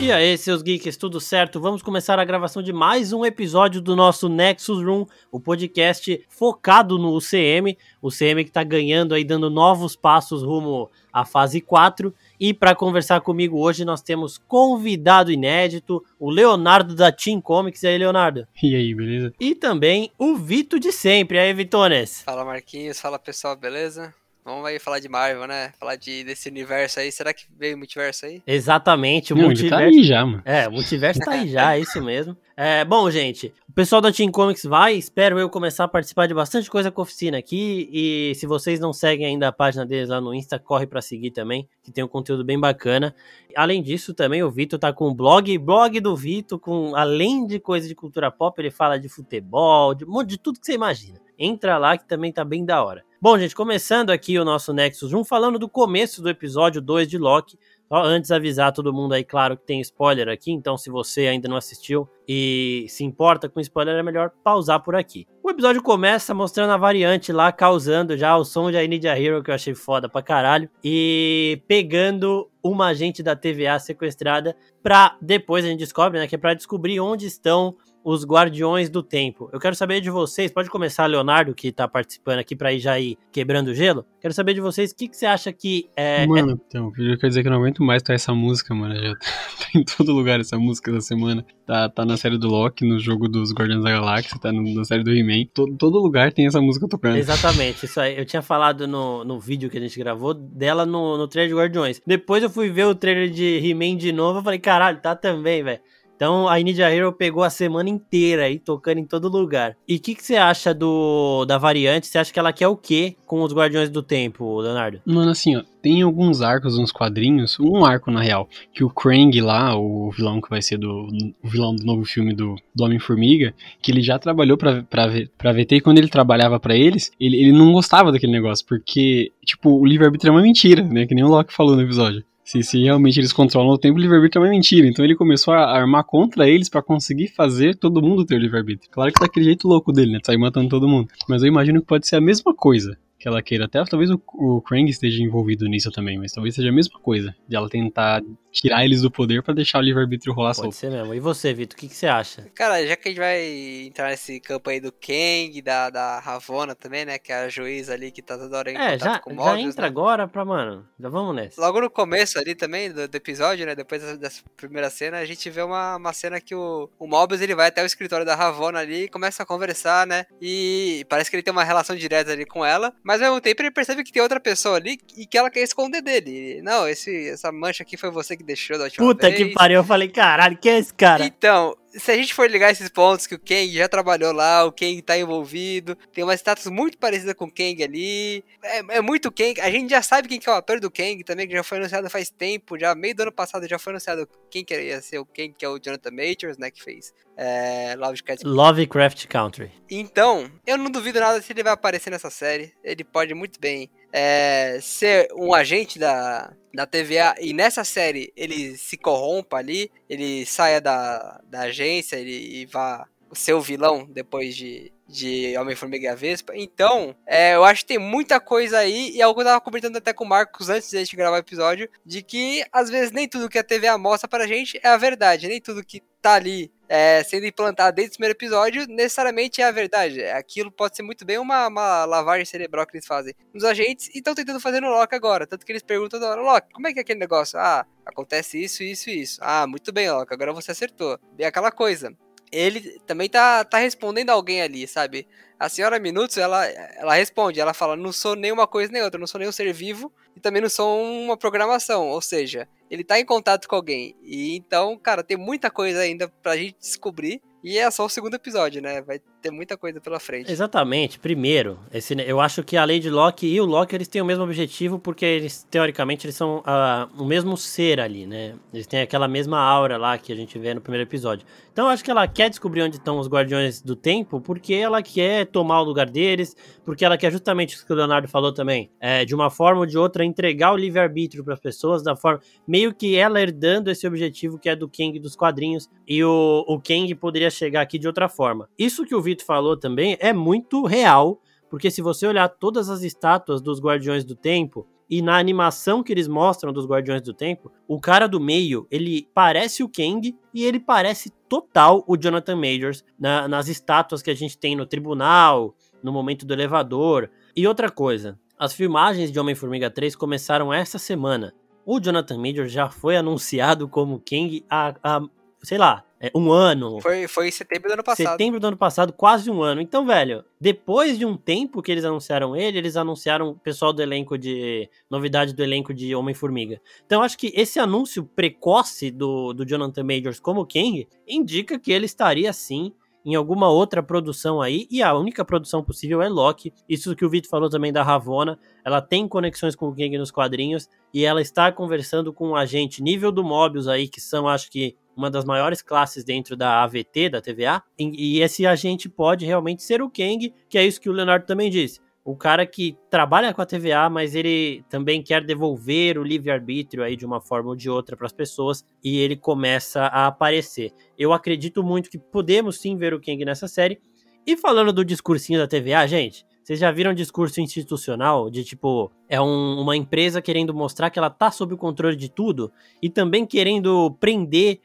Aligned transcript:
E 0.00 0.12
aí, 0.12 0.38
seus 0.38 0.62
geeks, 0.62 0.96
tudo 0.96 1.20
certo? 1.20 1.60
Vamos 1.60 1.82
começar 1.82 2.20
a 2.20 2.24
gravação 2.24 2.62
de 2.62 2.72
mais 2.72 3.12
um 3.12 3.24
episódio 3.24 3.80
do 3.82 3.96
nosso 3.96 4.28
Nexus 4.28 4.80
Room, 4.80 5.04
o 5.30 5.40
podcast 5.40 6.24
focado 6.28 6.96
no 6.96 7.16
UCM, 7.16 7.76
o 8.00 8.06
UCM 8.06 8.44
que 8.44 8.52
tá 8.52 8.62
ganhando 8.62 9.12
aí, 9.12 9.24
dando 9.24 9.50
novos 9.50 9.96
passos 9.96 10.44
rumo 10.44 10.88
à 11.12 11.24
fase 11.24 11.60
4. 11.60 12.14
E 12.38 12.54
para 12.54 12.76
conversar 12.76 13.22
comigo 13.22 13.58
hoje 13.58 13.84
nós 13.84 14.00
temos 14.00 14.38
convidado 14.38 15.32
inédito, 15.32 16.04
o 16.16 16.30
Leonardo 16.30 16.94
da 16.94 17.10
Team 17.10 17.40
Comics. 17.40 17.82
E 17.82 17.88
aí, 17.88 17.98
Leonardo? 17.98 18.46
E 18.62 18.76
aí, 18.76 18.94
beleza? 18.94 19.34
E 19.40 19.52
também 19.56 20.12
o 20.16 20.36
Vito 20.36 20.78
de 20.78 20.92
sempre. 20.92 21.38
E 21.38 21.40
aí, 21.40 21.52
Vitones? 21.52 22.22
Fala, 22.22 22.44
Marquinhos. 22.44 23.00
Fala, 23.00 23.18
pessoal, 23.18 23.56
beleza? 23.56 24.14
Vamos 24.48 24.64
aí 24.64 24.78
falar 24.78 24.98
de 24.98 25.10
Marvel, 25.10 25.46
né? 25.46 25.74
Falar 25.78 25.96
de, 25.96 26.24
desse 26.24 26.48
universo 26.48 26.98
aí. 27.00 27.12
Será 27.12 27.34
que 27.34 27.44
veio 27.54 27.76
o 27.76 27.78
multiverso 27.78 28.24
aí? 28.24 28.42
Exatamente, 28.46 29.34
o 29.34 29.36
Não, 29.36 29.44
multiverso. 29.44 29.84
ele 29.84 29.92
tá 29.92 29.98
aí 29.98 30.02
já, 30.02 30.24
mano. 30.24 30.42
É, 30.42 30.66
o 30.66 30.72
multiverso 30.72 31.20
tá 31.20 31.32
aí 31.32 31.48
já, 31.50 31.76
é 31.76 31.80
isso 31.84 32.02
mesmo. 32.02 32.34
É, 32.56 32.82
bom, 32.82 33.10
gente, 33.10 33.52
o 33.68 33.72
pessoal 33.74 34.00
da 34.00 34.10
Team 34.10 34.32
Comics 34.32 34.62
vai, 34.64 34.94
espero 34.94 35.38
eu 35.38 35.50
começar 35.50 35.84
a 35.84 35.88
participar 35.88 36.26
de 36.26 36.32
bastante 36.32 36.70
coisa 36.70 36.90
com 36.90 36.98
a 36.98 37.04
oficina 37.04 37.36
aqui. 37.36 37.90
E 37.92 38.34
se 38.36 38.46
vocês 38.46 38.80
não 38.80 38.90
seguem 38.90 39.26
ainda 39.26 39.48
a 39.48 39.52
página 39.52 39.84
deles 39.84 40.08
lá 40.08 40.18
no 40.18 40.32
Insta, 40.32 40.58
corre 40.58 40.86
pra 40.86 41.02
seguir 41.02 41.30
também, 41.30 41.68
que 41.82 41.92
tem 41.92 42.02
um 42.02 42.08
conteúdo 42.08 42.42
bem 42.42 42.58
bacana. 42.58 43.14
Além 43.54 43.82
disso, 43.82 44.14
também 44.14 44.42
o 44.42 44.50
Vitor 44.50 44.78
tá 44.78 44.94
com 44.94 45.08
o 45.08 45.14
blog, 45.14 45.58
blog 45.58 46.00
do 46.00 46.16
Vitor, 46.16 46.58
com 46.58 46.96
além 46.96 47.46
de 47.46 47.60
coisa 47.60 47.86
de 47.86 47.94
cultura 47.94 48.30
pop, 48.30 48.58
ele 48.58 48.70
fala 48.70 48.98
de 48.98 49.10
futebol, 49.10 49.94
de 49.94 50.06
um 50.06 50.10
monte 50.10 50.30
de 50.30 50.38
tudo 50.38 50.58
que 50.58 50.64
você 50.64 50.72
imagina. 50.72 51.20
Entra 51.38 51.76
lá 51.76 51.98
que 51.98 52.08
também 52.08 52.32
tá 52.32 52.46
bem 52.46 52.64
da 52.64 52.82
hora. 52.82 53.06
Bom, 53.20 53.36
gente, 53.36 53.52
começando 53.52 54.10
aqui 54.10 54.38
o 54.38 54.44
nosso 54.44 54.72
Nexus 54.72 55.12
1, 55.12 55.24
falando 55.24 55.58
do 55.58 55.68
começo 55.68 56.22
do 56.22 56.28
episódio 56.28 56.80
2 56.80 57.08
de 57.08 57.18
Loki. 57.18 57.58
Só 57.88 57.96
antes 58.04 58.30
avisar 58.30 58.72
todo 58.72 58.92
mundo 58.92 59.12
aí, 59.12 59.24
claro 59.24 59.56
que 59.56 59.66
tem 59.66 59.80
spoiler 59.80 60.28
aqui, 60.28 60.52
então 60.52 60.76
se 60.76 60.88
você 60.88 61.26
ainda 61.26 61.48
não 61.48 61.56
assistiu 61.56 62.08
e 62.28 62.86
se 62.88 63.02
importa 63.02 63.48
com 63.48 63.58
spoiler, 63.58 63.96
é 63.96 64.02
melhor 64.04 64.30
pausar 64.44 64.80
por 64.84 64.94
aqui. 64.94 65.26
O 65.42 65.50
episódio 65.50 65.82
começa 65.82 66.32
mostrando 66.32 66.70
a 66.70 66.76
variante 66.76 67.32
lá, 67.32 67.50
causando 67.50 68.16
já 68.16 68.36
o 68.36 68.44
som 68.44 68.70
de 68.70 68.76
I 68.76 68.86
Need 68.86 69.08
a 69.08 69.18
Hero, 69.18 69.42
que 69.42 69.50
eu 69.50 69.54
achei 69.54 69.74
foda 69.74 70.08
pra 70.08 70.22
caralho, 70.22 70.70
e 70.84 71.60
pegando 71.66 72.48
uma 72.62 72.88
agente 72.88 73.20
da 73.20 73.34
TVA 73.34 73.80
sequestrada 73.80 74.54
pra, 74.80 75.16
depois 75.20 75.64
a 75.64 75.68
gente 75.68 75.80
descobre, 75.80 76.20
né, 76.20 76.28
que 76.28 76.36
é 76.36 76.38
pra 76.38 76.54
descobrir 76.54 77.00
onde 77.00 77.26
estão 77.26 77.74
os 78.08 78.24
Guardiões 78.24 78.88
do 78.88 79.02
Tempo. 79.02 79.50
Eu 79.52 79.60
quero 79.60 79.76
saber 79.76 80.00
de 80.00 80.08
vocês, 80.08 80.50
pode 80.50 80.70
começar, 80.70 81.04
Leonardo, 81.04 81.54
que 81.54 81.70
tá 81.70 81.86
participando 81.86 82.38
aqui 82.38 82.56
pra 82.56 82.72
ir 82.72 82.78
já 82.78 82.98
ir 82.98 83.18
quebrando 83.30 83.68
o 83.68 83.74
gelo. 83.74 84.02
Quero 84.18 84.32
saber 84.32 84.54
de 84.54 84.62
vocês, 84.62 84.92
o 84.92 84.96
que, 84.96 85.08
que 85.08 85.16
você 85.16 85.26
acha 85.26 85.52
que 85.52 85.90
é... 85.94 86.26
Mano, 86.26 86.58
então, 86.66 86.86
eu 86.96 87.18
quero 87.18 87.28
dizer 87.28 87.42
que 87.42 87.48
eu 87.48 87.52
não 87.52 87.58
aguento 87.58 87.82
mais 87.82 88.02
tocar 88.02 88.14
essa 88.14 88.32
música, 88.32 88.74
mano. 88.74 88.94
Já 88.96 89.12
tá 89.60 89.66
em 89.74 89.84
todo 89.84 90.12
lugar 90.12 90.40
essa 90.40 90.58
música 90.58 90.90
da 90.90 91.02
semana. 91.02 91.44
Tá, 91.66 91.86
tá 91.90 92.06
na 92.06 92.16
série 92.16 92.38
do 92.38 92.48
Loki, 92.48 92.88
no 92.88 92.98
jogo 92.98 93.28
dos 93.28 93.52
Guardiões 93.52 93.84
da 93.84 93.90
Galáxia, 93.90 94.38
tá 94.40 94.50
no- 94.50 94.74
na 94.74 94.84
série 94.84 95.04
do 95.04 95.12
He-Man. 95.12 95.44
Todo, 95.52 95.76
todo 95.76 95.98
lugar 95.98 96.32
tem 96.32 96.46
essa 96.46 96.62
música 96.62 96.88
tocando. 96.88 97.16
Exatamente, 97.18 97.84
isso 97.84 98.00
aí. 98.00 98.16
Eu 98.18 98.24
tinha 98.24 98.40
falado 98.40 98.88
no, 98.88 99.22
no 99.22 99.38
vídeo 99.38 99.68
que 99.68 99.76
a 99.76 99.80
gente 99.80 99.98
gravou 99.98 100.32
dela 100.32 100.86
no, 100.86 101.18
no 101.18 101.28
trailer 101.28 101.50
de 101.54 101.60
Guardiões. 101.60 102.00
Depois 102.06 102.42
eu 102.42 102.48
fui 102.48 102.70
ver 102.70 102.86
o 102.86 102.94
trailer 102.94 103.28
de 103.28 103.60
He-Man 103.62 103.98
de 103.98 104.12
novo, 104.12 104.38
eu 104.38 104.42
falei, 104.42 104.58
caralho, 104.58 104.98
tá 105.02 105.14
também, 105.14 105.62
velho. 105.62 105.80
Então 106.18 106.48
a 106.48 106.58
Ninja 106.58 106.90
Hero 106.90 107.12
pegou 107.12 107.44
a 107.44 107.50
semana 107.50 107.88
inteira 107.88 108.42
aí, 108.42 108.58
tocando 108.58 108.98
em 108.98 109.04
todo 109.04 109.28
lugar. 109.28 109.76
E 109.86 109.94
o 109.94 110.00
que, 110.00 110.16
que 110.16 110.24
você 110.24 110.34
acha 110.34 110.74
do 110.74 111.44
da 111.44 111.56
variante? 111.58 112.08
Você 112.08 112.18
acha 112.18 112.32
que 112.32 112.40
ela 112.40 112.52
quer 112.52 112.66
o 112.66 112.76
quê 112.76 113.14
com 113.24 113.40
os 113.40 113.54
Guardiões 113.54 113.88
do 113.88 114.02
Tempo, 114.02 114.58
Leonardo? 114.58 115.00
Mano, 115.06 115.30
assim, 115.30 115.54
ó, 115.54 115.62
tem 115.80 116.02
alguns 116.02 116.42
arcos 116.42 116.76
nos 116.76 116.90
quadrinhos, 116.90 117.56
um 117.60 117.84
arco 117.84 118.10
na 118.10 118.20
real, 118.20 118.48
que 118.74 118.82
o 118.82 118.90
Krang 118.90 119.40
lá, 119.40 119.78
o 119.78 120.10
vilão 120.10 120.40
que 120.40 120.50
vai 120.50 120.60
ser 120.60 120.76
do 120.76 121.06
o 121.40 121.48
vilão 121.48 121.72
do 121.72 121.84
novo 121.84 122.04
filme 122.04 122.34
do, 122.34 122.56
do 122.74 122.84
Homem-Formiga, 122.84 123.54
que 123.80 123.92
ele 123.92 124.02
já 124.02 124.18
trabalhou 124.18 124.58
pra, 124.58 124.82
pra, 124.82 125.06
pra 125.38 125.52
VT 125.52 125.76
e 125.76 125.80
quando 125.80 125.98
ele 125.98 126.08
trabalhava 126.08 126.58
pra 126.58 126.74
eles, 126.74 127.12
ele, 127.20 127.36
ele 127.36 127.52
não 127.52 127.72
gostava 127.72 128.10
daquele 128.10 128.32
negócio, 128.32 128.66
porque, 128.66 129.30
tipo, 129.44 129.70
o 129.70 129.86
livre-arbítrio 129.86 130.30
é 130.30 130.32
uma 130.32 130.42
mentira, 130.42 130.82
né, 130.82 131.06
que 131.06 131.14
nem 131.14 131.22
o 131.22 131.28
Loki 131.28 131.54
falou 131.54 131.76
no 131.76 131.82
episódio. 131.82 132.24
Se, 132.48 132.62
se 132.62 132.82
realmente 132.82 133.20
eles 133.20 133.30
controlam 133.30 133.74
o 133.74 133.78
tempo, 133.78 133.98
o 133.98 134.00
livre-arbítrio 134.00 134.40
é 134.40 134.46
uma 134.46 134.50
mentira. 134.50 134.88
Então 134.88 135.04
ele 135.04 135.14
começou 135.14 135.52
a 135.52 135.70
armar 135.70 136.02
contra 136.04 136.48
eles 136.48 136.70
pra 136.70 136.80
conseguir 136.82 137.28
fazer 137.28 137.76
todo 137.76 138.00
mundo 138.00 138.24
ter 138.24 138.36
o 138.36 138.38
livre-arbítrio. 138.38 138.90
Claro 138.90 139.12
que 139.12 139.20
daquele 139.20 139.44
jeito 139.44 139.68
louco 139.68 139.92
dele, 139.92 140.12
né? 140.12 140.18
de 140.18 140.26
Sair 140.26 140.38
matando 140.38 140.66
todo 140.70 140.88
mundo. 140.88 141.08
Mas 141.28 141.42
eu 141.42 141.48
imagino 141.48 141.82
que 141.82 141.86
pode 141.86 142.08
ser 142.08 142.16
a 142.16 142.22
mesma 142.22 142.54
coisa 142.54 142.96
que 143.18 143.28
ela 143.28 143.42
queira. 143.42 143.66
Até 143.66 143.84
talvez 143.84 144.10
o, 144.10 144.18
o 144.32 144.62
Krang 144.62 144.88
esteja 144.88 145.22
envolvido 145.22 145.66
nisso 145.66 145.90
também, 145.90 146.16
mas 146.16 146.32
talvez 146.32 146.54
seja 146.54 146.70
a 146.70 146.72
mesma 146.72 146.98
coisa. 146.98 147.34
De 147.46 147.54
ela 147.54 147.68
tentar 147.68 148.22
tirar 148.60 148.84
eles 148.84 149.02
do 149.02 149.10
poder 149.10 149.42
pra 149.42 149.54
deixar 149.54 149.78
o 149.78 149.82
livre-arbítrio 149.82 150.32
rolar 150.32 150.50
Pode 150.54 150.74
solto. 150.74 150.74
ser 150.76 150.90
mesmo. 150.90 151.14
E 151.14 151.20
você, 151.20 151.52
Vitor, 151.54 151.76
o 151.76 151.80
que, 151.80 151.88
que 151.88 151.94
você 151.94 152.06
acha? 152.06 152.50
Cara, 152.54 152.84
já 152.86 152.96
que 152.96 153.08
a 153.08 153.10
gente 153.10 153.18
vai 153.18 153.40
entrar 153.86 154.10
nesse 154.10 154.40
campo 154.40 154.70
aí 154.70 154.80
do 154.80 154.92
Kang, 154.92 155.60
da, 155.62 155.90
da 155.90 156.18
Ravonna 156.20 156.74
também, 156.74 157.04
né? 157.04 157.18
Que 157.18 157.32
é 157.32 157.44
a 157.44 157.48
juíza 157.48 157.94
ali 157.94 158.10
que 158.10 158.22
tá 158.22 158.36
toda 158.36 158.56
hora 158.58 158.70
em 158.70 158.76
É, 158.76 158.92
contato 158.92 159.00
já, 159.14 159.18
com 159.20 159.30
já 159.30 159.36
Mobius, 159.36 159.70
entra 159.70 159.82
né? 159.82 159.88
agora 159.88 160.28
pra, 160.28 160.44
mano, 160.44 160.86
já 160.98 161.08
vamos 161.08 161.34
nessa. 161.34 161.60
Logo 161.60 161.80
no 161.80 161.90
começo 161.90 162.38
ali 162.38 162.54
também 162.54 162.92
do, 162.92 163.08
do 163.08 163.14
episódio, 163.16 163.66
né? 163.66 163.74
Depois 163.74 164.02
dessa, 164.02 164.16
dessa 164.16 164.42
primeira 164.56 164.90
cena, 164.90 165.18
a 165.18 165.24
gente 165.24 165.48
vê 165.50 165.62
uma, 165.62 165.96
uma 165.96 166.12
cena 166.12 166.40
que 166.40 166.54
o, 166.54 166.90
o 166.98 167.06
Mobius 167.06 167.40
ele 167.40 167.54
vai 167.54 167.68
até 167.68 167.82
o 167.82 167.86
escritório 167.86 168.26
da 168.26 168.34
Ravonna 168.34 168.78
ali 168.80 169.04
e 169.04 169.08
começa 169.08 169.42
a 169.42 169.46
conversar, 169.46 170.06
né? 170.06 170.26
E 170.40 171.04
parece 171.08 171.30
que 171.30 171.36
ele 171.36 171.42
tem 171.42 171.52
uma 171.52 171.64
relação 171.64 171.94
direta 171.96 172.32
ali 172.32 172.44
com 172.44 172.64
ela, 172.64 172.92
mas 173.02 173.20
ao 173.22 173.28
mesmo 173.28 173.40
tempo 173.40 173.62
ele 173.62 173.70
percebe 173.70 174.02
que 174.04 174.12
tem 174.12 174.22
outra 174.22 174.40
pessoa 174.40 174.76
ali 174.76 174.98
e 175.16 175.26
que 175.26 175.36
ela 175.38 175.50
quer 175.50 175.60
esconder 175.62 176.02
dele. 176.02 176.60
Não, 176.62 176.88
esse, 176.88 177.28
essa 177.28 177.52
mancha 177.52 177.82
aqui 177.82 177.96
foi 177.96 178.10
você 178.10 178.36
que 178.36 178.44
deixou 178.48 178.78
da 178.78 178.84
última 178.84 179.06
Puta 179.06 179.28
vez. 179.28 179.36
que 179.36 179.52
pariu, 179.52 179.76
eu 179.76 179.84
falei, 179.84 180.08
caralho, 180.08 180.58
quem 180.58 180.72
é 180.72 180.78
esse 180.78 180.92
cara? 180.92 181.24
Então, 181.24 181.76
se 181.90 182.10
a 182.10 182.16
gente 182.16 182.32
for 182.34 182.50
ligar 182.50 182.70
esses 182.70 182.88
pontos 182.88 183.26
que 183.26 183.34
o 183.34 183.38
Kang 183.38 183.70
já 183.70 183.88
trabalhou 183.88 184.32
lá, 184.32 184.64
o 184.64 184.72
Kang 184.72 185.00
tá 185.02 185.18
envolvido, 185.18 185.96
tem 186.12 186.24
uma 186.24 186.34
status 186.34 186.66
muito 186.66 186.98
parecida 186.98 187.34
com 187.34 187.44
o 187.44 187.52
Kang 187.52 187.82
ali. 187.82 188.44
É, 188.62 188.96
é 188.96 189.00
muito 189.00 189.30
Kang. 189.30 189.60
A 189.60 189.70
gente 189.70 189.90
já 189.90 190.02
sabe 190.02 190.28
quem 190.28 190.38
que 190.38 190.48
é 190.48 190.52
o 190.52 190.56
ator 190.56 190.80
do 190.80 190.90
Kang 190.90 191.22
também, 191.24 191.46
que 191.46 191.54
já 191.54 191.62
foi 191.62 191.78
anunciado 191.78 192.08
faz 192.10 192.30
tempo, 192.30 192.78
já 192.78 192.94
meio 192.94 193.14
do 193.14 193.22
ano 193.22 193.32
passado 193.32 193.68
já 193.68 193.78
foi 193.78 193.92
anunciado 193.92 194.28
quem 194.50 194.64
que 194.64 194.74
ia 194.74 195.00
ser 195.00 195.18
o 195.18 195.26
Kang, 195.26 195.54
que 195.56 195.64
é 195.64 195.68
o 195.68 195.78
Jonathan 195.78 196.10
Majors, 196.10 196.58
né, 196.58 196.70
que 196.70 196.82
fez 196.82 197.12
é, 197.36 197.94
Lovecraft 197.96 198.42
Lovecraft 198.44 199.26
Country. 199.26 199.70
então, 199.88 200.50
eu 200.66 200.76
não 200.76 200.90
duvido 200.90 201.20
nada 201.20 201.40
se 201.40 201.52
ele 201.52 201.62
vai 201.62 201.72
aparecer 201.72 202.10
nessa 202.10 202.30
série. 202.30 202.72
Ele 202.82 203.04
pode 203.04 203.32
muito 203.34 203.60
bem 203.60 203.90
é, 204.12 204.78
ser 204.80 205.28
um 205.34 205.54
agente 205.54 205.98
da, 205.98 206.52
da 206.72 206.86
TVA 206.86 207.34
e 207.40 207.52
nessa 207.52 207.84
série 207.84 208.32
ele 208.36 208.76
se 208.76 208.96
corrompa 208.96 209.56
ali, 209.56 209.90
ele 210.08 210.44
saia 210.46 210.80
da, 210.80 211.40
da 211.44 211.62
agência 211.62 212.16
ele, 212.16 212.60
e 212.60 212.66
vá 212.66 213.06
ser 213.32 213.52
o 213.52 213.60
vilão 213.60 214.06
depois 214.08 214.56
de, 214.56 214.92
de 215.06 215.56
Homem-Formiga 215.56 216.04
e 216.04 216.08
a 216.08 216.14
Vespa. 216.14 216.52
Então, 216.56 217.14
é, 217.26 217.54
eu 217.54 217.64
acho 217.64 217.82
que 217.82 217.88
tem 217.88 217.98
muita 217.98 218.40
coisa 218.40 218.78
aí, 218.78 219.10
e 219.10 219.20
é 219.20 219.24
algo 219.24 219.40
eu 219.40 219.44
tava 219.44 219.60
comentando 219.60 219.96
até 219.96 220.12
com 220.12 220.24
o 220.24 220.28
Marcos 220.28 220.68
antes 220.68 220.90
de 220.90 220.96
a 220.96 221.00
gente 221.00 221.16
gravar 221.16 221.36
o 221.36 221.40
episódio, 221.40 221.88
de 222.04 222.22
que 222.22 222.64
às 222.72 222.88
vezes 222.88 223.12
nem 223.12 223.28
tudo 223.28 223.48
que 223.48 223.58
a 223.58 223.64
TVA 223.64 223.98
mostra 223.98 224.28
pra 224.28 224.46
gente 224.46 224.78
é 224.82 224.88
a 224.88 224.96
verdade, 224.96 225.48
nem 225.48 225.60
tudo 225.60 225.84
que 225.84 226.02
tá 226.20 226.34
ali 226.34 226.72
é, 226.88 227.22
sendo 227.22 227.46
implantado 227.46 227.94
desde 227.94 228.12
o 228.12 228.14
primeiro 228.14 228.36
episódio, 228.36 228.86
necessariamente 228.88 229.60
é 229.60 229.64
a 229.64 229.70
verdade. 229.70 230.24
Aquilo 230.24 230.72
pode 230.72 230.96
ser 230.96 231.02
muito 231.02 231.24
bem 231.24 231.38
uma, 231.38 231.68
uma 231.68 232.04
lavagem 232.06 232.46
cerebral 232.46 232.86
que 232.86 232.96
eles 232.96 233.06
fazem 233.06 233.34
nos 233.52 233.62
agentes 233.62 234.08
e 234.14 234.18
estão 234.18 234.34
tentando 234.34 234.58
fazer 234.58 234.80
no 234.80 234.88
Loki 234.88 235.14
agora. 235.14 235.46
Tanto 235.46 235.66
que 235.66 235.72
eles 235.72 235.82
perguntam 235.82 236.18
toda 236.18 236.32
hora, 236.32 236.40
Loki, 236.40 236.72
como 236.72 236.88
é 236.88 236.92
que 236.92 236.98
é 236.98 237.02
aquele 237.02 237.20
negócio? 237.20 237.58
Ah, 237.58 237.86
acontece 238.06 238.62
isso, 238.62 238.82
isso 238.82 239.10
e 239.10 239.20
isso. 239.20 239.38
Ah, 239.42 239.66
muito 239.66 239.92
bem, 239.92 240.10
Loki, 240.10 240.32
agora 240.32 240.52
você 240.52 240.70
acertou. 240.70 241.18
E 241.38 241.44
aquela 241.44 241.70
coisa. 241.70 242.12
Ele 242.50 242.98
também 243.06 243.28
tá, 243.28 243.62
tá 243.62 243.76
respondendo 243.76 244.30
alguém 244.30 244.62
ali, 244.62 244.88
sabe? 244.88 245.28
A 245.60 245.68
senhora 245.68 245.98
Minutos, 245.98 246.38
ela, 246.38 246.64
ela 246.66 247.14
responde, 247.14 247.60
ela 247.60 247.74
fala, 247.74 247.94
não 247.94 248.10
sou 248.10 248.34
nem 248.34 248.50
uma 248.50 248.66
coisa 248.66 248.90
nem 248.90 249.02
outra, 249.02 249.20
não 249.20 249.26
sou 249.26 249.38
nem 249.38 249.46
um 249.46 249.52
ser 249.52 249.70
vivo 249.74 250.10
e 250.38 250.40
também 250.40 250.62
não 250.62 250.68
sou 250.68 251.02
uma 251.02 251.36
programação, 251.36 252.08
ou 252.08 252.20
seja, 252.20 252.68
ele 252.88 253.02
tá 253.02 253.18
em 253.18 253.24
contato 253.24 253.68
com 253.68 253.74
alguém. 253.74 254.14
E 254.22 254.56
então, 254.56 254.96
cara, 254.96 255.24
tem 255.24 255.36
muita 255.36 255.68
coisa 255.68 255.98
ainda 255.98 256.28
pra 256.28 256.56
gente 256.56 256.76
descobrir. 256.78 257.42
E 257.62 257.76
é 257.76 257.90
só 257.90 258.06
o 258.06 258.08
segundo 258.08 258.34
episódio, 258.34 258.80
né? 258.80 259.02
Vai 259.02 259.18
ter 259.40 259.50
muita 259.50 259.76
coisa 259.76 260.00
pela 260.00 260.18
frente. 260.18 260.50
Exatamente. 260.50 261.18
Primeiro, 261.18 261.78
esse, 261.92 262.14
eu 262.26 262.40
acho 262.40 262.62
que 262.62 262.76
a 262.76 262.84
Lady 262.84 263.08
Locke 263.08 263.46
e 263.46 263.60
o 263.60 263.64
Loki 263.64 263.94
eles 263.94 264.08
têm 264.08 264.20
o 264.20 264.24
mesmo 264.24 264.44
objetivo 264.44 264.98
porque 264.98 265.24
eles 265.24 265.66
teoricamente 265.70 266.26
eles 266.26 266.36
são 266.36 266.62
ah, 266.66 267.08
o 267.16 267.24
mesmo 267.24 267.56
ser 267.56 268.00
ali, 268.00 268.26
né? 268.26 268.54
Eles 268.72 268.86
têm 268.86 269.00
aquela 269.00 269.28
mesma 269.28 269.58
aura 269.58 269.96
lá 269.96 270.18
que 270.18 270.32
a 270.32 270.36
gente 270.36 270.58
vê 270.58 270.74
no 270.74 270.80
primeiro 270.80 271.08
episódio. 271.08 271.46
Então 271.72 271.86
eu 271.86 271.90
acho 271.90 272.02
que 272.02 272.10
ela 272.10 272.26
quer 272.26 272.50
descobrir 272.50 272.82
onde 272.82 272.96
estão 272.96 273.18
os 273.18 273.28
Guardiões 273.28 273.80
do 273.80 273.94
Tempo 273.94 274.40
porque 274.40 274.74
ela 274.74 275.02
quer 275.02 275.46
tomar 275.46 275.80
o 275.80 275.84
lugar 275.84 276.10
deles, 276.10 276.56
porque 276.84 277.04
ela 277.04 277.16
quer 277.16 277.30
justamente 277.30 277.80
o 277.80 277.86
que 277.86 277.92
o 277.92 277.96
Leonardo 277.96 278.26
falou 278.26 278.52
também, 278.52 278.90
é, 279.00 279.24
de 279.24 279.34
uma 279.34 279.48
forma 279.50 279.80
ou 279.80 279.86
de 279.86 279.96
outra 279.96 280.24
entregar 280.24 280.72
o 280.72 280.76
livre 280.76 280.98
arbítrio 280.98 281.44
para 281.44 281.54
as 281.54 281.60
pessoas 281.60 282.02
da 282.02 282.16
forma 282.16 282.40
meio 282.66 282.92
que 282.92 283.16
ela 283.16 283.40
herdando 283.40 283.90
esse 283.90 284.06
objetivo 284.06 284.58
que 284.58 284.68
é 284.68 284.74
do 284.74 284.88
Kang 284.88 285.18
dos 285.20 285.36
quadrinhos 285.36 285.88
e 286.06 286.24
o, 286.24 286.64
o 286.66 286.80
Kang 286.80 287.14
poderia 287.14 287.50
chegar 287.50 287.82
aqui 287.82 287.98
de 287.98 288.06
outra 288.06 288.28
forma. 288.28 288.68
Isso 288.78 289.04
que 289.04 289.14
o 289.14 289.22
Vitor 289.28 289.46
falou 289.46 289.76
também 289.76 290.16
é 290.20 290.32
muito 290.32 290.84
real, 290.84 291.40
porque 291.70 291.90
se 291.90 292.02
você 292.02 292.26
olhar 292.26 292.48
todas 292.48 292.88
as 292.88 293.02
estátuas 293.02 293.60
dos 293.60 293.80
Guardiões 293.80 294.24
do 294.24 294.34
Tempo, 294.34 294.86
e 295.10 295.22
na 295.22 295.38
animação 295.38 296.02
que 296.02 296.12
eles 296.12 296.28
mostram 296.28 296.72
dos 296.72 296.86
Guardiões 296.86 297.22
do 297.22 297.32
Tempo, 297.32 297.72
o 297.86 297.98
cara 297.98 298.26
do 298.26 298.38
meio, 298.38 298.86
ele 298.90 299.26
parece 299.32 299.82
o 299.82 299.88
Kang 299.88 300.36
e 300.52 300.64
ele 300.64 300.78
parece 300.78 301.30
total 301.48 302.04
o 302.06 302.16
Jonathan 302.16 302.56
Majors 302.56 303.02
na, 303.18 303.48
nas 303.48 303.68
estátuas 303.68 304.20
que 304.20 304.30
a 304.30 304.34
gente 304.34 304.58
tem 304.58 304.76
no 304.76 304.84
tribunal, 304.84 305.74
no 306.02 306.12
momento 306.12 306.44
do 306.44 306.52
elevador. 306.52 307.30
E 307.56 307.66
outra 307.66 307.90
coisa, 307.90 308.38
as 308.58 308.74
filmagens 308.74 309.32
de 309.32 309.40
Homem-Formiga 309.40 309.90
3 309.90 310.14
começaram 310.14 310.72
essa 310.72 310.98
semana. 310.98 311.54
O 311.86 311.98
Jonathan 311.98 312.36
Majors 312.36 312.70
já 312.70 312.90
foi 312.90 313.16
anunciado 313.16 313.88
como 313.88 314.22
Kang 314.28 314.62
há, 314.68 314.94
há 315.02 315.22
sei 315.62 315.78
lá, 315.78 316.04
é, 316.20 316.30
um 316.34 316.50
ano. 316.50 317.00
Foi, 317.00 317.28
foi 317.28 317.48
em 317.48 317.50
setembro 317.50 317.88
do 317.88 317.94
ano 317.94 318.04
passado. 318.04 318.30
Setembro 318.32 318.60
do 318.60 318.66
ano 318.66 318.76
passado, 318.76 319.12
quase 319.12 319.50
um 319.50 319.62
ano. 319.62 319.80
Então, 319.80 320.04
velho, 320.04 320.44
depois 320.60 321.18
de 321.18 321.24
um 321.24 321.36
tempo 321.36 321.80
que 321.80 321.92
eles 321.92 322.04
anunciaram 322.04 322.56
ele, 322.56 322.78
eles 322.78 322.96
anunciaram 322.96 323.50
o 323.50 323.54
pessoal 323.54 323.92
do 323.92 324.02
elenco 324.02 324.36
de. 324.36 324.88
Novidade 325.08 325.54
do 325.54 325.62
elenco 325.62 325.94
de 325.94 326.14
Homem-Formiga. 326.14 326.80
Então, 327.06 327.22
acho 327.22 327.38
que 327.38 327.52
esse 327.54 327.78
anúncio 327.78 328.24
precoce 328.24 329.10
do, 329.10 329.52
do 329.52 329.64
Jonathan 329.64 330.02
Majors 330.02 330.40
como 330.40 330.66
Kang 330.66 331.06
indica 331.26 331.78
que 331.78 331.92
ele 331.92 332.06
estaria 332.06 332.52
sim 332.52 332.92
em 333.28 333.34
alguma 333.34 333.68
outra 333.68 334.02
produção 334.02 334.62
aí, 334.62 334.88
e 334.90 335.02
a 335.02 335.12
única 335.12 335.44
produção 335.44 335.84
possível 335.84 336.22
é 336.22 336.30
Loki. 336.30 336.72
Isso 336.88 337.14
que 337.14 337.26
o 337.26 337.28
Vitor 337.28 337.50
falou 337.50 337.68
também 337.68 337.92
da 337.92 338.02
Ravonna, 338.02 338.58
ela 338.82 339.02
tem 339.02 339.28
conexões 339.28 339.76
com 339.76 339.86
o 339.86 339.94
Kang 339.94 340.16
nos 340.16 340.30
quadrinhos, 340.30 340.88
e 341.12 341.26
ela 341.26 341.42
está 341.42 341.70
conversando 341.70 342.32
com 342.32 342.48
um 342.48 342.56
agente 342.56 343.02
nível 343.02 343.30
do 343.30 343.44
Mobius 343.44 343.86
aí, 343.86 344.08
que 344.08 344.18
são, 344.18 344.48
acho 344.48 344.70
que, 344.70 344.96
uma 345.14 345.30
das 345.30 345.44
maiores 345.44 345.82
classes 345.82 346.24
dentro 346.24 346.56
da 346.56 346.82
AVT, 346.82 347.28
da 347.28 347.42
TVA, 347.42 347.82
e 347.98 348.40
esse 348.40 348.66
agente 348.66 349.10
pode 349.10 349.44
realmente 349.44 349.82
ser 349.82 350.00
o 350.00 350.08
Kang, 350.08 350.54
que 350.66 350.78
é 350.78 350.86
isso 350.86 350.98
que 350.98 351.10
o 351.10 351.12
Leonardo 351.12 351.44
também 351.44 351.68
disse. 351.68 352.00
O 352.28 352.36
cara 352.36 352.66
que 352.66 352.94
trabalha 353.08 353.54
com 353.54 353.62
a 353.62 353.64
TVA, 353.64 354.10
mas 354.10 354.34
ele 354.34 354.84
também 354.90 355.22
quer 355.22 355.42
devolver 355.42 356.18
o 356.18 356.22
livre-arbítrio 356.22 357.02
aí 357.02 357.16
de 357.16 357.24
uma 357.24 357.40
forma 357.40 357.70
ou 357.70 357.74
de 357.74 357.88
outra 357.88 358.18
para 358.18 358.26
as 358.26 358.34
pessoas 358.34 358.84
e 359.02 359.16
ele 359.16 359.34
começa 359.34 360.02
a 360.02 360.26
aparecer. 360.26 360.92
Eu 361.18 361.32
acredito 361.32 361.82
muito 361.82 362.10
que 362.10 362.18
podemos 362.18 362.78
sim 362.82 362.98
ver 362.98 363.14
o 363.14 363.18
Kang 363.18 363.42
nessa 363.46 363.66
série. 363.66 363.98
E 364.46 364.58
falando 364.58 364.92
do 364.92 365.06
discursinho 365.06 365.58
da 365.58 365.66
TVA, 365.66 366.06
gente, 366.06 366.44
vocês 366.62 366.78
já 366.78 366.90
viram 366.90 367.14
discurso 367.14 367.62
institucional 367.62 368.50
de 368.50 368.62
tipo, 368.62 369.10
é 369.26 369.40
um, 369.40 369.80
uma 369.80 369.96
empresa 369.96 370.42
querendo 370.42 370.74
mostrar 370.74 371.08
que 371.08 371.18
ela 371.18 371.30
tá 371.30 371.50
sob 371.50 371.72
o 371.72 371.78
controle 371.78 372.14
de 372.14 372.30
tudo 372.30 372.70
e 373.00 373.08
também 373.08 373.46
querendo 373.46 374.14
prender 374.20 374.80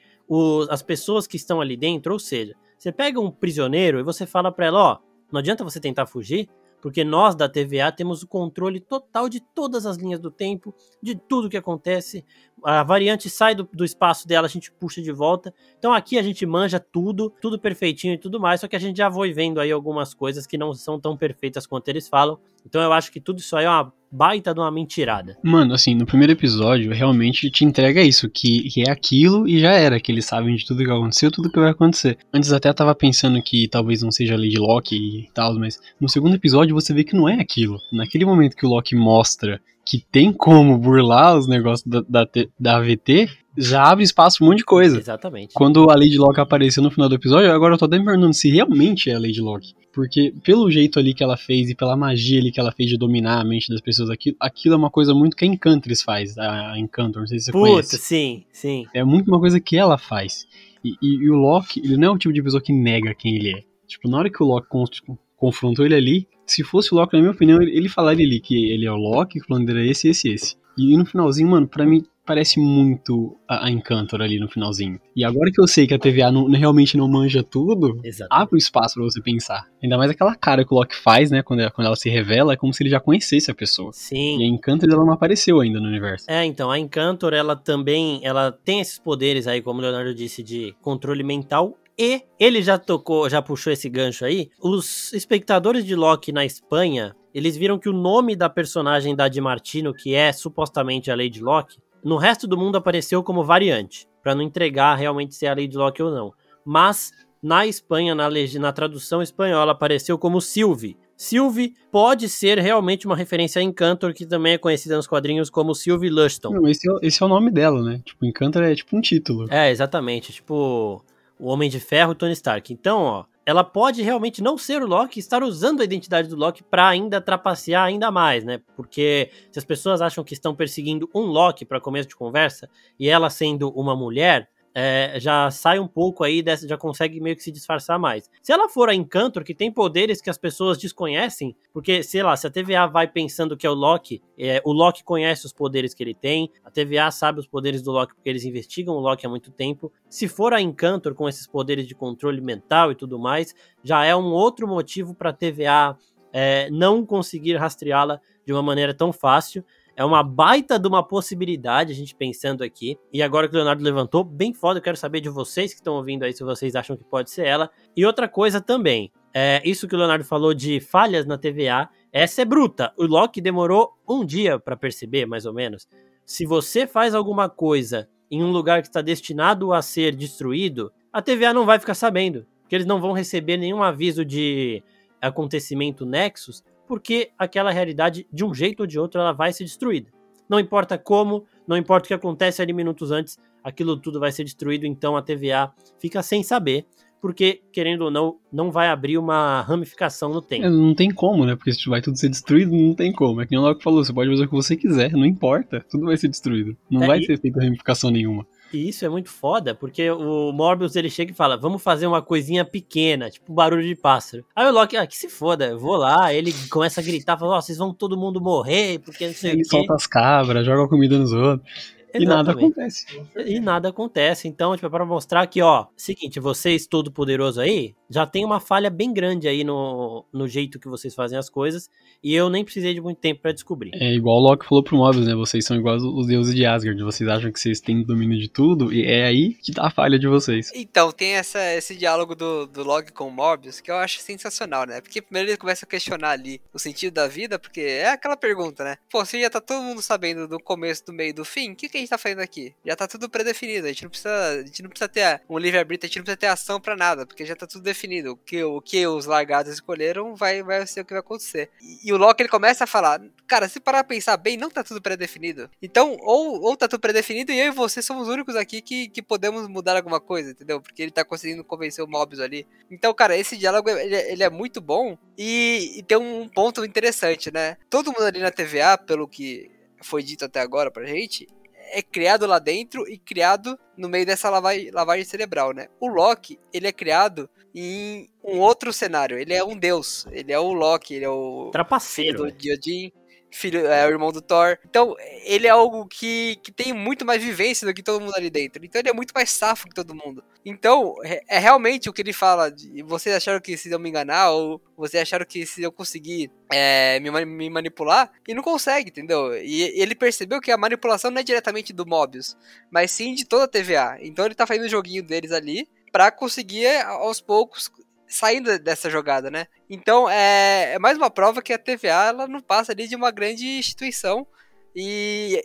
as 0.70 0.82
pessoas 0.82 1.28
que 1.28 1.36
estão 1.36 1.60
ali 1.60 1.76
dentro, 1.76 2.14
ou 2.14 2.20
seja, 2.20 2.56
você 2.78 2.90
pega 2.90 3.20
um 3.20 3.30
prisioneiro 3.30 4.00
e 4.00 4.04
você 4.04 4.26
fala 4.26 4.50
para 4.50 4.68
ela, 4.68 4.80
ó, 4.80 4.98
não 5.30 5.40
adianta 5.40 5.62
você 5.62 5.82
tentar 5.82 6.06
fugir, 6.06 6.48
porque 6.84 7.02
nós 7.02 7.34
da 7.34 7.48
TVA 7.48 7.94
temos 7.96 8.24
o 8.24 8.28
controle 8.28 8.78
total 8.78 9.30
de 9.30 9.40
todas 9.40 9.86
as 9.86 9.96
linhas 9.96 10.20
do 10.20 10.30
tempo, 10.30 10.76
de 11.02 11.16
tudo 11.16 11.50
que 11.50 11.56
acontece. 11.56 12.26
A 12.62 12.84
variante 12.84 13.30
sai 13.30 13.56
do, 13.56 13.64
do, 13.72 13.86
espaço 13.86 14.28
dela, 14.28 14.48
a 14.48 14.50
gente 14.50 14.70
puxa 14.70 15.02
de 15.02 15.10
volta. 15.10 15.54
Então 15.80 15.94
aqui 15.94 16.20
a 16.20 16.22
gente 16.22 16.46
manja 16.46 16.82
tudo, 16.82 17.30
tudo 17.42 17.58
perfeitinho 17.58 18.16
e 18.16 18.18
tudo 18.18 18.38
mais, 18.38 18.60
só 18.60 18.68
que 18.68 18.76
a 18.76 18.80
gente 18.80 18.98
já 18.98 19.10
foi 19.10 19.32
vendo 19.32 19.62
aí 19.62 19.72
algumas 19.72 20.14
coisas 20.14 20.46
que 20.46 20.58
não 20.58 20.74
são 20.74 21.00
tão 21.00 21.16
perfeitas 21.16 21.66
quanto 21.66 21.88
eles 21.88 22.10
falam. 22.10 22.38
Então 22.66 22.82
eu 22.82 22.92
acho 22.92 23.14
que 23.14 23.22
tudo 23.22 23.40
isso 23.40 23.56
aí 23.56 23.64
é 23.64 23.70
uma 23.70 23.94
baita 24.14 24.54
de 24.54 24.60
uma 24.60 24.72
mentirada. 24.72 25.36
Mano, 25.42 25.74
assim, 25.74 25.96
no 25.96 26.06
primeiro 26.06 26.34
episódio, 26.34 26.94
realmente 26.94 27.50
te 27.50 27.66
entrega 27.66 28.04
isso, 28.04 28.30
que, 28.30 28.70
que 28.70 28.84
é 28.88 28.92
aquilo 28.92 29.48
e 29.48 29.60
já 29.60 29.72
era, 29.72 30.00
que 30.00 30.12
eles 30.12 30.26
sabem 30.26 30.56
de 30.56 30.66
tudo 30.66 30.84
que 30.84 30.92
aconteceu, 30.92 31.32
tudo 31.32 31.50
que 31.50 31.60
vai 31.60 31.72
acontecer. 31.72 32.20
Antes 32.32 32.52
até 32.52 32.72
tava 32.72 32.94
pensando 32.94 33.42
que 33.42 33.68
talvez 33.68 34.04
não 34.04 34.12
seja 34.12 34.36
a 34.36 34.38
Lady 34.38 34.60
Locke 34.60 34.96
e 34.96 35.30
tal, 35.34 35.58
mas 35.58 35.82
no 36.00 36.08
segundo 36.08 36.36
episódio 36.36 36.76
você 36.76 36.94
vê 36.94 37.04
que 37.04 37.16
não 37.16 37.28
é 37.28 37.42
aquilo. 37.42 37.80
Naquele 37.92 38.24
momento 38.24 38.56
que 38.56 38.66
o 38.66 38.70
Loki 38.70 38.96
mostra 38.96 39.60
que 39.86 40.00
tem 40.12 40.32
como 40.32 40.78
burlar 40.78 41.38
os 41.38 41.48
negócios 41.48 41.88
da, 41.88 42.02
da, 42.08 42.28
da 42.60 42.78
AVT, 42.78 43.30
já 43.58 43.84
abre 43.84 44.04
espaço 44.04 44.38
pra 44.38 44.46
um 44.46 44.50
monte 44.50 44.60
de 44.60 44.66
coisa. 44.66 44.98
Exatamente. 44.98 45.54
Quando 45.54 45.90
a 45.90 45.96
Lady 45.96 46.18
Locke 46.18 46.40
apareceu 46.40 46.82
no 46.82 46.90
final 46.90 47.08
do 47.08 47.16
episódio, 47.16 47.52
agora 47.52 47.76
eu 47.76 47.78
tô 47.78 47.86
até 47.86 48.00
me 48.00 48.06
perguntando 48.06 48.34
se 48.34 48.50
realmente 48.50 49.10
é 49.10 49.16
a 49.16 49.20
Lady 49.20 49.42
Locke. 49.42 49.74
Porque 49.94 50.34
pelo 50.44 50.72
jeito 50.72 50.98
ali 50.98 51.14
que 51.14 51.24
ela 51.24 51.38
fez 51.38 51.70
e 51.70 51.76
pela 51.76 51.96
magia 51.96 52.40
ali 52.40 52.52
que 52.52 52.60
ela 52.60 52.72
fez 52.72 52.90
de 52.90 52.98
dominar 52.98 53.40
a 53.40 53.44
mente 53.44 53.70
das 53.70 53.80
pessoas, 53.80 54.10
aquilo, 54.10 54.36
aquilo 54.40 54.74
é 54.74 54.78
uma 54.78 54.90
coisa 54.90 55.14
muito 55.14 55.38
que 55.38 55.46
a 55.46 55.48
Encantress 55.48 56.04
faz, 56.04 56.36
a 56.38 56.80
Encantor, 56.80 57.22
não 57.22 57.28
sei 57.28 57.38
se 57.38 57.46
você 57.46 57.52
Puta, 57.52 57.70
conhece. 57.70 57.98
sim, 58.00 58.44
sim. 58.52 58.88
É 58.92 59.04
muito 59.04 59.28
uma 59.28 59.40
coisa 59.40 59.60
que 59.60 59.78
ela 59.78 59.98
faz. 59.98 60.48
E, 60.84 60.96
e, 61.02 61.16
e, 61.26 61.30
o 61.30 61.36
Loki, 61.36 61.80
ele 61.80 61.96
não 61.96 62.08
é 62.08 62.12
o 62.12 62.18
tipo 62.18 62.34
de 62.34 62.42
pessoa 62.42 62.62
que 62.62 62.74
nega 62.74 63.14
quem 63.14 63.36
ele 63.36 63.52
é. 63.52 63.64
Tipo, 63.88 64.10
na 64.10 64.18
hora 64.18 64.30
que 64.32 64.42
o 64.42 64.86
tipo, 64.88 65.18
confrontou 65.44 65.86
ele 65.86 65.96
ali, 65.96 66.28
se 66.46 66.64
fosse 66.64 66.94
o 66.94 66.98
Loki, 66.98 67.16
na 67.16 67.20
minha 67.20 67.34
opinião, 67.34 67.62
ele, 67.62 67.90
falaria 67.90 68.26
ali 68.26 68.40
que 68.40 68.72
ele 68.72 68.86
é 68.86 68.92
o 68.92 68.96
Loki, 68.96 69.40
que 69.40 69.44
o 69.44 69.48
plano 69.48 69.66
dele 69.66 69.88
é 69.88 69.92
esse, 69.92 70.08
esse, 70.08 70.30
esse. 70.30 70.56
E 70.78 70.96
no 70.96 71.06
finalzinho, 71.06 71.50
mano, 71.50 71.68
pra 71.68 71.86
mim 71.86 72.02
parece 72.26 72.62
muito 72.62 73.38
a, 73.46 73.66
a 73.66 73.70
Encantor 73.70 74.22
ali 74.22 74.40
no 74.40 74.48
finalzinho. 74.48 75.02
E 75.14 75.26
agora 75.26 75.52
que 75.52 75.60
eu 75.60 75.68
sei 75.68 75.86
que 75.86 75.94
a 75.94 76.00
TVA 76.00 76.32
não, 76.32 76.50
realmente 76.50 76.96
não 76.96 77.10
manja 77.10 77.44
tudo, 77.44 78.00
Exatamente. 78.06 78.42
abre 78.42 78.56
um 78.56 78.58
espaço 78.58 78.96
para 78.96 79.04
você 79.04 79.22
pensar. 79.22 79.68
Ainda 79.84 79.98
mais 79.98 80.10
aquela 80.10 80.34
cara 80.34 80.64
que 80.64 80.74
o 80.74 80.78
Loki 80.78 80.96
faz, 80.96 81.30
né, 81.30 81.44
quando 81.44 81.60
ela, 81.60 81.72
quando 81.72 81.88
ela 81.88 81.96
se 81.98 82.10
revela, 82.10 82.54
é 82.54 82.56
como 82.56 82.74
se 82.74 82.82
ele 82.82 82.90
já 82.90 83.02
conhecesse 83.02 83.52
a 83.52 83.54
pessoa. 83.54 83.92
Sim. 83.92 84.40
E 84.40 84.44
a 84.46 84.48
Encantor, 84.48 84.90
ela 84.90 85.04
não 85.04 85.12
apareceu 85.12 85.60
ainda 85.60 85.82
no 85.82 85.90
universo. 85.90 86.26
É, 86.30 86.46
então, 86.46 86.72
a 86.72 86.80
Encantor, 86.80 87.34
ela 87.34 87.58
também, 87.58 88.22
ela 88.24 88.50
tem 88.50 88.80
esses 88.80 88.98
poderes 88.98 89.46
aí, 89.46 89.62
como 89.62 89.80
o 89.80 89.82
Leonardo 89.82 90.16
disse, 90.16 90.42
de 90.42 90.74
controle 90.82 91.22
mental 91.22 91.78
e 91.98 92.24
ele 92.40 92.62
já 92.62 92.78
tocou, 92.78 93.30
já 93.30 93.42
puxou 93.42 93.72
esse 93.72 93.90
gancho 93.90 94.26
aí. 94.26 94.50
Os 94.60 95.14
espectadores 95.14 95.86
de 95.86 95.96
Loki 95.96 96.32
na 96.32 96.46
Espanha, 96.46 97.16
eles 97.34 97.56
viram 97.56 97.78
que 97.78 97.90
o 97.90 97.94
nome 97.94 98.36
da 98.36 98.50
personagem 98.50 99.16
da 99.16 99.28
Di 99.28 99.42
Martino, 99.42 99.94
que 99.94 100.16
é 100.16 100.32
supostamente 100.32 101.12
a 101.12 101.16
Lady 101.16 101.42
Locke, 101.42 101.78
no 102.04 102.18
resto 102.18 102.48
do 102.48 102.58
mundo 102.58 102.78
apareceu 102.78 103.24
como 103.24 103.44
variante, 103.44 104.08
para 104.22 104.36
não 104.36 104.42
entregar 104.42 104.96
realmente 104.96 105.36
ser 105.36 105.48
a 105.48 105.56
Lady 105.56 105.78
Locke 105.78 106.02
ou 106.02 106.12
não. 106.12 106.34
Mas 106.66 107.12
na 107.42 107.66
Espanha, 107.68 108.16
na, 108.16 108.30
na 108.30 108.72
tradução 108.72 109.22
espanhola, 109.22 109.74
apareceu 109.74 110.18
como 110.18 110.40
Sylvie. 110.40 110.98
Sylvie 111.16 111.74
pode 111.92 112.28
ser 112.28 112.58
realmente 112.58 113.06
uma 113.06 113.16
referência 113.16 113.60
a 113.60 113.64
Encantor, 113.64 114.14
que 114.14 114.26
também 114.26 114.54
é 114.54 114.58
conhecida 114.58 114.96
nos 114.96 115.08
quadrinhos 115.08 115.50
como 115.50 115.76
Sylvie 115.76 116.10
Luston. 116.10 116.52
Não, 116.52 116.68
esse, 116.68 116.90
é, 116.90 116.94
esse 117.02 117.22
é 117.22 117.26
o 117.26 117.30
nome 117.30 117.52
dela, 117.52 117.82
né? 117.82 118.02
Tipo, 118.04 118.26
Encantor 118.26 118.64
é 118.64 118.74
tipo 118.76 118.98
um 118.98 119.02
título. 119.02 119.46
É, 119.54 119.70
exatamente. 119.70 120.34
Tipo, 120.34 121.04
o 121.44 121.48
Homem 121.48 121.70
de 121.70 121.78
Ferro 121.78 122.14
e 122.14 122.16
Tony 122.16 122.32
Stark. 122.32 122.72
Então, 122.72 123.02
ó, 123.02 123.26
ela 123.46 123.66
pode 123.66 124.02
realmente 124.02 124.42
não 124.42 124.58
ser 124.58 124.82
o 124.82 124.88
Loki, 124.88 125.20
estar 125.20 125.44
usando 125.44 125.82
a 125.82 125.84
identidade 125.84 126.30
do 126.30 126.38
Loki 126.38 126.64
para 126.64 126.88
ainda 126.88 127.20
trapacear 127.20 127.84
ainda 127.84 128.10
mais, 128.10 128.46
né? 128.46 128.62
Porque 128.78 129.30
se 129.52 129.60
as 129.60 129.66
pessoas 129.66 130.02
acham 130.02 130.24
que 130.24 130.34
estão 130.34 130.56
perseguindo 130.56 131.10
um 131.14 131.24
Loki 131.24 131.66
para 131.66 131.82
começo 131.82 132.08
de 132.08 132.16
conversa 132.16 132.70
e 132.98 133.10
ela 133.10 133.30
sendo 133.30 133.70
uma 133.72 133.94
mulher, 133.94 134.50
é, 134.76 135.20
já 135.20 135.52
sai 135.52 135.80
um 135.80 135.88
pouco 135.88 136.24
aí 136.24 136.42
dessa, 136.42 136.68
já 136.68 136.78
consegue 136.78 137.20
meio 137.20 137.36
que 137.36 137.44
se 137.44 137.52
disfarçar 137.52 138.00
mais. 138.00 138.30
Se 138.42 138.52
ela 138.52 138.68
for 138.68 138.90
a 138.90 138.96
Encantor, 138.96 139.44
que 139.44 139.54
tem 139.54 139.72
poderes 139.72 140.22
que 140.22 140.30
as 140.30 140.38
pessoas 140.38 140.78
desconhecem, 140.78 141.56
porque, 141.72 142.02
sei 142.02 142.24
lá, 142.24 142.36
se 142.36 142.48
a 142.48 142.50
TVA 142.50 142.88
vai 142.88 143.08
pensando 143.08 143.56
que 143.56 143.68
é 143.68 143.70
o 143.70 143.74
Loki, 143.74 144.22
é, 144.38 144.62
o 144.66 144.72
Loki 144.72 145.04
conhece 145.04 145.46
os 145.46 145.54
poderes 145.54 145.94
que 145.94 146.04
ele 146.04 146.16
tem, 146.16 146.50
a 146.64 146.72
TVA 146.72 147.12
sabe 147.12 147.40
os 147.40 147.48
poderes 147.48 147.82
do 147.82 147.92
Loki 147.92 148.16
porque 148.16 148.30
eles 148.30 148.46
investigam 148.46 148.96
o 148.96 149.00
Loki 149.00 149.26
há 149.26 149.30
muito 149.30 149.52
tempo. 149.52 149.92
Se 150.10 150.28
for 150.28 150.54
a 150.54 150.62
Encantor 150.62 151.14
com 151.14 151.30
esses 151.30 151.46
poderes 151.46 151.88
de 151.88 151.94
controle 151.94 152.42
mental 152.42 152.92
e 152.92 152.96
tudo 152.96 153.20
mais, 153.20 153.54
já 153.84 154.04
é 154.06 154.16
um 154.16 154.32
outro 154.32 154.68
motivo 154.68 155.14
para 155.14 155.30
a 155.30 155.34
TVA 155.34 155.98
é, 156.34 156.68
não 156.72 157.06
conseguir 157.06 157.56
rastreá-la 157.58 158.20
de 158.46 158.52
uma 158.52 158.64
maneira 158.64 158.94
tão 158.94 159.14
fácil. 159.14 159.64
É 159.96 160.04
uma 160.04 160.24
baita 160.24 160.80
de 160.80 160.88
uma 160.88 161.04
possibilidade, 161.04 161.92
a 161.92 161.96
gente 161.96 162.16
pensando 162.16 162.64
aqui. 162.64 162.98
E 163.12 163.22
agora 163.22 163.48
que 163.48 163.54
o 163.54 163.58
Leonardo 163.58 163.84
levantou, 163.84 164.24
bem 164.24 164.54
foda, 164.54 164.80
eu 164.80 164.84
quero 164.84 164.98
saber 164.98 165.22
de 165.22 165.30
vocês 165.30 165.72
que 165.72 165.80
estão 165.80 165.94
ouvindo 165.96 166.24
aí 166.24 166.34
se 166.34 166.44
vocês 166.44 166.76
acham 166.76 166.98
que 166.98 167.04
pode 167.04 167.30
ser 167.30 167.46
ela. 167.46 167.70
E 167.96 168.04
outra 168.06 168.28
coisa 168.28 168.60
também, 168.60 169.12
é 169.34 169.62
isso 169.64 169.88
que 169.88 169.96
o 169.96 169.98
Leonardo 169.98 170.26
falou 170.26 170.54
de 170.54 170.80
falhas 170.80 171.26
na 171.26 171.38
TVA, 171.38 171.90
essa 172.12 172.42
é 172.42 172.46
bruta. 172.46 172.92
O 172.98 173.06
Loki 173.06 173.40
demorou 173.40 173.94
um 174.08 174.26
dia 174.26 174.60
para 174.60 174.76
perceber, 174.76 175.28
mais 175.28 175.46
ou 175.46 175.54
menos. 175.54 175.88
Se 176.26 176.46
você 176.46 176.88
faz 176.88 177.14
alguma 177.14 177.48
coisa 177.48 178.10
em 178.32 178.44
um 178.44 178.52
lugar 178.52 178.82
que 178.82 178.88
está 178.88 179.02
destinado 179.02 179.74
a 179.74 179.82
ser 179.82 180.16
destruído, 180.16 180.92
a 181.12 181.22
TVA 181.22 181.54
não 181.54 181.66
vai 181.66 181.78
ficar 181.78 181.94
sabendo, 181.94 182.48
porque 182.62 182.76
eles 182.76 182.88
não 182.88 183.00
vão 183.00 183.12
receber 183.12 183.58
nenhum 183.58 183.84
aviso 183.84 184.26
de 184.26 184.82
acontecimento 185.22 186.06
Nexus 186.06 186.64
porque 186.88 187.32
aquela 187.38 187.72
realidade, 187.72 188.28
de 188.32 188.44
um 188.44 188.54
jeito 188.54 188.82
ou 188.82 188.88
de 188.88 189.00
outro, 189.00 189.20
ela 189.20 189.32
vai 189.32 189.52
ser 189.54 189.64
destruída. 189.64 190.12
Não 190.50 190.60
importa 190.60 190.98
como, 190.98 191.46
não 191.68 191.78
importa 191.78 192.06
o 192.06 192.08
que 192.08 192.14
acontece 192.14 192.62
ali 192.62 192.74
minutos 192.74 193.12
antes, 193.12 193.38
aquilo 193.64 193.98
tudo 193.98 194.20
vai 194.20 194.32
ser 194.32 194.44
destruído, 194.44 194.86
então 194.86 195.16
a 195.16 195.22
TVA 195.22 195.72
fica 196.00 196.22
sem 196.22 196.44
saber, 196.44 196.86
porque, 197.22 197.62
querendo 197.72 198.02
ou 198.02 198.12
não, 198.12 198.36
não 198.52 198.70
vai 198.70 198.90
abrir 198.90 199.18
uma 199.18 199.62
ramificação 199.62 200.34
no 200.34 200.42
tempo. 200.42 200.66
É, 200.66 200.70
não 200.70 200.94
tem 200.94 201.10
como, 201.10 201.46
né? 201.46 201.56
Porque 201.56 201.72
se 201.72 201.90
vai 201.90 202.02
tudo 202.02 202.18
ser 202.18 202.28
destruído, 202.28 202.76
não 202.76 202.94
tem 202.94 203.14
como. 203.14 203.40
É 203.40 203.46
que 203.46 203.52
nem 203.52 203.62
o 203.62 203.64
Loki 203.64 203.82
falou, 203.82 204.04
você 204.04 204.12
pode 204.12 204.30
fazer 204.30 204.44
o 204.44 204.50
que 204.50 204.54
você 204.54 204.76
quiser, 204.76 205.14
não 205.14 205.26
importa, 205.26 205.86
tudo 205.90 206.08
vai 206.08 206.18
ser 206.18 206.28
destruído. 206.28 206.76
Não 206.92 207.02
é, 207.04 207.08
vai 207.08 207.20
e... 207.20 207.26
ser 207.26 207.40
feita 207.40 207.62
ramificação 207.62 208.12
nenhuma. 208.12 208.46
E 208.74 208.90
isso 208.90 209.06
é 209.06 209.10
muito 209.10 209.30
foda, 209.30 209.76
porque 209.76 210.10
o 210.10 210.52
Morbius 210.52 210.96
ele 210.96 211.10
chega 211.10 211.32
e 211.32 211.36
fala: 211.36 211.56
vamos 211.56 211.82
fazer 211.82 212.08
uma 212.08 212.22
coisinha 212.22 212.66
pequena, 212.66 213.30
tipo 213.30 213.54
barulho 213.54 213.84
de 213.84 213.96
pássaro. 213.96 214.44
Aí 214.56 214.68
o 214.68 214.72
Loki, 214.72 214.98
ah, 214.98 215.06
que 215.06 215.16
se 215.16 215.30
foda, 215.30 215.68
eu 215.68 215.80
vou 215.80 215.96
lá, 215.96 216.34
ele 216.34 216.54
começa 216.70 217.00
a 217.00 217.04
gritar, 217.04 217.38
fala: 217.38 217.56
ó, 217.56 217.58
oh, 217.58 217.62
vocês 217.62 217.78
vão 217.78 217.94
todo 217.94 218.18
mundo 218.18 218.42
morrer, 218.42 219.00
porque 219.00 219.28
não 219.28 219.34
sei 219.34 219.52
ele 219.52 219.62
o 219.62 219.64
quê. 219.64 219.78
solta 219.78 219.94
as 219.94 220.08
cabras, 220.08 220.66
joga 220.66 220.88
comida 220.88 221.18
nos 221.18 221.32
outros. 221.32 221.94
E 222.14 222.26
nada 222.26 222.52
acontece. 222.52 223.06
E 223.36 223.60
nada 223.60 223.90
acontece. 223.90 224.48
Então, 224.48 224.76
tipo, 224.76 224.86
é 224.86 224.90
pra 224.90 225.06
mostrar 225.06 225.48
que, 225.48 225.62
ó, 225.62 225.88
seguinte, 225.96 226.40
vocês 226.40 226.86
todo 226.86 227.12
poderoso 227.12 227.60
aí, 227.60 227.96
já 228.10 228.26
tem 228.26 228.46
uma 228.46 228.60
falha 228.60 228.90
bem 228.90 229.14
grande 229.14 229.48
aí 229.48 229.64
no, 229.64 230.26
no 230.32 230.48
jeito 230.48 230.80
que 230.80 230.88
vocês 230.88 231.16
fazem 231.16 231.38
as 231.38 231.50
coisas. 231.50 231.90
E 232.24 232.34
eu 232.34 232.50
nem 232.50 232.64
precisei 232.64 232.94
de 232.94 233.02
muito 233.02 233.18
tempo 233.18 233.42
para 233.42 233.52
descobrir. 233.52 233.92
É 233.96 234.14
igual 234.14 234.38
o 234.38 234.42
Loki 234.42 234.66
falou 234.66 234.84
pro 234.84 234.96
Mobius, 234.96 235.28
né? 235.28 235.36
Vocês 235.36 235.66
são 235.66 235.76
iguais 235.76 236.04
os 236.04 236.28
deuses 236.28 236.54
de 236.54 236.66
Asgard. 236.66 237.02
Vocês 237.04 237.30
acham 237.30 237.52
que 237.52 237.60
vocês 237.60 237.82
têm 237.82 238.04
domínio 238.04 238.40
de 238.40 238.50
tudo. 238.50 238.94
E 238.94 239.06
é 239.06 239.26
aí 239.26 239.56
que 239.56 239.72
tá 239.72 239.88
a 239.88 239.90
falha 239.90 240.20
de 240.20 240.28
vocês. 240.28 240.72
Então, 240.76 241.12
tem 241.12 241.34
essa, 241.34 241.60
esse 241.74 241.96
diálogo 241.96 242.36
do, 242.36 242.68
do 242.68 242.84
Loki 242.84 243.12
com 243.12 243.28
o 243.28 243.32
Mobius 243.32 243.82
que 243.82 243.92
eu 243.92 243.96
acho 243.96 244.20
sensacional, 244.20 244.86
né? 244.86 245.02
Porque 245.02 245.22
primeiro 245.22 245.50
ele 245.50 245.58
começa 245.58 245.86
a 245.86 245.90
questionar 245.90 246.32
ali 246.32 246.62
o 246.74 246.80
sentido 246.80 247.14
da 247.14 247.28
vida, 247.28 247.58
porque 247.58 247.82
é 247.82 248.10
aquela 248.10 248.38
pergunta, 248.38 248.84
né? 248.84 248.98
Pô, 249.10 249.26
se 249.26 249.42
já 249.42 249.50
tá 249.50 249.60
todo 249.60 249.82
mundo 249.82 250.02
sabendo 250.02 250.48
do 250.48 250.60
começo, 250.60 251.06
do 251.06 251.14
meio 251.14 251.30
e 251.30 251.34
do 251.34 251.44
fim, 251.44 251.72
o 251.72 251.76
que, 251.76 251.90
que 251.90 251.98
a 251.98 252.02
gente 252.04 252.10
tá 252.10 252.18
fazendo 252.18 252.42
aqui? 252.42 252.76
Já 252.86 252.96
tá 252.96 253.08
tudo 253.08 253.30
predefinido. 253.30 253.88
A 253.88 253.90
gente 253.90 254.04
não 254.04 254.10
precisa, 254.10 254.50
a 254.50 254.62
gente 254.62 254.84
não 254.84 254.90
precisa 254.90 255.10
ter 255.10 255.42
um 255.50 255.58
livre-arbítrio, 255.58 256.08
a 256.08 256.10
gente 256.10 256.18
não 256.18 256.24
precisa 256.24 256.38
ter 256.38 256.48
ação 256.48 256.80
para 256.80 256.96
nada, 256.96 257.26
porque 257.26 257.46
já 257.46 257.56
tá 257.56 257.66
tudo 257.66 257.84
definido. 257.84 258.32
O 258.32 258.38
que, 258.38 258.64
o 258.64 258.82
que 258.82 259.06
os 259.08 259.26
largados 259.26 259.72
escolheram 259.72 260.36
vai, 260.36 260.62
vai 260.64 260.86
ser 260.86 261.02
o 261.02 261.06
que 261.06 261.14
vai 261.14 261.20
acontecer. 261.20 261.70
E, 261.82 262.10
e 262.10 262.14
o 262.14 262.18
Loki 262.18 262.44
ele 262.44 262.50
começa 262.50 262.84
a 262.84 262.88
falar: 262.88 263.22
Cara, 263.48 263.68
se 263.68 263.80
parar 263.80 264.04
pra 264.04 264.16
pensar 264.16 264.38
bem, 264.38 264.58
não 264.58 264.70
tá 264.70 264.84
tudo 264.84 265.02
pré-definido. 265.02 265.70
Então, 265.82 266.18
ou, 266.22 266.62
ou 266.62 266.78
tá 266.78 266.88
tudo 266.88 267.00
pré-definido 267.00 267.52
e 267.52 267.60
eu 267.60 267.68
e 267.68 267.72
você 267.72 268.02
somos 268.02 268.28
os 268.28 268.34
únicos 268.34 268.56
aqui 268.56 268.82
que, 268.82 269.10
que 269.10 269.22
podemos 269.22 269.68
mudar 269.68 269.96
alguma 269.96 270.20
coisa, 270.20 270.52
entendeu? 270.52 270.82
Porque 270.82 271.02
ele 271.02 271.12
tá 271.12 271.24
conseguindo 271.24 271.64
convencer 271.64 272.04
o 272.04 272.08
Mobius 272.08 272.40
ali. 272.40 272.68
Então, 272.90 273.14
cara, 273.14 273.38
esse 273.38 273.58
diálogo 273.58 273.90
ele, 273.90 274.16
ele 274.16 274.44
é 274.44 274.50
muito 274.50 274.82
bom 274.82 275.18
e, 275.38 275.94
e 275.98 276.04
tem 276.04 276.18
um 276.18 276.48
ponto 276.48 276.84
interessante, 276.84 277.52
né? 277.52 277.78
Todo 277.90 278.12
mundo 278.12 278.24
ali 278.24 278.40
na 278.40 278.52
TVA, 278.52 278.98
pelo 278.98 279.28
que 279.28 279.72
foi 280.02 280.22
dito 280.22 280.46
até 280.46 280.60
agora 280.60 280.92
pra 280.92 281.06
gente, 281.06 281.48
é 281.92 282.02
criado 282.02 282.46
lá 282.46 282.60
dentro 282.60 283.08
e 283.08 283.18
criado 283.18 283.78
no 283.98 284.10
meio 284.10 284.26
dessa 284.26 284.50
lavagem, 284.50 284.92
lavagem 284.92 285.26
cerebral, 285.26 285.74
né? 285.74 285.88
O 286.00 286.08
Loki, 286.08 286.60
ele 286.74 286.88
é 286.88 286.92
criado 286.92 287.50
em 287.74 288.30
um 288.44 288.60
outro 288.60 288.92
cenário. 288.94 289.38
Ele 289.38 289.54
é 289.54 289.64
um 289.64 289.78
deus. 289.78 290.26
Ele 290.32 290.52
é 290.52 290.60
o 290.60 290.74
Loki, 290.74 291.16
ele 291.16 291.26
é 291.26 291.30
o 291.30 291.70
Trapaceiro, 291.72 292.46
do 292.46 292.52
Diodin 292.52 293.12
filho, 293.56 293.86
é 293.86 294.06
o 294.06 294.10
irmão 294.10 294.32
do 294.32 294.42
Thor. 294.42 294.78
Então, 294.88 295.16
ele 295.44 295.68
é 295.68 295.70
algo 295.70 296.06
que, 296.08 296.58
que 296.64 296.72
tem 296.72 296.94
muito 296.94 297.26
mais 297.26 297.44
vivência 297.44 297.88
do 297.88 297.94
que 297.94 298.04
todo 298.04 298.22
mundo 298.22 298.36
ali 298.36 298.50
dentro. 298.50 298.84
Então, 298.84 299.00
ele 299.00 299.10
é 299.10 299.14
muito 299.14 299.32
mais 299.34 299.50
safo 299.52 299.88
que 299.88 299.96
todo 299.96 300.16
mundo. 300.16 300.44
Então, 300.66 301.16
é, 301.24 301.42
é 301.48 301.60
realmente 301.60 302.10
o 302.10 302.14
que 302.14 302.22
ele 302.22 302.34
fala. 302.34 302.72
De, 302.72 303.04
vocês 303.04 303.36
acharam 303.36 303.60
que 303.60 303.78
se 303.78 303.90
eu 303.90 304.00
me 304.00 304.10
enganar, 304.10 304.52
ou 304.52 304.82
vocês 304.98 305.22
acharam 305.22 305.46
que 305.46 305.66
se 305.66 305.82
eu 305.82 305.92
conseguir 305.92 306.52
é, 306.72 307.20
me, 307.20 307.46
me, 307.46 307.70
manipular, 307.70 308.32
e 308.48 308.54
não 308.54 308.64
consegue, 308.64 309.10
entendeu? 309.10 309.56
E 309.58 309.84
ele 310.00 310.16
percebeu 310.16 310.62
que 310.62 310.72
a 310.72 310.78
manipulação 310.78 311.32
não 311.32 311.40
é 311.40 311.44
diretamente 311.44 311.94
do 311.94 312.06
Mobius, 312.06 312.58
mas 312.92 313.12
sim 313.12 313.34
de 313.34 313.46
toda 313.46 313.66
a 313.66 313.68
TVA. 313.68 314.18
Então, 314.22 314.46
ele 314.46 314.56
tá 314.56 314.66
fazendo 314.66 314.86
o 314.86 314.90
joguinho 314.90 315.24
deles 315.24 315.52
ali 315.52 315.88
para 316.12 316.32
conseguir 316.32 317.02
aos 317.06 317.42
poucos 317.42 317.92
saindo 318.34 318.80
dessa 318.80 319.12
jogada, 319.12 319.52
né? 319.52 319.68
Então 319.88 320.28
é, 320.28 320.94
é, 320.94 321.00
mais 321.00 321.16
uma 321.18 321.30
prova 321.30 321.62
que 321.62 321.72
a 321.72 321.78
TVA 321.78 322.30
ela 322.30 322.48
não 322.48 322.62
passa 322.62 322.92
ali 322.92 323.08
de 323.08 323.16
uma 323.16 323.30
grande 323.30 323.78
instituição 323.78 324.48
e 324.96 325.62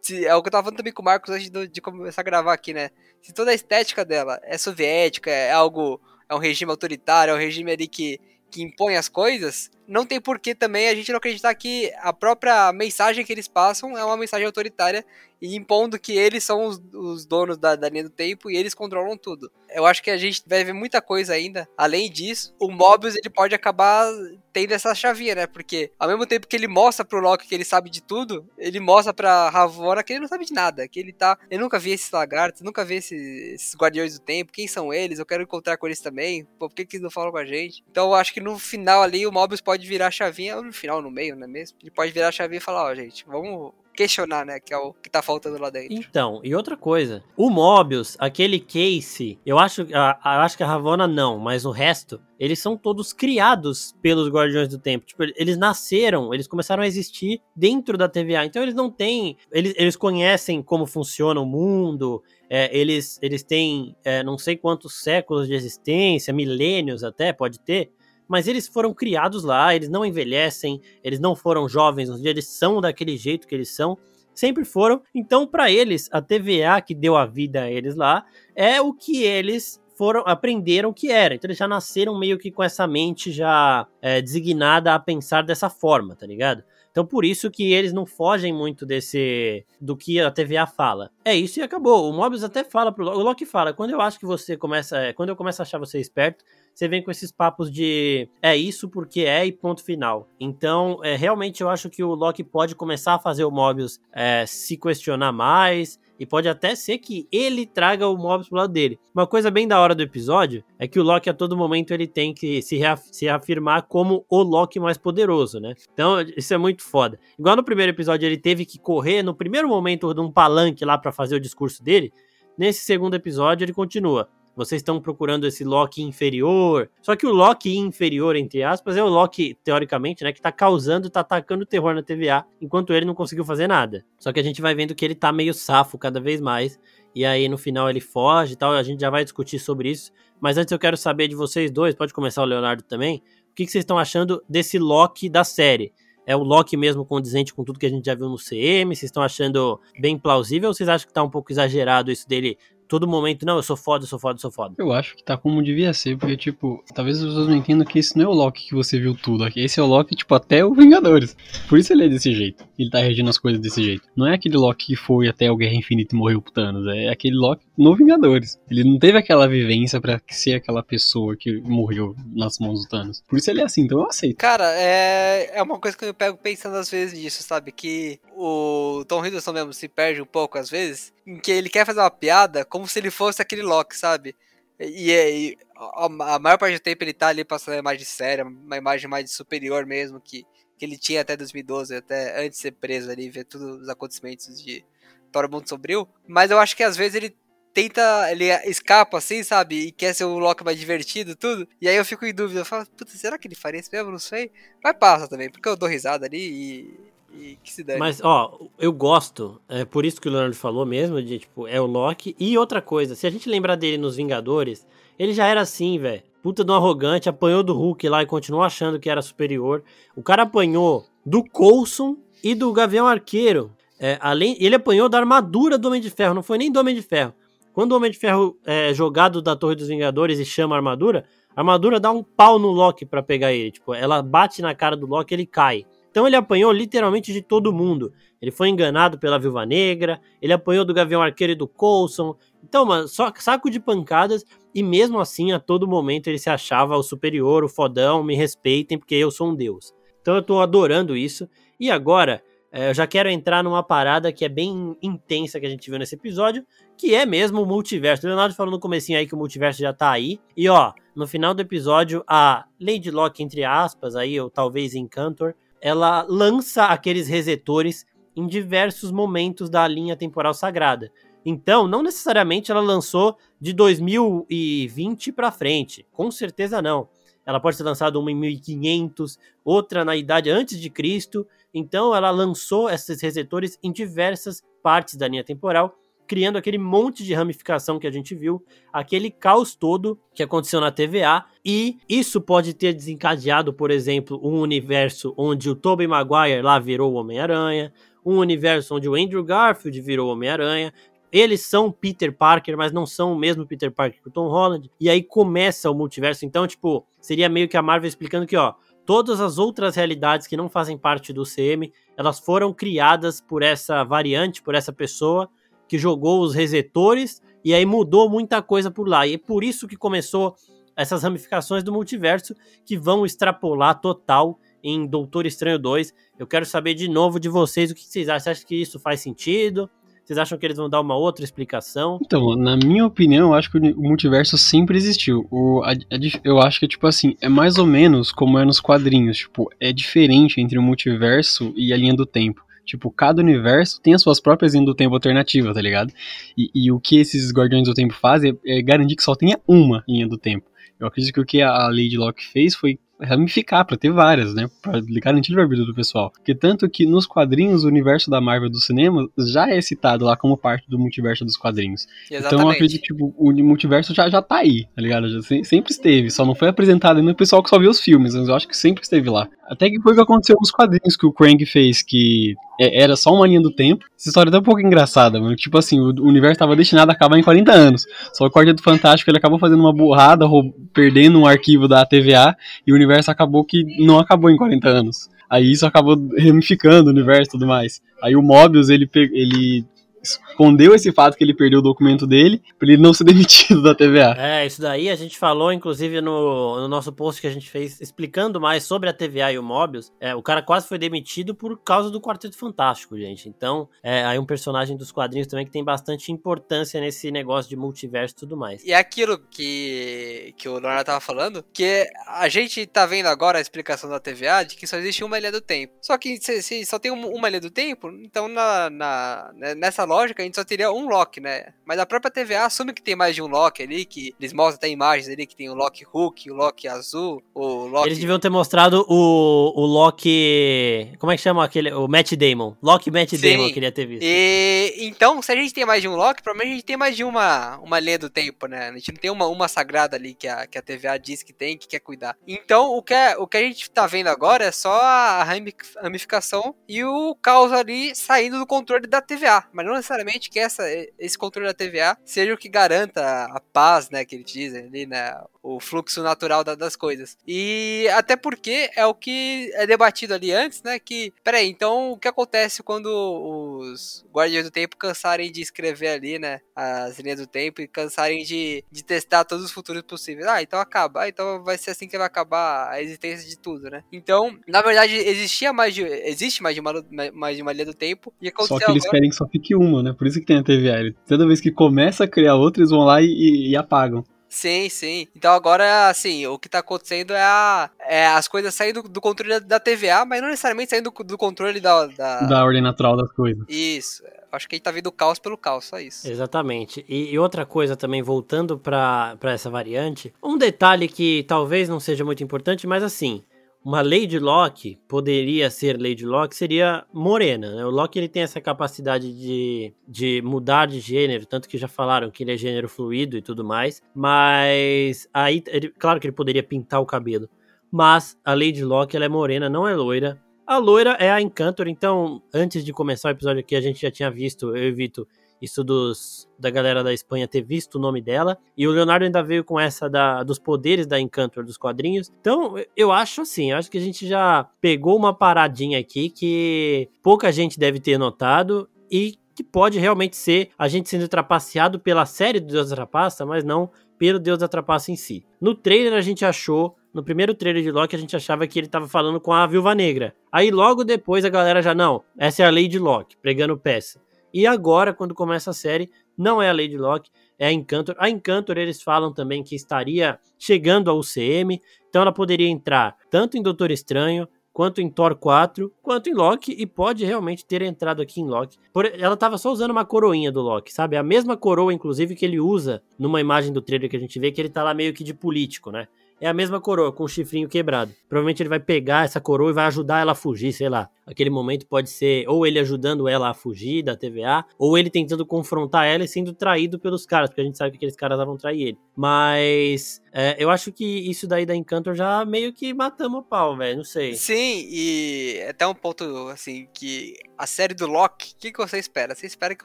se, 0.00 0.24
é 0.24 0.34
o 0.34 0.42
que 0.42 0.48
eu 0.48 0.52
tava 0.52 0.64
falando 0.64 0.78
também 0.78 0.92
com 0.92 1.02
o 1.02 1.04
Marcos 1.04 1.28
antes 1.28 1.50
de, 1.50 1.68
de 1.68 1.80
começar 1.82 2.22
a 2.22 2.24
gravar 2.24 2.54
aqui, 2.54 2.72
né? 2.72 2.88
Se 3.20 3.34
toda 3.34 3.50
a 3.50 3.54
estética 3.54 4.06
dela 4.06 4.40
é 4.42 4.56
soviética, 4.56 5.30
é 5.30 5.52
algo, 5.52 6.00
é 6.30 6.34
um 6.34 6.38
regime 6.38 6.70
autoritário, 6.70 7.32
é 7.32 7.34
um 7.34 7.38
regime 7.38 7.70
ali 7.70 7.86
que, 7.86 8.18
que 8.50 8.62
impõe 8.62 8.96
as 8.96 9.10
coisas, 9.10 9.70
não 9.86 10.06
tem 10.06 10.20
por 10.20 10.38
que 10.38 10.54
também 10.54 10.88
a 10.88 10.94
gente 10.94 11.10
não 11.10 11.18
acreditar 11.18 11.54
que 11.54 11.92
a 11.98 12.12
própria 12.12 12.72
mensagem 12.72 13.24
que 13.24 13.32
eles 13.32 13.48
passam 13.48 13.96
é 13.96 14.04
uma 14.04 14.16
mensagem 14.16 14.46
autoritária 14.46 15.04
e 15.42 15.56
impondo 15.56 15.98
que 15.98 16.12
eles 16.12 16.44
são 16.44 16.66
os, 16.66 16.80
os 16.94 17.26
donos 17.26 17.58
da, 17.58 17.74
da, 17.74 17.88
linha 17.88 18.04
do 18.04 18.10
tempo 18.10 18.48
e 18.48 18.56
eles 18.56 18.74
controlam 18.74 19.16
tudo. 19.16 19.50
Eu 19.68 19.84
acho 19.84 20.00
que 20.00 20.10
a 20.10 20.16
gente 20.16 20.42
vai 20.46 20.62
ver 20.62 20.72
muita 20.72 21.02
coisa 21.02 21.34
ainda. 21.34 21.68
Além 21.76 22.08
disso, 22.08 22.54
o 22.60 22.70
Mobius 22.70 23.16
ele 23.16 23.28
pode 23.28 23.52
acabar 23.52 24.06
tendo 24.52 24.72
essa 24.72 24.94
chavinha, 24.94 25.34
né? 25.34 25.46
Porque 25.48 25.90
ao 25.98 26.06
mesmo 26.06 26.26
tempo 26.26 26.46
que 26.46 26.54
ele 26.54 26.68
mostra 26.68 27.04
pro 27.04 27.20
Loki 27.20 27.48
que 27.48 27.54
ele 27.54 27.64
sabe 27.64 27.90
de 27.90 28.00
tudo, 28.00 28.46
ele 28.56 28.78
mostra 28.78 29.12
pra 29.12 29.48
Ravonna 29.48 30.04
que 30.04 30.12
ele 30.12 30.20
não 30.20 30.28
sabe 30.28 30.44
de 30.44 30.52
nada, 30.52 30.86
que 30.86 31.00
ele 31.00 31.12
tá, 31.12 31.36
ele 31.50 31.60
nunca 31.60 31.78
viu 31.78 31.94
esses 31.94 32.10
lagartos, 32.10 32.62
nunca 32.62 32.84
viu 32.84 32.98
esses, 32.98 33.20
esses 33.54 33.74
guardiões 33.74 34.16
do 34.16 34.24
tempo, 34.24 34.52
quem 34.52 34.68
são 34.68 34.92
eles? 34.92 35.18
Eu 35.18 35.26
quero 35.26 35.42
encontrar 35.42 35.76
com 35.76 35.86
eles 35.86 36.00
também. 36.00 36.46
Pô, 36.56 36.68
por 36.68 36.74
que 36.76 36.84
que 36.84 36.96
eles 36.96 37.02
não 37.02 37.10
falam 37.10 37.32
com 37.32 37.38
a 37.38 37.44
gente? 37.44 37.82
Então 37.90 38.08
eu 38.08 38.14
acho 38.14 38.32
que 38.32 38.40
no 38.40 38.58
final 38.60 39.02
ali 39.02 39.26
o 39.26 39.32
Mobius 39.32 39.60
pode 39.60 39.71
virar 39.78 40.08
a 40.08 40.10
chavinha, 40.10 40.60
no 40.60 40.72
final, 40.72 41.00
no 41.00 41.10
meio, 41.10 41.36
não 41.36 41.44
é 41.44 41.48
mesmo? 41.48 41.78
Ele 41.80 41.90
pode 41.90 42.12
virar 42.12 42.28
a 42.28 42.32
chavinha 42.32 42.58
e 42.58 42.62
falar, 42.62 42.84
ó, 42.84 42.92
oh, 42.92 42.94
gente, 42.94 43.24
vamos 43.26 43.72
questionar, 43.92 44.44
né? 44.44 44.58
Que 44.58 44.72
é 44.72 44.76
o 44.76 44.92
que 44.92 45.10
tá 45.10 45.22
faltando 45.22 45.60
lá 45.60 45.70
dentro. 45.70 45.94
Então, 45.94 46.40
e 46.42 46.54
outra 46.54 46.76
coisa, 46.76 47.22
o 47.36 47.50
Mobius, 47.50 48.16
aquele 48.18 48.58
case, 48.58 49.38
eu 49.44 49.58
acho, 49.58 49.82
eu 49.82 50.00
acho 50.22 50.56
que 50.56 50.62
a 50.62 50.66
Ravonna 50.66 51.06
não, 51.06 51.38
mas 51.38 51.64
o 51.64 51.70
resto, 51.70 52.20
eles 52.38 52.58
são 52.58 52.76
todos 52.76 53.12
criados 53.12 53.94
pelos 54.02 54.28
Guardiões 54.28 54.68
do 54.68 54.78
Tempo. 54.78 55.06
Tipo, 55.06 55.24
eles 55.36 55.56
nasceram, 55.56 56.32
eles 56.32 56.48
começaram 56.48 56.82
a 56.82 56.86
existir 56.86 57.40
dentro 57.54 57.96
da 57.96 58.08
TVA. 58.08 58.44
Então 58.44 58.62
eles 58.62 58.74
não 58.74 58.90
têm. 58.90 59.36
Eles, 59.52 59.74
eles 59.76 59.96
conhecem 59.96 60.62
como 60.62 60.86
funciona 60.86 61.40
o 61.40 61.46
mundo. 61.46 62.22
É, 62.48 62.76
eles, 62.76 63.18
eles 63.22 63.42
têm 63.42 63.96
é, 64.04 64.22
não 64.22 64.36
sei 64.36 64.56
quantos 64.56 65.02
séculos 65.02 65.46
de 65.46 65.54
existência, 65.54 66.32
milênios 66.34 67.04
até, 67.04 67.32
pode 67.32 67.58
ter 67.60 67.92
mas 68.28 68.48
eles 68.48 68.68
foram 68.68 68.94
criados 68.94 69.44
lá, 69.44 69.74
eles 69.74 69.88
não 69.88 70.04
envelhecem, 70.04 70.80
eles 71.02 71.20
não 71.20 71.34
foram 71.34 71.68
jovens 71.68 72.08
eles 72.24 72.46
são 72.46 72.80
daquele 72.80 73.16
jeito 73.16 73.46
que 73.46 73.54
eles 73.54 73.70
são, 73.70 73.98
sempre 74.34 74.64
foram. 74.64 75.02
Então, 75.14 75.46
para 75.46 75.70
eles, 75.70 76.08
a 76.12 76.20
TVA 76.20 76.80
que 76.84 76.94
deu 76.94 77.16
a 77.16 77.26
vida 77.26 77.62
a 77.62 77.70
eles 77.70 77.94
lá 77.94 78.24
é 78.54 78.80
o 78.80 78.92
que 78.92 79.22
eles 79.22 79.82
foram 79.96 80.22
aprenderam 80.26 80.92
que 80.92 81.10
era. 81.10 81.34
Então 81.34 81.48
eles 81.48 81.58
já 81.58 81.68
nasceram 81.68 82.18
meio 82.18 82.38
que 82.38 82.50
com 82.50 82.62
essa 82.62 82.86
mente 82.86 83.30
já 83.30 83.86
é, 84.00 84.20
designada 84.20 84.94
a 84.94 84.98
pensar 84.98 85.42
dessa 85.42 85.70
forma, 85.70 86.16
tá 86.16 86.26
ligado? 86.26 86.64
Então 86.90 87.06
por 87.06 87.24
isso 87.24 87.50
que 87.50 87.72
eles 87.72 87.92
não 87.92 88.04
fogem 88.04 88.52
muito 88.52 88.84
desse 88.84 89.64
do 89.80 89.96
que 89.96 90.20
a 90.20 90.30
TVA 90.30 90.66
fala. 90.66 91.10
É 91.24 91.34
isso 91.34 91.60
e 91.60 91.62
acabou. 91.62 92.08
O 92.08 92.12
Mobius 92.12 92.42
até 92.42 92.64
fala 92.64 92.92
pro 92.92 93.06
o 93.06 93.22
Loki 93.22 93.46
fala, 93.46 93.72
quando 93.72 93.90
eu 93.90 94.00
acho 94.00 94.18
que 94.18 94.26
você 94.26 94.56
começa, 94.56 94.98
é, 94.98 95.12
quando 95.12 95.28
eu 95.28 95.36
começo 95.36 95.62
a 95.62 95.64
achar 95.64 95.78
você 95.78 96.00
esperto, 96.00 96.44
você 96.74 96.88
vem 96.88 97.02
com 97.02 97.10
esses 97.10 97.30
papos 97.30 97.70
de 97.70 98.28
é 98.40 98.56
isso 98.56 98.88
porque 98.88 99.20
é 99.20 99.46
e 99.46 99.52
ponto 99.52 99.84
final. 99.84 100.28
Então, 100.38 101.00
é, 101.02 101.16
realmente 101.16 101.60
eu 101.60 101.68
acho 101.68 101.90
que 101.90 102.02
o 102.02 102.14
Loki 102.14 102.42
pode 102.42 102.74
começar 102.74 103.14
a 103.14 103.18
fazer 103.18 103.44
o 103.44 103.50
Mobius 103.50 104.00
é, 104.12 104.44
se 104.46 104.76
questionar 104.76 105.32
mais, 105.32 106.00
e 106.22 106.26
pode 106.26 106.48
até 106.48 106.76
ser 106.76 106.98
que 106.98 107.26
ele 107.32 107.66
traga 107.66 108.06
o 108.06 108.16
Mobius 108.16 108.48
pro 108.48 108.58
lado 108.58 108.72
dele. 108.72 108.96
Uma 109.12 109.26
coisa 109.26 109.50
bem 109.50 109.66
da 109.66 109.80
hora 109.80 109.92
do 109.92 110.04
episódio 110.04 110.62
é 110.78 110.86
que 110.86 111.00
o 111.00 111.02
Loki 111.02 111.28
a 111.28 111.34
todo 111.34 111.56
momento 111.56 111.92
ele 111.92 112.06
tem 112.06 112.32
que 112.32 112.62
se, 112.62 112.76
reaf 112.76 113.02
se 113.10 113.24
reafirmar 113.24 113.88
como 113.88 114.24
o 114.30 114.40
Loki 114.40 114.78
mais 114.78 114.96
poderoso, 114.96 115.58
né? 115.58 115.74
Então 115.92 116.20
isso 116.36 116.54
é 116.54 116.58
muito 116.58 116.84
foda. 116.84 117.18
Igual 117.36 117.56
no 117.56 117.64
primeiro 117.64 117.90
episódio 117.90 118.24
ele 118.24 118.38
teve 118.38 118.64
que 118.64 118.78
correr 118.78 119.24
no 119.24 119.34
primeiro 119.34 119.68
momento 119.68 120.14
de 120.14 120.20
um 120.20 120.30
palanque 120.30 120.84
lá 120.84 120.96
para 120.96 121.10
fazer 121.10 121.34
o 121.34 121.40
discurso 121.40 121.82
dele. 121.82 122.12
Nesse 122.56 122.84
segundo 122.84 123.14
episódio 123.14 123.64
ele 123.64 123.72
continua. 123.72 124.28
Vocês 124.54 124.80
estão 124.80 125.00
procurando 125.00 125.46
esse 125.46 125.64
Loki 125.64 126.02
inferior. 126.02 126.90
Só 127.00 127.16
que 127.16 127.26
o 127.26 127.32
Loki 127.32 127.76
inferior, 127.76 128.36
entre 128.36 128.62
aspas, 128.62 128.96
é 128.96 129.02
o 129.02 129.08
Loki, 129.08 129.56
teoricamente, 129.64 130.22
né? 130.22 130.32
Que 130.32 130.42
tá 130.42 130.52
causando, 130.52 131.08
tá 131.08 131.20
atacando 131.20 131.64
terror 131.64 131.94
na 131.94 132.02
TVA, 132.02 132.44
enquanto 132.60 132.92
ele 132.92 133.06
não 133.06 133.14
conseguiu 133.14 133.44
fazer 133.44 133.66
nada. 133.66 134.04
Só 134.18 134.32
que 134.32 134.40
a 134.40 134.42
gente 134.42 134.60
vai 134.60 134.74
vendo 134.74 134.94
que 134.94 135.04
ele 135.04 135.14
tá 135.14 135.32
meio 135.32 135.54
safo 135.54 135.96
cada 135.96 136.20
vez 136.20 136.40
mais. 136.40 136.78
E 137.14 137.24
aí 137.24 137.48
no 137.48 137.56
final 137.56 137.88
ele 137.88 138.00
foge 138.00 138.52
e 138.52 138.56
tal. 138.56 138.72
A 138.72 138.82
gente 138.82 139.00
já 139.00 139.08
vai 139.08 139.24
discutir 139.24 139.58
sobre 139.58 139.90
isso. 139.90 140.12
Mas 140.40 140.58
antes 140.58 140.72
eu 140.72 140.78
quero 140.78 140.96
saber 140.96 141.28
de 141.28 141.34
vocês 141.34 141.70
dois, 141.70 141.94
pode 141.94 142.12
começar 142.12 142.42
o 142.42 142.46
Leonardo 142.46 142.82
também. 142.82 143.22
O 143.50 143.54
que, 143.54 143.64
que 143.64 143.70
vocês 143.70 143.82
estão 143.82 143.98
achando 143.98 144.42
desse 144.48 144.78
Loki 144.78 145.28
da 145.28 145.44
série? 145.44 145.92
É 146.24 146.36
o 146.36 146.42
Loki 146.42 146.76
mesmo 146.76 147.04
condizente 147.04 147.52
com 147.52 147.64
tudo 147.64 147.78
que 147.78 147.86
a 147.86 147.90
gente 147.90 148.06
já 148.06 148.14
viu 148.14 148.28
no 148.28 148.36
CM? 148.36 148.94
Vocês 148.94 149.08
estão 149.08 149.22
achando 149.22 149.80
bem 150.00 150.16
plausível 150.16 150.68
ou 150.68 150.74
vocês 150.74 150.88
acham 150.88 151.06
que 151.06 151.12
tá 151.12 151.22
um 151.22 151.30
pouco 151.30 151.52
exagerado 151.52 152.12
isso 152.12 152.28
dele 152.28 152.56
todo 152.88 153.08
momento, 153.08 153.46
não, 153.46 153.56
eu 153.56 153.62
sou 153.62 153.76
foda, 153.76 154.04
eu 154.04 154.08
sou 154.08 154.18
foda, 154.18 154.36
eu 154.36 154.40
sou 154.40 154.50
foda. 154.50 154.74
Eu 154.78 154.92
acho 154.92 155.16
que 155.16 155.24
tá 155.24 155.36
como 155.36 155.62
devia 155.62 155.92
ser, 155.92 156.16
porque, 156.16 156.36
tipo, 156.36 156.82
talvez 156.94 157.18
as 157.18 157.24
pessoas 157.24 157.48
não 157.48 157.56
entendam 157.56 157.86
que 157.86 157.98
esse 157.98 158.16
não 158.16 158.24
é 158.24 158.28
o 158.28 158.32
Loki 158.32 158.68
que 158.68 158.74
você 158.74 158.98
viu 158.98 159.14
tudo 159.14 159.44
aqui. 159.44 159.60
Esse 159.60 159.80
é 159.80 159.82
o 159.82 159.86
Loki, 159.86 160.14
tipo, 160.14 160.34
até 160.34 160.64
o 160.64 160.74
Vingadores. 160.74 161.36
Por 161.68 161.78
isso 161.78 161.92
ele 161.92 162.04
é 162.04 162.08
desse 162.08 162.32
jeito. 162.32 162.64
Ele 162.78 162.90
tá 162.90 162.98
regindo 162.98 163.30
as 163.30 163.38
coisas 163.38 163.60
desse 163.60 163.82
jeito. 163.82 164.02
Não 164.16 164.26
é 164.26 164.34
aquele 164.34 164.56
Loki 164.56 164.86
que 164.86 164.96
foi 164.96 165.28
até 165.28 165.50
o 165.50 165.56
Guerra 165.56 165.74
Infinita 165.74 166.14
e 166.14 166.18
morreu 166.18 166.42
pro 166.42 166.52
Thanos. 166.52 166.86
É 166.88 167.08
aquele 167.08 167.36
Loki 167.36 167.64
no 167.76 167.96
Vingadores. 167.96 168.58
Ele 168.70 168.84
não 168.84 168.98
teve 168.98 169.18
aquela 169.18 169.46
vivência 169.46 170.00
para 170.00 170.20
ser 170.28 170.54
aquela 170.54 170.82
pessoa 170.82 171.36
que 171.36 171.60
morreu 171.62 172.14
nas 172.34 172.58
mãos 172.58 172.82
do 172.82 172.88
Thanos. 172.88 173.22
Por 173.28 173.38
isso 173.38 173.50
ele 173.50 173.60
é 173.60 173.64
assim, 173.64 173.82
então 173.82 173.98
eu 174.00 174.06
aceito. 174.06 174.36
Cara, 174.36 174.70
é, 174.74 175.50
é 175.54 175.62
uma 175.62 175.78
coisa 175.78 175.96
que 175.96 176.04
eu 176.04 176.14
pego 176.14 176.36
pensando 176.36 176.76
às 176.76 176.90
vezes 176.90 177.18
nisso, 177.18 177.42
sabe? 177.42 177.72
Que 177.72 178.18
o 178.42 179.04
Tom 179.04 179.24
Hiddleston 179.24 179.52
mesmo 179.52 179.72
se 179.72 179.88
perde 179.88 180.20
um 180.20 180.26
pouco 180.26 180.58
às 180.58 180.68
vezes, 180.68 181.12
em 181.26 181.38
que 181.38 181.50
ele 181.50 181.68
quer 181.68 181.86
fazer 181.86 182.00
uma 182.00 182.10
piada 182.10 182.64
como 182.64 182.88
se 182.88 182.98
ele 182.98 183.10
fosse 183.10 183.40
aquele 183.40 183.62
Loki, 183.62 183.96
sabe? 183.96 184.34
E, 184.80 185.10
e 185.12 185.58
a, 185.76 186.34
a, 186.34 186.38
maior 186.38 186.58
parte 186.58 186.74
do 186.74 186.80
tempo 186.80 187.04
ele 187.04 187.12
tá 187.12 187.28
ali 187.28 187.44
passando 187.44 187.74
uma 187.74 187.80
imagem 187.80 188.04
séria, 188.04 188.44
uma 188.44 188.76
imagem 188.76 189.08
mais 189.08 189.30
superior 189.30 189.86
mesmo, 189.86 190.20
que, 190.20 190.44
que 190.76 190.84
ele 190.84 190.98
tinha 190.98 191.20
até 191.20 191.36
2012, 191.36 191.94
até 191.94 192.44
antes 192.44 192.58
de 192.58 192.62
ser 192.62 192.72
preso 192.72 193.10
ali, 193.10 193.30
ver 193.30 193.44
todos 193.44 193.82
os 193.82 193.88
acontecimentos 193.88 194.60
de 194.60 194.84
Thor 195.30 195.48
Mundo 195.50 195.68
Sombrio. 195.68 196.08
Mas 196.26 196.50
eu 196.50 196.58
acho 196.58 196.76
que 196.76 196.82
às 196.82 196.96
vezes 196.96 197.14
ele 197.14 197.36
tenta, 197.72 198.30
ele 198.30 198.50
escapa 198.68 199.18
assim, 199.18 199.42
sabe? 199.42 199.86
E 199.86 199.92
quer 199.92 200.14
ser 200.14 200.24
um 200.24 200.38
Loki 200.38 200.64
mais 200.64 200.78
divertido, 200.78 201.36
tudo. 201.36 201.66
E 201.80 201.88
aí 201.88 201.96
eu 201.96 202.04
fico 202.04 202.24
em 202.26 202.34
dúvida, 202.34 202.60
eu 202.60 202.64
falo, 202.64 202.86
puta, 202.86 203.12
será 203.12 203.38
que 203.38 203.48
ele 203.48 203.54
faria 203.54 203.80
isso 203.80 203.90
mesmo? 203.92 204.10
Não 204.10 204.18
sei. 204.18 204.50
Mas 204.82 204.96
passa 204.98 205.28
também, 205.28 205.50
porque 205.50 205.68
eu 205.68 205.76
dou 205.76 205.88
risada 205.88 206.26
ali 206.26 206.38
e, 206.38 207.00
e 207.34 207.58
que 207.62 207.72
se. 207.72 207.84
Mas, 207.98 208.20
ó, 208.22 208.58
eu 208.78 208.92
gosto, 208.92 209.60
é 209.68 209.84
por 209.84 210.04
isso 210.04 210.20
que 210.20 210.28
o 210.28 210.30
Leonardo 210.30 210.56
falou 210.56 210.84
mesmo, 210.84 211.22
de 211.22 211.40
tipo, 211.40 211.66
é 211.66 211.80
o 211.80 211.86
Loki. 211.86 212.36
E 212.38 212.56
outra 212.56 212.80
coisa, 212.80 213.14
se 213.14 213.26
a 213.26 213.30
gente 213.30 213.48
lembrar 213.48 213.76
dele 213.76 213.98
nos 213.98 214.16
Vingadores, 214.16 214.86
ele 215.18 215.32
já 215.32 215.46
era 215.46 215.60
assim, 215.60 215.98
velho. 215.98 216.22
Puta 216.42 216.64
um 216.70 216.74
arrogante, 216.74 217.28
apanhou 217.28 217.62
do 217.62 217.72
Hulk 217.72 218.08
lá 218.08 218.22
e 218.22 218.26
continuou 218.26 218.64
achando 218.64 218.98
que 218.98 219.08
era 219.08 219.22
superior. 219.22 219.82
O 220.16 220.22
cara 220.22 220.42
apanhou 220.42 221.06
do 221.24 221.44
Coulson 221.44 222.16
e 222.42 222.54
do 222.54 222.72
Gavião 222.72 223.06
Arqueiro. 223.06 223.70
É, 223.98 224.18
além, 224.20 224.56
ele 224.58 224.74
apanhou 224.74 225.08
da 225.08 225.18
armadura 225.18 225.78
do 225.78 225.86
Homem 225.86 226.00
de 226.00 226.10
Ferro, 226.10 226.34
não 226.34 226.42
foi 226.42 226.58
nem 226.58 226.72
do 226.72 226.80
Homem 226.80 226.94
de 226.94 227.02
Ferro. 227.02 227.32
Quando 227.72 227.92
o 227.92 227.96
Homem 227.96 228.10
de 228.10 228.18
Ferro 228.18 228.58
é 228.66 228.92
jogado 228.92 229.40
da 229.40 229.54
Torre 229.54 229.76
dos 229.76 229.86
Vingadores 229.86 230.40
e 230.40 230.44
chama 230.44 230.74
a 230.74 230.78
armadura, 230.78 231.24
a 231.54 231.60
armadura 231.60 232.00
dá 232.00 232.10
um 232.10 232.22
pau 232.22 232.58
no 232.58 232.68
Loki 232.68 233.06
para 233.06 233.22
pegar 233.22 233.52
ele. 233.52 233.70
Tipo, 233.70 233.94
ela 233.94 234.20
bate 234.20 234.60
na 234.60 234.74
cara 234.74 234.96
do 234.96 235.06
Loki 235.06 235.32
ele 235.32 235.46
cai. 235.46 235.86
Então 236.12 236.26
ele 236.26 236.36
apanhou 236.36 236.70
literalmente 236.70 237.32
de 237.32 237.40
todo 237.40 237.72
mundo. 237.72 238.12
Ele 238.40 238.50
foi 238.50 238.68
enganado 238.68 239.18
pela 239.18 239.38
Viúva 239.38 239.64
Negra, 239.64 240.20
ele 240.42 240.52
apanhou 240.52 240.84
do 240.84 240.92
Gavião 240.92 241.22
Arqueiro 241.22 241.54
e 241.54 241.56
do 241.56 241.66
Coulson. 241.66 242.36
Então, 242.62 242.84
mano, 242.84 243.08
só 243.08 243.32
saco 243.34 243.70
de 243.70 243.80
pancadas 243.80 244.44
e 244.74 244.82
mesmo 244.82 245.18
assim, 245.18 245.52
a 245.52 245.58
todo 245.58 245.88
momento 245.88 246.28
ele 246.28 246.38
se 246.38 246.50
achava 246.50 246.96
o 246.96 247.02
superior, 247.02 247.64
o 247.64 247.68
fodão, 247.68 248.22
me 248.22 248.36
respeitem 248.36 248.98
porque 248.98 249.14
eu 249.14 249.30
sou 249.30 249.48
um 249.48 249.54
deus. 249.54 249.94
Então 250.20 250.36
eu 250.36 250.42
tô 250.42 250.60
adorando 250.60 251.16
isso. 251.16 251.48
E 251.80 251.90
agora, 251.90 252.42
é, 252.70 252.90
eu 252.90 252.94
já 252.94 253.06
quero 253.06 253.30
entrar 253.30 253.64
numa 253.64 253.82
parada 253.82 254.30
que 254.30 254.44
é 254.44 254.50
bem 254.50 254.96
intensa 255.02 255.58
que 255.58 255.66
a 255.66 255.70
gente 255.70 255.88
viu 255.88 255.98
nesse 255.98 256.14
episódio, 256.14 256.62
que 256.96 257.14
é 257.14 257.24
mesmo 257.24 257.62
o 257.62 257.66
multiverso. 257.66 258.26
O 258.26 258.28
Leonardo 258.28 258.54
falou 258.54 258.70
no 258.70 258.78
comecinho 258.78 259.18
aí 259.18 259.26
que 259.26 259.34
o 259.34 259.38
multiverso 259.38 259.80
já 259.80 259.94
tá 259.94 260.10
aí. 260.10 260.38
E 260.54 260.68
ó, 260.68 260.92
no 261.16 261.26
final 261.26 261.54
do 261.54 261.62
episódio, 261.62 262.22
a 262.26 262.66
Lady 262.78 263.10
Locke, 263.10 263.42
entre 263.42 263.64
aspas, 263.64 264.14
aí, 264.14 264.38
ou 264.38 264.50
talvez 264.50 264.94
Encantor, 264.94 265.54
ela 265.82 266.24
lança 266.28 266.84
aqueles 266.84 267.26
resetores 267.26 268.06
em 268.36 268.46
diversos 268.46 269.10
momentos 269.10 269.68
da 269.68 269.86
linha 269.88 270.16
temporal 270.16 270.54
sagrada. 270.54 271.12
Então, 271.44 271.88
não 271.88 272.04
necessariamente 272.04 272.70
ela 272.70 272.80
lançou 272.80 273.36
de 273.60 273.72
2020 273.72 275.32
para 275.32 275.50
frente, 275.50 276.06
com 276.12 276.30
certeza 276.30 276.80
não. 276.80 277.08
Ela 277.44 277.58
pode 277.58 277.76
ser 277.76 277.82
lançada 277.82 278.16
uma 278.16 278.30
em 278.30 278.36
1500, 278.36 279.36
outra 279.64 280.04
na 280.04 280.14
idade 280.14 280.48
antes 280.48 280.80
de 280.80 280.88
Cristo, 280.88 281.44
então 281.74 282.14
ela 282.14 282.30
lançou 282.30 282.88
esses 282.88 283.20
resetores 283.20 283.76
em 283.82 283.90
diversas 283.90 284.62
partes 284.84 285.16
da 285.16 285.26
linha 285.26 285.42
temporal, 285.42 285.98
criando 286.32 286.56
aquele 286.56 286.78
monte 286.78 287.22
de 287.24 287.34
ramificação 287.34 287.98
que 287.98 288.06
a 288.06 288.10
gente 288.10 288.34
viu, 288.34 288.64
aquele 288.90 289.30
caos 289.30 289.74
todo 289.74 290.18
que 290.34 290.42
aconteceu 290.42 290.80
na 290.80 290.90
TVA, 290.90 291.44
e 291.62 291.98
isso 292.08 292.40
pode 292.40 292.72
ter 292.72 292.94
desencadeado, 292.94 293.70
por 293.70 293.90
exemplo, 293.90 294.40
um 294.42 294.58
universo 294.58 295.34
onde 295.36 295.68
o 295.68 295.74
Tobey 295.74 296.06
Maguire 296.06 296.62
lá 296.62 296.78
virou 296.78 297.12
o 297.12 297.16
Homem-Aranha, 297.16 297.92
um 298.24 298.38
universo 298.38 298.96
onde 298.96 299.06
o 299.10 299.14
Andrew 299.14 299.44
Garfield 299.44 300.00
virou 300.00 300.30
o 300.30 300.32
Homem-Aranha. 300.32 300.94
Eles 301.30 301.66
são 301.66 301.92
Peter 301.92 302.34
Parker, 302.34 302.78
mas 302.78 302.92
não 302.92 303.04
são 303.04 303.34
o 303.34 303.38
mesmo 303.38 303.66
Peter 303.66 303.92
Parker 303.92 304.22
que 304.22 304.28
o 304.28 304.32
Tom 304.32 304.48
Holland. 304.48 304.90
E 304.98 305.10
aí 305.10 305.22
começa 305.22 305.90
o 305.90 305.94
multiverso. 305.94 306.46
Então, 306.46 306.66
tipo, 306.66 307.06
seria 307.20 307.50
meio 307.50 307.68
que 307.68 307.76
a 307.76 307.82
Marvel 307.82 308.08
explicando 308.08 308.46
que, 308.46 308.56
ó, 308.56 308.72
todas 309.04 309.38
as 309.38 309.58
outras 309.58 309.96
realidades 309.96 310.46
que 310.46 310.56
não 310.56 310.70
fazem 310.70 310.96
parte 310.96 311.30
do 311.30 311.44
CM, 311.44 311.92
elas 312.16 312.38
foram 312.38 312.72
criadas 312.72 313.38
por 313.38 313.62
essa 313.62 314.02
variante, 314.02 314.62
por 314.62 314.74
essa 314.74 314.94
pessoa 314.94 315.50
que 315.92 315.98
jogou 315.98 316.40
os 316.40 316.54
resetores 316.54 317.42
e 317.62 317.74
aí 317.74 317.84
mudou 317.84 318.26
muita 318.26 318.62
coisa 318.62 318.90
por 318.90 319.06
lá. 319.06 319.26
E 319.26 319.34
é 319.34 319.38
por 319.38 319.62
isso 319.62 319.86
que 319.86 319.94
começou 319.94 320.56
essas 320.96 321.22
ramificações 321.22 321.84
do 321.84 321.92
multiverso 321.92 322.54
que 322.82 322.96
vão 322.96 323.26
extrapolar 323.26 324.00
total 324.00 324.58
em 324.82 325.06
Doutor 325.06 325.44
Estranho 325.44 325.78
2. 325.78 326.14
Eu 326.38 326.46
quero 326.46 326.64
saber 326.64 326.94
de 326.94 327.08
novo 327.08 327.38
de 327.38 327.50
vocês 327.50 327.90
o 327.90 327.94
que 327.94 328.04
vocês 328.04 328.26
acham. 328.30 328.40
Você 328.40 328.50
acha 328.52 328.66
que 328.66 328.74
isso 328.74 328.98
faz 328.98 329.20
sentido? 329.20 329.90
Vocês 330.24 330.38
acham 330.38 330.56
que 330.56 330.64
eles 330.64 330.78
vão 330.78 330.88
dar 330.88 331.02
uma 331.02 331.14
outra 331.14 331.44
explicação? 331.44 332.18
Então, 332.24 332.56
na 332.56 332.74
minha 332.74 333.04
opinião, 333.04 333.50
eu 333.50 333.54
acho 333.54 333.70
que 333.70 333.76
o 333.76 334.02
multiverso 334.02 334.56
sempre 334.56 334.96
existiu. 334.96 335.46
O, 335.50 335.82
a, 335.84 335.90
a, 335.90 336.18
eu 336.42 336.58
acho 336.58 336.80
que, 336.80 336.88
tipo 336.88 337.06
assim, 337.06 337.36
é 337.38 337.50
mais 337.50 337.76
ou 337.76 337.84
menos 337.84 338.32
como 338.32 338.58
é 338.58 338.64
nos 338.64 338.80
quadrinhos. 338.80 339.36
Tipo, 339.36 339.70
é 339.78 339.92
diferente 339.92 340.58
entre 340.58 340.78
o 340.78 340.82
multiverso 340.82 341.70
e 341.76 341.92
a 341.92 341.98
linha 341.98 342.14
do 342.14 342.24
tempo. 342.24 342.64
Tipo, 342.84 343.10
cada 343.10 343.40
universo 343.40 344.00
tem 344.00 344.14
as 344.14 344.22
suas 344.22 344.40
próprias 344.40 344.72
linhas 344.74 344.86
do 344.86 344.94
tempo 344.94 345.14
alternativas, 345.14 345.74
tá 345.74 345.80
ligado? 345.80 346.12
E, 346.56 346.70
e, 346.74 346.90
o 346.90 346.98
que 346.98 347.18
esses 347.18 347.52
Guardiões 347.52 347.86
do 347.86 347.94
Tempo 347.94 348.12
fazem 348.14 348.58
é, 348.64 348.78
é 348.78 348.82
garantir 348.82 349.16
que 349.16 349.22
só 349.22 349.34
tenha 349.34 349.58
uma 349.66 350.02
linha 350.08 350.26
do 350.28 350.36
tempo. 350.36 350.66
Eu 350.98 351.06
acredito 351.06 351.34
que 351.34 351.40
o 351.40 351.46
que 351.46 351.62
a 351.62 351.88
Lady 351.88 352.16
Locke 352.16 352.44
fez 352.44 352.74
foi 352.74 352.98
ramificar, 353.24 353.84
para 353.84 353.96
ter 353.96 354.10
várias, 354.10 354.54
né? 354.54 354.68
Pra 354.82 355.00
garantir 355.22 355.58
a 355.58 355.66
vida 355.66 355.84
do 355.84 355.94
pessoal. 355.94 356.30
Porque 356.30 356.54
tanto 356.54 356.88
que 356.88 357.06
nos 357.06 357.26
quadrinhos, 357.26 357.84
o 357.84 357.88
universo 357.88 358.30
da 358.30 358.40
Marvel 358.40 358.70
do 358.70 358.80
cinema 358.80 359.28
já 359.38 359.68
é 359.70 359.80
citado 359.80 360.24
lá 360.24 360.36
como 360.36 360.56
parte 360.56 360.88
do 360.88 360.98
multiverso 360.98 361.44
dos 361.44 361.56
quadrinhos. 361.56 362.06
Exatamente. 362.30 362.54
Então 362.54 362.60
eu 362.60 362.70
acredito 362.70 363.00
que 363.00 363.08
tipo, 363.08 363.34
o 363.36 363.52
multiverso 363.62 364.14
já, 364.14 364.28
já 364.28 364.42
tá 364.42 364.56
aí, 364.56 364.84
tá 364.94 365.00
ligado? 365.00 365.28
Já 365.28 365.40
sempre 365.64 365.92
esteve, 365.92 366.30
só 366.30 366.44
não 366.44 366.54
foi 366.54 366.68
apresentado 366.68 367.18
ainda 367.18 367.32
o 367.32 367.36
pessoal 367.36 367.62
que 367.62 367.70
só 367.70 367.78
viu 367.78 367.90
os 367.90 368.00
filmes, 368.00 368.34
mas 368.34 368.48
eu 368.48 368.54
acho 368.54 368.68
que 368.68 368.76
sempre 368.76 369.02
esteve 369.02 369.30
lá. 369.30 369.48
Até 369.68 369.88
que 369.88 370.00
foi 370.00 370.12
o 370.12 370.16
que 370.16 370.22
aconteceu 370.22 370.56
nos 370.58 370.70
quadrinhos 370.70 371.16
que 371.16 371.26
o 371.26 371.32
Krang 371.32 371.64
fez, 371.64 372.02
que 372.02 372.54
é, 372.82 373.02
era 373.02 373.14
só 373.14 373.32
uma 373.32 373.46
linha 373.46 373.60
do 373.60 373.70
tempo. 373.70 374.04
Essa 374.18 374.30
história 374.30 374.50
é 374.50 374.58
um 374.58 374.62
pouco 374.62 374.80
engraçada, 374.80 375.40
mano. 375.40 375.54
Tipo 375.54 375.78
assim, 375.78 376.00
o 376.00 376.24
universo 376.24 376.54
estava 376.54 376.74
destinado 376.74 377.10
a 377.10 377.14
acabar 377.14 377.38
em 377.38 377.42
40 377.42 377.72
anos. 377.72 378.06
Só 378.32 378.46
o 378.46 378.50
Quarteto 378.50 378.82
Fantástico 378.82 379.30
ele 379.30 379.38
acabou 379.38 379.58
fazendo 379.58 379.80
uma 379.80 379.92
burrada, 379.92 380.44
perdendo 380.92 381.38
um 381.38 381.46
arquivo 381.46 381.86
da 381.86 382.04
TVA, 382.04 382.56
e 382.86 382.92
o 382.92 382.96
universo 382.96 383.30
acabou 383.30 383.64
que 383.64 383.84
não 384.04 384.18
acabou 384.18 384.50
em 384.50 384.56
40 384.56 384.88
anos. 384.88 385.28
Aí 385.48 385.70
isso 385.70 385.86
acabou 385.86 386.16
ramificando 386.38 387.08
o 387.10 387.12
universo 387.12 387.50
e 387.50 387.52
tudo 387.52 387.66
mais. 387.66 388.00
Aí 388.22 388.34
o 388.34 388.42
Mobius, 388.42 388.88
ele, 388.88 389.08
ele 389.14 389.84
escondeu 390.22 390.94
esse 390.94 391.12
fato 391.12 391.36
que 391.36 391.44
ele 391.44 391.54
perdeu 391.54 391.80
o 391.80 391.82
documento 391.82 392.26
dele 392.26 392.62
para 392.78 392.88
ele 392.88 393.02
não 393.02 393.12
ser 393.12 393.24
demitido 393.32 393.82
da 393.82 393.94
TVA. 393.94 394.34
É, 394.38 394.66
isso 394.66 394.80
daí 394.80 395.10
a 395.10 395.16
gente 395.16 395.38
falou, 395.38 395.72
inclusive, 395.72 396.20
no, 396.20 396.80
no 396.80 396.88
nosso 396.88 397.12
post 397.12 397.40
que 397.40 397.46
a 397.46 397.50
gente 397.50 397.68
fez 397.68 398.00
explicando 398.00 398.60
mais 398.60 398.84
sobre 398.84 399.08
a 399.08 399.12
TVA 399.12 399.52
e 399.52 399.58
o 399.58 399.62
Mobius. 399.62 400.12
É, 400.20 400.34
o 400.34 400.42
cara 400.42 400.62
quase 400.62 400.88
foi 400.88 400.98
demitido 400.98 401.54
por 401.54 401.78
causa 401.82 402.10
do 402.10 402.20
Quarteto 402.20 402.56
Fantástico, 402.56 403.18
gente. 403.18 403.48
Então, 403.48 403.88
é 404.02 404.24
aí 404.24 404.38
um 404.38 404.46
personagem 404.46 404.96
dos 404.96 405.10
quadrinhos 405.10 405.48
também 405.48 405.66
que 405.66 405.72
tem 405.72 405.84
bastante 405.84 406.30
importância 406.30 407.00
nesse 407.00 407.30
negócio 407.30 407.68
de 407.68 407.76
multiverso 407.76 408.34
e 408.34 408.38
tudo 408.38 408.56
mais. 408.56 408.84
E 408.84 408.92
é 408.92 408.96
aquilo 408.96 409.38
que, 409.38 410.54
que 410.56 410.68
o 410.68 410.74
Leonardo 410.74 411.04
tava 411.04 411.20
falando, 411.20 411.64
que 411.72 412.06
a 412.26 412.48
gente 412.48 412.86
tá 412.86 413.06
vendo 413.06 413.26
agora 413.26 413.58
a 413.58 413.60
explicação 413.60 414.08
da 414.08 414.20
TVA 414.20 414.64
de 414.64 414.76
que 414.76 414.86
só 414.86 414.96
existe 414.96 415.24
uma 415.24 415.38
ilha 415.38 415.50
do 415.50 415.60
tempo. 415.60 415.94
Só 416.00 416.16
que 416.18 416.38
se, 416.40 416.62
se 416.62 416.84
só 416.86 416.98
tem 416.98 417.10
uma 417.10 417.48
ilha 417.48 417.60
do 417.60 417.70
tempo, 417.70 418.10
então 418.22 418.48
na, 418.48 418.90
na, 418.90 419.52
nessa 419.76 420.04
lógica, 420.12 420.42
a 420.42 420.44
gente 420.44 420.54
só 420.54 420.64
teria 420.64 420.92
um 420.92 421.08
Loki, 421.08 421.40
né? 421.40 421.72
Mas 421.84 421.98
a 421.98 422.06
própria 422.06 422.30
TVA 422.30 422.66
assume 422.66 422.92
que 422.92 423.02
tem 423.02 423.16
mais 423.16 423.34
de 423.34 423.42
um 423.42 423.46
Loki 423.46 423.82
ali, 423.82 424.04
que 424.04 424.34
eles 424.38 424.52
mostram 424.52 424.76
até 424.76 424.88
imagens 424.88 425.28
ali 425.28 425.46
que 425.46 425.56
tem 425.56 425.70
o 425.70 425.74
Loki 425.74 426.04
Hulk, 426.04 426.50
o 426.50 426.54
Loki 426.54 426.86
azul, 426.86 427.42
o 427.54 427.86
Loki... 427.86 428.08
Eles 428.08 428.18
deviam 428.18 428.38
ter 428.38 428.50
mostrado 428.50 429.04
o, 429.08 429.72
o 429.74 429.86
Loki... 429.86 431.12
Como 431.18 431.32
é 431.32 431.36
que 431.36 431.42
chama 431.42 431.64
aquele? 431.64 431.92
O 431.92 432.06
Matt 432.06 432.32
Damon. 432.34 432.76
Loki 432.82 433.10
Matt 433.10 433.30
Sim. 433.30 433.38
Damon 433.38 433.66
eu 433.66 433.72
queria 433.72 433.92
ter 433.92 434.06
visto. 434.06 434.22
E, 434.24 434.94
então, 435.00 435.40
se 435.40 435.50
a 435.52 435.56
gente 435.56 435.72
tem 435.72 435.84
mais 435.84 436.02
de 436.02 436.08
um 436.08 436.16
Loki, 436.16 436.42
provavelmente 436.42 436.72
a 436.72 436.76
gente 436.76 436.84
tem 436.84 436.96
mais 436.96 437.16
de 437.16 437.24
uma, 437.24 437.78
uma 437.78 437.98
linha 437.98 438.18
do 438.18 438.28
tempo, 438.28 438.66
né? 438.66 438.88
A 438.88 438.92
gente 438.92 439.12
não 439.12 439.20
tem 439.20 439.30
uma, 439.30 439.46
uma 439.46 439.68
sagrada 439.68 440.16
ali 440.16 440.34
que 440.34 440.46
a, 440.46 440.66
que 440.66 440.78
a 440.78 440.82
TVA 440.82 441.18
diz 441.18 441.42
que 441.42 441.52
tem, 441.52 441.76
que 441.78 441.88
quer 441.88 442.00
cuidar. 442.00 442.36
Então, 442.46 442.92
o 442.92 443.02
que, 443.02 443.14
é, 443.14 443.36
o 443.36 443.46
que 443.46 443.56
a 443.56 443.62
gente 443.62 443.90
tá 443.90 444.06
vendo 444.06 444.28
agora 444.28 444.64
é 444.64 444.72
só 444.72 445.00
a 445.00 445.44
ramificação 445.44 446.74
e 446.88 447.04
o 447.04 447.34
caos 447.36 447.72
ali 447.72 448.14
saindo 448.14 448.58
do 448.58 448.66
controle 448.66 449.06
da 449.06 449.20
TVA. 449.20 449.64
Mas 449.72 449.86
não 449.86 450.01
necessariamente 450.02 450.50
que 450.50 450.58
essa, 450.58 450.82
esse 451.18 451.38
controle 451.38 451.68
da 451.68 451.74
TVA 451.74 452.18
seja 452.24 452.52
o 452.52 452.58
que 452.58 452.68
garanta 452.68 453.44
a 453.44 453.60
paz, 453.60 454.10
né, 454.10 454.24
que 454.24 454.34
eles 454.34 454.50
dizem 454.50 454.86
ali, 454.86 455.06
né, 455.06 455.32
o 455.62 455.78
fluxo 455.78 456.22
natural 456.22 456.64
da, 456.64 456.74
das 456.74 456.96
coisas. 456.96 457.36
E 457.46 458.08
até 458.14 458.36
porque 458.36 458.90
é 458.96 459.06
o 459.06 459.14
que 459.14 459.70
é 459.74 459.86
debatido 459.86 460.34
ali 460.34 460.52
antes, 460.52 460.82
né? 460.82 460.98
Que, 460.98 461.32
peraí, 461.44 461.68
então 461.68 462.12
o 462.12 462.18
que 462.18 462.28
acontece 462.28 462.82
quando 462.82 463.06
os 463.06 464.24
Guardiões 464.32 464.64
do 464.64 464.70
Tempo 464.70 464.96
cansarem 464.96 465.52
de 465.52 465.60
escrever 465.60 466.08
ali, 466.08 466.38
né? 466.38 466.60
As 466.74 467.18
linhas 467.18 467.38
do 467.38 467.46
tempo 467.46 467.80
e 467.80 467.86
cansarem 467.86 468.42
de, 468.44 468.82
de 468.90 469.04
testar 469.04 469.44
todos 469.44 469.64
os 469.64 469.70
futuros 469.70 470.02
possíveis. 470.02 470.46
Ah, 470.46 470.62
então 470.62 470.80
acaba. 470.80 471.22
Ah, 471.22 471.28
então 471.28 471.62
vai 471.62 471.78
ser 471.78 471.90
assim 471.90 472.08
que 472.08 472.16
vai 472.16 472.26
acabar 472.26 472.88
a 472.90 473.00
existência 473.00 473.48
de 473.48 473.58
tudo, 473.58 473.90
né? 473.90 474.02
Então, 474.10 474.58
na 474.66 474.82
verdade, 474.82 475.14
existia 475.14 475.72
mais 475.72 475.94
de. 475.94 476.02
Existe 476.02 476.62
mais 476.62 476.74
de 476.74 476.80
uma, 476.80 476.92
mais 477.32 477.56
de 477.56 477.62
uma 477.62 477.72
linha 477.72 477.86
do 477.86 477.94
tempo. 477.94 478.32
E 478.40 478.50
só 478.50 478.78
que 478.78 478.90
eles 478.90 479.04
agora... 479.04 479.10
querem 479.10 479.30
que 479.30 479.36
só 479.36 479.46
fique 479.46 479.74
uma, 479.74 480.02
né? 480.02 480.14
Por 480.16 480.26
isso 480.26 480.40
que 480.40 480.46
tem 480.46 480.58
a 480.58 480.62
TVA. 480.62 481.14
Toda 481.26 481.46
vez 481.46 481.60
que 481.60 481.70
começa 481.70 482.24
a 482.24 482.28
criar 482.28 482.56
outra, 482.56 482.80
eles 482.80 482.90
vão 482.90 483.04
lá 483.04 483.20
e, 483.20 483.26
e, 483.26 483.70
e 483.70 483.76
apagam. 483.76 484.24
Sim, 484.52 484.90
sim. 484.90 485.26
Então 485.34 485.54
agora, 485.54 486.10
assim, 486.10 486.46
o 486.46 486.58
que 486.58 486.68
tá 486.68 486.80
acontecendo 486.80 487.32
é, 487.32 487.42
a, 487.42 487.90
é 488.00 488.26
as 488.26 488.46
coisas 488.46 488.74
saindo 488.74 489.02
do 489.02 489.18
controle 489.18 489.58
da, 489.60 489.80
TVA, 489.80 490.26
mas 490.26 490.42
não 490.42 490.50
necessariamente 490.50 490.90
saindo 490.90 491.10
do, 491.10 491.24
do 491.24 491.38
controle 491.38 491.80
da, 491.80 492.06
da... 492.06 492.40
Da 492.40 492.62
ordem 492.62 492.82
natural 492.82 493.16
das 493.16 493.32
coisas. 493.32 493.64
Isso. 493.66 494.22
Acho 494.52 494.68
que 494.68 494.74
a 494.74 494.76
gente 494.76 494.84
tá 494.84 494.90
vendo 494.90 495.06
o 495.06 495.12
caos 495.12 495.38
pelo 495.38 495.56
caos, 495.56 495.86
só 495.86 495.98
isso. 495.98 496.28
Exatamente. 496.28 497.02
E, 497.08 497.32
e 497.32 497.38
outra 497.38 497.64
coisa 497.64 497.96
também, 497.96 498.22
voltando 498.22 498.78
para 498.78 499.38
essa 499.44 499.70
variante, 499.70 500.34
um 500.42 500.58
detalhe 500.58 501.08
que 501.08 501.44
talvez 501.48 501.88
não 501.88 501.98
seja 501.98 502.22
muito 502.22 502.44
importante, 502.44 502.86
mas 502.86 503.02
assim, 503.02 503.42
uma 503.84 504.00
Lady 504.00 504.38
Locke 504.38 504.98
poderia 505.08 505.68
ser 505.68 506.00
Lady 506.00 506.24
Locke 506.24 506.54
seria 506.54 507.04
morena. 507.12 507.74
Né? 507.74 507.84
O 507.84 507.90
Locke 507.90 508.18
ele 508.18 508.28
tem 508.28 508.42
essa 508.42 508.60
capacidade 508.60 509.32
de, 509.32 509.92
de 510.06 510.40
mudar 510.42 510.86
de 510.86 511.00
gênero, 511.00 511.44
tanto 511.46 511.68
que 511.68 511.76
já 511.76 511.88
falaram 511.88 512.30
que 512.30 512.44
ele 512.44 512.52
é 512.52 512.56
gênero 512.56 512.88
fluido 512.88 513.36
e 513.36 513.42
tudo 513.42 513.64
mais. 513.64 514.00
Mas 514.14 515.28
aí, 515.34 515.62
ele, 515.66 515.88
claro 515.90 516.20
que 516.20 516.26
ele 516.26 516.36
poderia 516.36 516.62
pintar 516.62 517.00
o 517.00 517.06
cabelo. 517.06 517.48
Mas 517.90 518.38
a 518.44 518.54
Lady 518.54 518.84
Locke 518.84 519.16
ela 519.16 519.24
é 519.24 519.28
morena, 519.28 519.68
não 519.68 519.86
é 519.86 519.94
loira. 519.94 520.40
A 520.64 520.78
loira 520.78 521.16
é 521.18 521.30
a 521.30 521.40
Encantor, 521.40 521.88
então 521.88 522.40
antes 522.54 522.84
de 522.84 522.92
começar 522.92 523.28
o 523.28 523.32
episódio 523.32 523.60
aqui 523.60 523.74
a 523.74 523.80
gente 523.80 524.00
já 524.00 524.10
tinha 524.10 524.30
visto, 524.30 524.76
eu 524.76 524.84
evito 524.84 525.26
isso 525.62 525.84
dos, 525.84 526.48
da 526.58 526.68
galera 526.68 527.04
da 527.04 527.14
Espanha 527.14 527.46
ter 527.46 527.62
visto 527.62 527.94
o 527.94 528.00
nome 528.00 528.20
dela. 528.20 528.58
E 528.76 528.88
o 528.88 528.90
Leonardo 528.90 529.24
ainda 529.24 529.42
veio 529.42 529.62
com 529.62 529.78
essa 529.78 530.10
da, 530.10 530.42
dos 530.42 530.58
poderes 530.58 531.06
da 531.06 531.20
Encantor 531.20 531.64
dos 531.64 531.78
quadrinhos. 531.78 532.32
Então, 532.40 532.74
eu 532.96 533.12
acho 533.12 533.42
assim, 533.42 533.70
eu 533.70 533.76
acho 533.76 533.88
que 533.88 533.98
a 533.98 534.00
gente 534.00 534.26
já 534.26 534.68
pegou 534.80 535.16
uma 535.16 535.32
paradinha 535.32 536.00
aqui 536.00 536.28
que 536.28 537.08
pouca 537.22 537.52
gente 537.52 537.78
deve 537.78 538.00
ter 538.00 538.18
notado 538.18 538.88
e 539.08 539.38
que 539.54 539.62
pode 539.62 539.98
realmente 539.98 540.36
ser 540.36 540.70
a 540.76 540.88
gente 540.88 541.08
sendo 541.08 541.28
trapaceado 541.28 542.00
pela 542.00 542.26
série 542.26 542.58
do 542.58 542.66
Deus 542.66 542.90
da 542.90 542.96
Trapaça, 542.96 543.46
mas 543.46 543.62
não 543.62 543.90
pelo 544.18 544.38
Deus 544.38 544.58
da 544.58 544.66
Trapaça 544.66 545.12
em 545.12 545.16
si. 545.16 545.44
No 545.60 545.74
trailer 545.74 546.14
a 546.14 546.20
gente 546.20 546.44
achou 546.44 546.96
no 547.12 547.22
primeiro 547.22 547.54
trailer 547.54 547.82
de 547.82 547.90
Loki, 547.90 548.16
a 548.16 548.18
gente 548.18 548.34
achava 548.34 548.66
que 548.66 548.78
ele 548.78 548.88
tava 548.88 549.06
falando 549.06 549.38
com 549.38 549.52
a 549.52 549.66
Viúva 549.66 549.94
Negra. 549.94 550.34
Aí 550.50 550.70
logo 550.70 551.04
depois 551.04 551.44
a 551.44 551.50
galera 551.50 551.82
já, 551.82 551.94
não, 551.94 552.24
essa 552.38 552.62
é 552.62 552.66
a 552.66 552.70
Lady 552.70 552.98
Loki, 552.98 553.36
pregando 553.36 553.76
peça. 553.76 554.20
E 554.52 554.66
agora, 554.66 555.14
quando 555.14 555.34
começa 555.34 555.70
a 555.70 555.74
série, 555.74 556.10
não 556.36 556.60
é 556.60 556.68
a 556.68 556.72
Lady 556.72 556.96
Locke, 556.96 557.30
é 557.58 557.66
a 557.66 557.72
Encantor. 557.72 558.16
A 558.18 558.28
Encantor, 558.28 558.78
eles 558.78 559.02
falam 559.02 559.32
também 559.32 559.62
que 559.62 559.74
estaria 559.74 560.38
chegando 560.58 561.10
ao 561.10 561.18
UCM, 561.18 561.80
então 562.08 562.22
ela 562.22 562.32
poderia 562.32 562.68
entrar 562.68 563.16
tanto 563.30 563.56
em 563.56 563.62
Doutor 563.62 563.90
Estranho, 563.90 564.48
quanto 564.72 565.00
em 565.00 565.10
Thor 565.10 565.36
4, 565.36 565.92
quanto 566.02 566.30
em 566.30 566.34
Loki, 566.34 566.74
e 566.78 566.86
pode 566.86 567.24
realmente 567.24 567.64
ter 567.64 567.82
entrado 567.82 568.22
aqui 568.22 568.40
em 568.40 568.46
Loki. 568.46 568.78
Por, 568.92 569.06
ela 569.06 569.36
tava 569.36 569.58
só 569.58 569.70
usando 569.70 569.90
uma 569.90 570.04
coroinha 570.04 570.50
do 570.50 570.62
Loki, 570.62 570.92
sabe? 570.92 571.16
A 571.16 571.22
mesma 571.22 571.56
coroa, 571.56 571.92
inclusive, 571.92 572.34
que 572.34 572.44
ele 572.44 572.58
usa 572.58 573.02
numa 573.18 573.40
imagem 573.40 573.72
do 573.72 573.82
trailer 573.82 574.08
que 574.08 574.16
a 574.16 574.20
gente 574.20 574.38
vê, 574.38 574.50
que 574.50 574.60
ele 574.60 574.70
tá 574.70 574.82
lá 574.82 574.94
meio 574.94 575.12
que 575.12 575.22
de 575.22 575.34
político, 575.34 575.90
né? 575.90 576.08
É 576.42 576.48
a 576.48 576.52
mesma 576.52 576.80
coroa, 576.80 577.12
com 577.12 577.22
o 577.22 577.28
chifrinho 577.28 577.68
quebrado. 577.68 578.12
Provavelmente 578.28 578.60
ele 578.60 578.68
vai 578.68 578.80
pegar 578.80 579.24
essa 579.24 579.40
coroa 579.40 579.70
e 579.70 579.72
vai 579.72 579.86
ajudar 579.86 580.18
ela 580.18 580.32
a 580.32 580.34
fugir, 580.34 580.72
sei 580.72 580.88
lá. 580.88 581.08
Aquele 581.24 581.50
momento 581.50 581.86
pode 581.86 582.10
ser 582.10 582.48
ou 582.48 582.66
ele 582.66 582.80
ajudando 582.80 583.28
ela 583.28 583.50
a 583.50 583.54
fugir 583.54 584.02
da 584.02 584.16
TVA, 584.16 584.64
ou 584.76 584.98
ele 584.98 585.08
tentando 585.08 585.46
confrontar 585.46 586.04
ela 586.04 586.24
e 586.24 586.28
sendo 586.28 586.52
traído 586.52 586.98
pelos 586.98 587.24
caras, 587.24 587.48
porque 587.48 587.60
a 587.60 587.64
gente 587.64 587.78
sabe 587.78 587.92
que 587.92 587.98
aqueles 587.98 588.16
caras 588.16 588.36
vão 588.44 588.56
trair 588.56 588.88
ele. 588.88 588.98
Mas 589.14 590.20
é, 590.32 590.56
eu 590.58 590.68
acho 590.68 590.90
que 590.90 591.04
isso 591.04 591.46
daí 591.46 591.64
da 591.64 591.76
Encantor 591.76 592.16
já 592.16 592.44
meio 592.44 592.72
que 592.72 592.92
matamos 592.92 593.38
o 593.38 593.44
pau, 593.44 593.76
velho, 593.76 593.98
não 593.98 594.04
sei. 594.04 594.34
Sim, 594.34 594.84
e 594.90 595.58
é 595.60 595.68
até 595.68 595.86
um 595.86 595.94
ponto, 595.94 596.24
assim, 596.48 596.88
que 596.92 597.34
a 597.56 597.68
série 597.68 597.94
do 597.94 598.08
Loki, 598.08 598.54
o 598.54 598.56
que, 598.58 598.72
que 598.72 598.78
você 598.78 598.98
espera? 598.98 599.36
Você 599.36 599.46
espera 599.46 599.76
que 599.76 599.84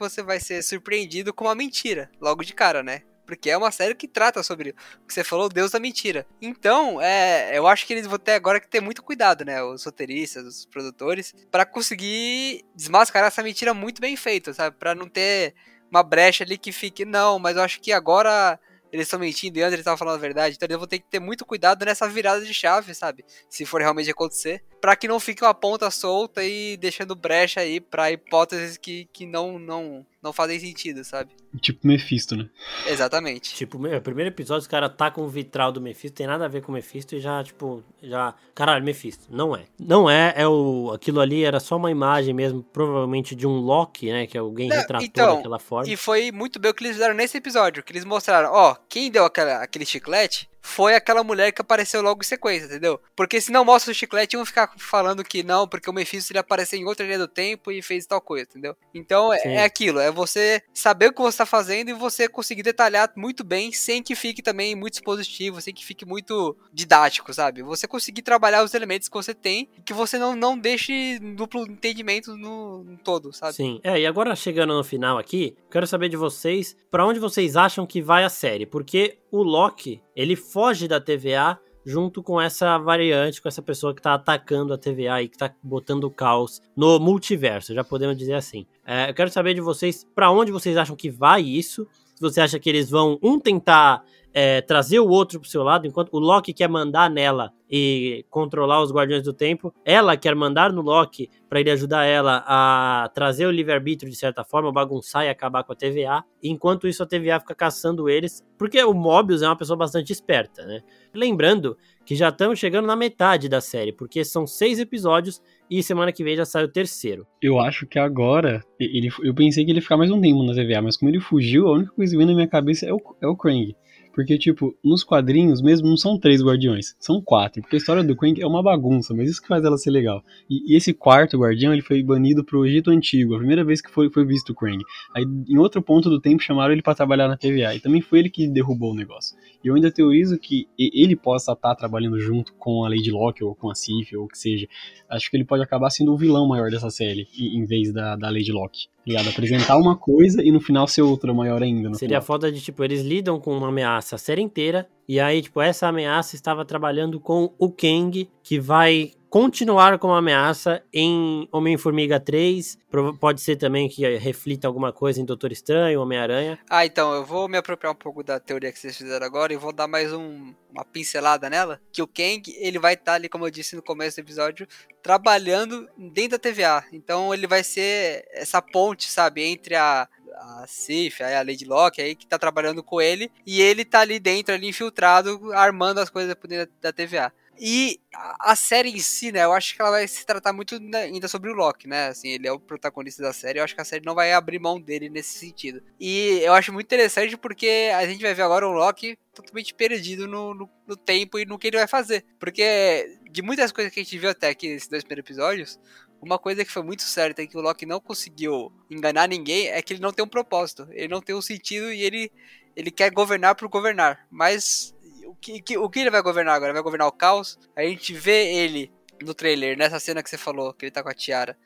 você 0.00 0.24
vai 0.24 0.40
ser 0.40 0.60
surpreendido 0.64 1.32
com 1.32 1.44
uma 1.44 1.54
mentira, 1.54 2.10
logo 2.20 2.42
de 2.42 2.52
cara, 2.52 2.82
né? 2.82 3.02
Porque 3.28 3.50
é 3.50 3.58
uma 3.58 3.70
série 3.70 3.94
que 3.94 4.08
trata 4.08 4.42
sobre 4.42 4.70
o 4.70 5.06
que 5.06 5.12
você 5.12 5.22
falou, 5.22 5.50
Deus 5.50 5.72
da 5.72 5.78
mentira. 5.78 6.26
Então, 6.40 6.98
é, 6.98 7.50
eu 7.56 7.66
acho 7.66 7.86
que 7.86 7.92
eles 7.92 8.06
vão 8.06 8.18
ter 8.18 8.32
agora 8.32 8.58
que 8.58 8.66
ter 8.66 8.80
muito 8.80 9.02
cuidado, 9.02 9.44
né, 9.44 9.62
os 9.62 9.84
roteiristas, 9.84 10.46
os 10.46 10.64
produtores, 10.64 11.34
para 11.50 11.66
conseguir 11.66 12.64
desmascarar 12.74 13.28
essa 13.28 13.42
mentira 13.42 13.74
muito 13.74 14.00
bem 14.00 14.16
feita, 14.16 14.54
sabe? 14.54 14.76
Para 14.78 14.94
não 14.94 15.06
ter 15.06 15.54
uma 15.90 16.02
brecha 16.02 16.42
ali 16.42 16.56
que 16.56 16.72
fique, 16.72 17.04
não, 17.04 17.38
mas 17.38 17.58
eu 17.58 17.62
acho 17.62 17.82
que 17.82 17.92
agora 17.92 18.58
eles 18.90 19.06
estão 19.06 19.20
mentindo 19.20 19.58
e 19.58 19.62
antes 19.62 19.74
eles 19.74 19.80
estavam 19.80 19.98
falando 19.98 20.16
a 20.16 20.20
verdade. 20.20 20.56
Então 20.56 20.66
eu 20.70 20.78
vou 20.78 20.88
ter 20.88 20.98
que 20.98 21.06
ter 21.10 21.20
muito 21.20 21.44
cuidado 21.44 21.84
nessa 21.84 22.08
virada 22.08 22.42
de 22.42 22.54
chave, 22.54 22.94
sabe? 22.94 23.26
Se 23.50 23.66
for 23.66 23.82
realmente 23.82 24.10
acontecer. 24.10 24.64
Para 24.80 24.96
que 24.96 25.08
não 25.08 25.20
fique 25.20 25.42
uma 25.42 25.54
ponta 25.54 25.90
solta 25.90 26.44
e 26.44 26.76
deixando 26.76 27.14
brecha 27.14 27.60
aí 27.60 27.80
pra 27.80 28.10
hipóteses 28.10 28.76
que, 28.76 29.08
que 29.12 29.26
não, 29.26 29.58
não, 29.58 30.06
não 30.22 30.32
fazem 30.32 30.58
sentido, 30.58 31.04
sabe? 31.04 31.30
Tipo 31.60 31.86
Mephisto, 31.86 32.36
né? 32.36 32.48
Exatamente. 32.86 33.54
Tipo, 33.54 33.78
meu, 33.78 34.00
primeiro 34.00 34.30
episódio, 34.30 34.60
os 34.60 34.66
caras 34.66 34.92
tá 34.96 35.10
com 35.10 35.22
o 35.22 35.28
vitral 35.28 35.72
do 35.72 35.80
Mephisto, 35.80 36.16
tem 36.16 36.26
nada 36.26 36.44
a 36.44 36.48
ver 36.48 36.62
com 36.62 36.70
o 36.70 36.74
Mephisto 36.74 37.14
e 37.14 37.20
já, 37.20 37.42
tipo, 37.42 37.82
já. 38.02 38.34
Caralho, 38.54 38.84
Mephisto. 38.84 39.24
Não 39.30 39.56
é. 39.56 39.64
Não 39.78 40.10
é, 40.10 40.34
é 40.36 40.46
o. 40.46 40.92
Aquilo 40.94 41.20
ali 41.20 41.44
era 41.44 41.58
só 41.58 41.76
uma 41.76 41.90
imagem 41.90 42.34
mesmo, 42.34 42.62
provavelmente 42.62 43.34
de 43.34 43.46
um 43.46 43.58
Loki, 43.60 44.12
né? 44.12 44.26
Que 44.26 44.36
alguém 44.36 44.68
retratou 44.68 45.06
então, 45.06 45.36
daquela 45.36 45.58
forma. 45.58 45.90
E 45.90 45.96
foi 45.96 46.30
muito 46.30 46.58
bem 46.58 46.70
o 46.70 46.74
que 46.74 46.84
eles 46.84 46.96
fizeram 46.96 47.14
nesse 47.14 47.38
episódio, 47.38 47.82
que 47.82 47.92
eles 47.92 48.04
mostraram, 48.04 48.50
ó, 48.52 48.76
quem 48.88 49.10
deu 49.10 49.24
aquela, 49.24 49.62
aquele 49.62 49.86
chiclete 49.86 50.48
foi 50.60 50.94
aquela 50.94 51.24
mulher 51.24 51.52
que 51.52 51.60
apareceu 51.60 52.02
logo 52.02 52.22
em 52.22 52.26
sequência, 52.26 52.66
entendeu? 52.66 53.00
Porque 53.16 53.40
se 53.40 53.50
não 53.50 53.64
mostra 53.64 53.90
o 53.90 53.94
chiclete, 53.94 54.36
vão 54.36 54.44
ficar 54.44 54.72
falando 54.76 55.24
que 55.24 55.42
não, 55.42 55.66
porque 55.66 55.88
o 55.88 55.92
Mephisto 55.92 56.32
ele 56.32 56.38
apareceu 56.38 56.78
em 56.78 56.84
outra 56.84 57.06
linha 57.06 57.18
do 57.18 57.28
tempo 57.28 57.70
e 57.70 57.82
fez 57.82 58.06
tal 58.06 58.20
coisa, 58.20 58.46
entendeu? 58.50 58.76
Então 58.94 59.32
é, 59.32 59.40
é 59.44 59.64
aquilo, 59.64 59.98
é 59.98 60.10
você 60.10 60.62
saber 60.72 61.08
o 61.08 61.12
que 61.12 61.20
você 61.20 61.28
está 61.28 61.46
fazendo 61.46 61.90
e 61.90 61.92
você 61.92 62.28
conseguir 62.28 62.62
detalhar 62.62 63.10
muito 63.16 63.44
bem, 63.44 63.72
sem 63.72 64.02
que 64.02 64.14
fique 64.14 64.42
também 64.42 64.74
muito 64.74 64.94
expositivo, 64.94 65.60
sem 65.60 65.74
que 65.74 65.84
fique 65.84 66.04
muito 66.04 66.56
didático, 66.72 67.32
sabe? 67.32 67.62
Você 67.62 67.86
conseguir 67.86 68.22
trabalhar 68.22 68.62
os 68.62 68.74
elementos 68.74 69.08
que 69.08 69.16
você 69.16 69.34
tem 69.34 69.68
e 69.76 69.82
que 69.82 69.92
você 69.92 70.18
não, 70.18 70.34
não 70.36 70.58
deixe 70.58 71.18
duplo 71.18 71.62
entendimento 71.62 72.36
no, 72.36 72.84
no 72.84 72.98
todo, 72.98 73.32
sabe? 73.32 73.54
Sim, 73.54 73.80
é, 73.82 74.00
e 74.00 74.06
agora 74.06 74.34
chegando 74.36 74.74
no 74.74 74.84
final 74.84 75.18
aqui, 75.18 75.56
quero 75.70 75.86
saber 75.86 76.08
de 76.08 76.16
vocês, 76.16 76.76
para 76.90 77.06
onde 77.06 77.18
vocês 77.18 77.56
acham 77.56 77.86
que 77.86 78.02
vai 78.02 78.24
a 78.24 78.28
série? 78.28 78.66
Porque 78.66 79.18
o 79.30 79.42
Loki, 79.42 80.00
ele 80.16 80.36
foge 80.58 80.88
da 80.88 81.00
TVA 81.00 81.56
junto 81.86 82.20
com 82.20 82.40
essa 82.40 82.76
variante, 82.78 83.40
com 83.40 83.46
essa 83.46 83.62
pessoa 83.62 83.94
que 83.94 84.02
tá 84.02 84.14
atacando 84.14 84.74
a 84.74 84.76
TVA 84.76 85.22
e 85.22 85.28
que 85.28 85.38
tá 85.38 85.54
botando 85.62 86.10
caos 86.10 86.60
no 86.76 86.98
multiverso, 86.98 87.72
já 87.72 87.84
podemos 87.84 88.16
dizer 88.16 88.34
assim. 88.34 88.66
É, 88.84 89.08
eu 89.08 89.14
quero 89.14 89.30
saber 89.30 89.54
de 89.54 89.60
vocês, 89.60 90.04
para 90.16 90.32
onde 90.32 90.50
vocês 90.50 90.76
acham 90.76 90.96
que 90.96 91.10
vai 91.10 91.42
isso? 91.42 91.86
Se 92.16 92.20
você 92.20 92.40
acha 92.40 92.58
que 92.58 92.68
eles 92.68 92.90
vão, 92.90 93.20
um, 93.22 93.38
tentar 93.38 94.02
é, 94.32 94.60
trazer 94.60 95.00
o 95.00 95.08
outro 95.08 95.40
pro 95.40 95.48
seu 95.48 95.62
lado, 95.62 95.86
enquanto 95.86 96.12
o 96.12 96.18
Loki 96.18 96.52
quer 96.52 96.68
mandar 96.68 97.10
nela 97.10 97.52
e 97.70 98.24
controlar 98.30 98.82
os 98.82 98.92
Guardiões 98.92 99.22
do 99.22 99.32
Tempo, 99.32 99.74
ela 99.84 100.16
quer 100.16 100.34
mandar 100.34 100.72
no 100.72 100.80
Loki 100.80 101.28
para 101.48 101.60
ele 101.60 101.70
ajudar 101.70 102.04
ela 102.04 102.44
a 102.46 103.10
trazer 103.14 103.46
o 103.46 103.50
livre-arbítrio 103.50 104.10
de 104.10 104.16
certa 104.16 104.44
forma, 104.44 104.72
bagunçar 104.72 105.24
e 105.24 105.28
acabar 105.28 105.64
com 105.64 105.72
a 105.72 105.76
TVA. 105.76 106.24
Enquanto 106.42 106.86
isso, 106.86 107.02
a 107.02 107.06
TVA 107.06 107.40
fica 107.40 107.54
caçando 107.54 108.08
eles, 108.08 108.44
porque 108.58 108.82
o 108.82 108.94
Mobius 108.94 109.42
é 109.42 109.46
uma 109.46 109.56
pessoa 109.56 109.76
bastante 109.76 110.12
esperta, 110.12 110.64
né? 110.64 110.82
Lembrando 111.14 111.76
que 112.04 112.14
já 112.14 112.28
estamos 112.28 112.58
chegando 112.58 112.86
na 112.86 112.96
metade 112.96 113.48
da 113.48 113.60
série, 113.60 113.92
porque 113.92 114.24
são 114.24 114.46
seis 114.46 114.78
episódios 114.78 115.42
e 115.70 115.82
semana 115.82 116.12
que 116.12 116.24
vem 116.24 116.36
já 116.36 116.44
sai 116.44 116.64
o 116.64 116.68
terceiro. 116.68 117.26
Eu 117.42 117.58
acho 117.60 117.86
que 117.86 117.98
agora, 117.98 118.62
ele, 118.80 119.10
eu 119.22 119.34
pensei 119.34 119.64
que 119.64 119.70
ele 119.70 119.78
ia 119.78 119.82
ficar 119.82 119.96
mais 119.96 120.10
um 120.10 120.20
tempo 120.20 120.42
na 120.42 120.54
TVA, 120.54 120.80
mas 120.80 120.96
como 120.96 121.10
ele 121.10 121.20
fugiu, 121.20 121.68
a 121.68 121.72
única 121.72 121.92
coisa 121.92 122.16
que 122.16 122.24
na 122.24 122.34
minha 122.34 122.48
cabeça 122.48 122.86
é 122.86 122.92
o, 122.92 123.00
é 123.20 123.26
o 123.26 123.36
Krang. 123.36 123.74
Porque, 124.18 124.36
tipo, 124.36 124.76
nos 124.82 125.04
quadrinhos 125.04 125.62
mesmo 125.62 125.86
não 125.86 125.96
são 125.96 126.18
três 126.18 126.42
guardiões, 126.42 126.96
são 126.98 127.22
quatro. 127.22 127.62
Porque 127.62 127.76
a 127.76 127.78
história 127.78 128.02
do 128.02 128.16
Queen 128.16 128.34
é 128.40 128.44
uma 128.48 128.60
bagunça, 128.60 129.14
mas 129.14 129.30
isso 129.30 129.40
que 129.40 129.46
faz 129.46 129.64
ela 129.64 129.78
ser 129.78 129.92
legal. 129.92 130.24
E, 130.50 130.72
e, 130.72 130.76
esse 130.76 130.92
quarto 130.92 131.38
guardião, 131.38 131.72
ele 131.72 131.82
foi 131.82 132.02
banido 132.02 132.42
pro 132.42 132.66
Egito 132.66 132.90
Antigo, 132.90 133.36
a 133.36 133.38
primeira 133.38 133.62
vez 133.62 133.80
que 133.80 133.88
foi, 133.88 134.10
foi 134.10 134.24
visto 134.24 134.50
o 134.50 134.56
Krang. 134.56 134.82
Aí, 135.14 135.24
em 135.48 135.56
outro 135.56 135.80
ponto 135.80 136.10
do 136.10 136.20
tempo, 136.20 136.42
chamaram 136.42 136.72
ele 136.72 136.82
para 136.82 136.96
trabalhar 136.96 137.28
na 137.28 137.36
TVA. 137.36 137.76
E 137.76 137.80
também 137.80 138.00
foi 138.00 138.18
ele 138.18 138.28
que 138.28 138.48
derrubou 138.48 138.90
o 138.90 138.96
negócio. 138.96 139.36
E 139.62 139.68
eu 139.68 139.74
ainda 139.74 139.90
teorizo 139.90 140.38
que 140.38 140.68
ele 140.78 141.16
possa 141.16 141.52
estar 141.52 141.74
trabalhando 141.74 142.18
junto 142.20 142.52
com 142.54 142.84
a 142.84 142.88
Lady 142.88 143.10
Locke 143.10 143.42
ou 143.42 143.54
com 143.54 143.70
a 143.70 143.74
Sif 143.74 144.16
ou 144.16 144.24
o 144.24 144.28
que 144.28 144.38
seja. 144.38 144.68
Acho 145.08 145.30
que 145.30 145.36
ele 145.36 145.44
pode 145.44 145.62
acabar 145.62 145.90
sendo 145.90 146.12
o 146.12 146.16
vilão 146.16 146.46
maior 146.46 146.70
dessa 146.70 146.90
série, 146.90 147.26
em 147.36 147.64
vez 147.64 147.92
da, 147.92 148.16
da 148.16 148.30
Lady 148.30 148.52
Locke. 148.52 148.86
Tá 148.86 149.02
ligado? 149.06 149.28
Apresentar 149.28 149.76
uma 149.76 149.96
coisa 149.96 150.42
e 150.42 150.52
no 150.52 150.60
final 150.60 150.86
ser 150.86 151.02
outra 151.02 151.32
maior 151.34 151.62
ainda. 151.62 151.92
Seria 151.94 152.20
final. 152.20 152.22
foda 152.22 152.52
de, 152.52 152.60
tipo, 152.60 152.84
eles 152.84 153.02
lidam 153.02 153.40
com 153.40 153.56
uma 153.56 153.68
ameaça 153.68 154.16
a 154.16 154.18
série 154.18 154.42
inteira, 154.42 154.88
e 155.08 155.18
aí, 155.18 155.40
tipo, 155.40 155.60
essa 155.60 155.88
ameaça 155.88 156.36
estava 156.36 156.64
trabalhando 156.64 157.18
com 157.18 157.52
o 157.58 157.70
Kang, 157.70 158.28
que 158.42 158.60
vai 158.60 159.12
continuar 159.28 159.98
como 159.98 160.14
ameaça 160.14 160.82
em 160.92 161.48
Homem-Formiga 161.52 162.18
3. 162.18 162.78
Pode 163.20 163.40
ser 163.40 163.56
também 163.56 163.88
que 163.88 164.16
reflita 164.16 164.66
alguma 164.66 164.92
coisa 164.92 165.20
em 165.20 165.24
Doutor 165.24 165.52
Estranho, 165.52 166.00
Homem-Aranha. 166.00 166.58
Ah, 166.68 166.84
então, 166.84 167.12
eu 167.12 167.24
vou 167.24 167.48
me 167.48 167.58
apropriar 167.58 167.92
um 167.92 167.96
pouco 167.96 168.22
da 168.22 168.40
teoria 168.40 168.72
que 168.72 168.78
vocês 168.78 168.96
fizeram 168.96 169.26
agora 169.26 169.52
e 169.52 169.56
vou 169.56 169.72
dar 169.72 169.86
mais 169.86 170.12
um, 170.12 170.54
uma 170.70 170.84
pincelada 170.84 171.50
nela. 171.50 171.80
Que 171.92 172.02
o 172.02 172.06
Kang, 172.06 172.42
ele 172.58 172.78
vai 172.78 172.94
estar 172.94 173.12
tá 173.12 173.14
ali, 173.14 173.28
como 173.28 173.46
eu 173.46 173.50
disse 173.50 173.76
no 173.76 173.82
começo 173.82 174.16
do 174.16 174.24
episódio, 174.24 174.66
trabalhando 175.02 175.88
dentro 175.96 176.30
da 176.30 176.38
TVA. 176.38 176.84
Então 176.92 177.32
ele 177.32 177.46
vai 177.46 177.62
ser 177.62 178.26
essa 178.32 178.62
ponte, 178.62 179.10
sabe, 179.10 179.42
entre 179.42 179.74
a 179.74 180.08
a 180.38 180.66
Sif, 180.66 181.22
a 181.22 181.42
Lady 181.42 181.64
Locke 181.64 182.00
aí, 182.00 182.14
que 182.14 182.26
tá 182.26 182.38
trabalhando 182.38 182.82
com 182.82 183.00
ele, 183.00 183.30
e 183.44 183.60
ele 183.60 183.84
tá 183.84 184.00
ali 184.00 184.20
dentro, 184.20 184.54
ali 184.54 184.68
infiltrado, 184.68 185.52
armando 185.52 185.98
as 185.98 186.08
coisas 186.08 186.34
dentro 186.46 186.72
da 186.80 186.92
TVA. 186.92 187.32
E 187.60 188.00
a 188.12 188.54
série 188.54 188.90
em 188.90 188.98
si, 188.98 189.32
né, 189.32 189.44
eu 189.44 189.52
acho 189.52 189.74
que 189.74 189.82
ela 189.82 189.90
vai 189.90 190.06
se 190.06 190.24
tratar 190.24 190.52
muito 190.52 190.80
ainda 190.94 191.28
sobre 191.28 191.50
o 191.50 191.54
Loki, 191.54 191.88
né? 191.88 192.08
Assim, 192.08 192.28
ele 192.28 192.46
é 192.46 192.52
o 192.52 192.60
protagonista 192.60 193.22
da 193.22 193.32
série, 193.32 193.58
eu 193.58 193.64
acho 193.64 193.74
que 193.74 193.80
a 193.80 193.84
série 193.84 194.04
não 194.04 194.14
vai 194.14 194.32
abrir 194.32 194.58
mão 194.58 194.80
dele 194.80 195.08
nesse 195.08 195.38
sentido. 195.38 195.82
E 195.98 196.40
eu 196.42 196.52
acho 196.52 196.72
muito 196.72 196.86
interessante 196.86 197.36
porque 197.36 197.90
a 197.94 198.06
gente 198.06 198.22
vai 198.22 198.34
ver 198.34 198.42
agora 198.42 198.66
o 198.66 198.72
Loki 198.72 199.18
totalmente 199.34 199.74
perdido 199.74 200.26
no, 200.26 200.54
no, 200.54 200.70
no 200.86 200.96
tempo 200.96 201.38
e 201.38 201.44
no 201.44 201.58
que 201.58 201.66
ele 201.66 201.78
vai 201.78 201.88
fazer. 201.88 202.24
Porque 202.38 203.18
de 203.30 203.42
muitas 203.42 203.72
coisas 203.72 203.92
que 203.92 204.00
a 204.00 204.02
gente 204.02 204.18
viu 204.18 204.30
até 204.30 204.48
aqui 204.48 204.68
nesses 204.68 204.88
dois 204.88 205.04
primeiros 205.04 205.28
episódios, 205.28 205.80
uma 206.20 206.38
coisa 206.38 206.64
que 206.64 206.72
foi 206.72 206.82
muito 206.82 207.02
certa 207.02 207.42
e 207.42 207.46
que 207.46 207.56
o 207.56 207.60
Loki 207.60 207.86
não 207.86 208.00
conseguiu 208.00 208.72
enganar 208.90 209.28
ninguém 209.28 209.68
é 209.68 209.80
que 209.82 209.92
ele 209.92 210.02
não 210.02 210.12
tem 210.12 210.24
um 210.24 210.28
propósito, 210.28 210.88
ele 210.90 211.08
não 211.08 211.20
tem 211.20 211.34
um 211.34 211.42
sentido 211.42 211.92
e 211.92 212.02
ele, 212.02 212.32
ele 212.74 212.90
quer 212.90 213.10
governar 213.10 213.54
por 213.54 213.68
governar. 213.68 214.26
Mas 214.30 214.94
que, 215.34 215.60
que, 215.60 215.78
o 215.78 215.88
que 215.88 216.00
ele 216.00 216.10
vai 216.10 216.22
governar 216.22 216.54
agora? 216.54 216.72
Vai 216.72 216.82
governar 216.82 217.08
o 217.08 217.12
caos? 217.12 217.58
A 217.76 217.82
gente 217.82 218.12
vê 218.14 218.54
ele 218.54 218.92
no 219.22 219.34
trailer, 219.34 219.76
nessa 219.76 219.98
cena 219.98 220.22
que 220.22 220.30
você 220.30 220.38
falou, 220.38 220.72
que 220.72 220.84
ele 220.84 220.92
tá 220.92 221.02
com 221.02 221.08
a 221.08 221.14
tiara, 221.14 221.56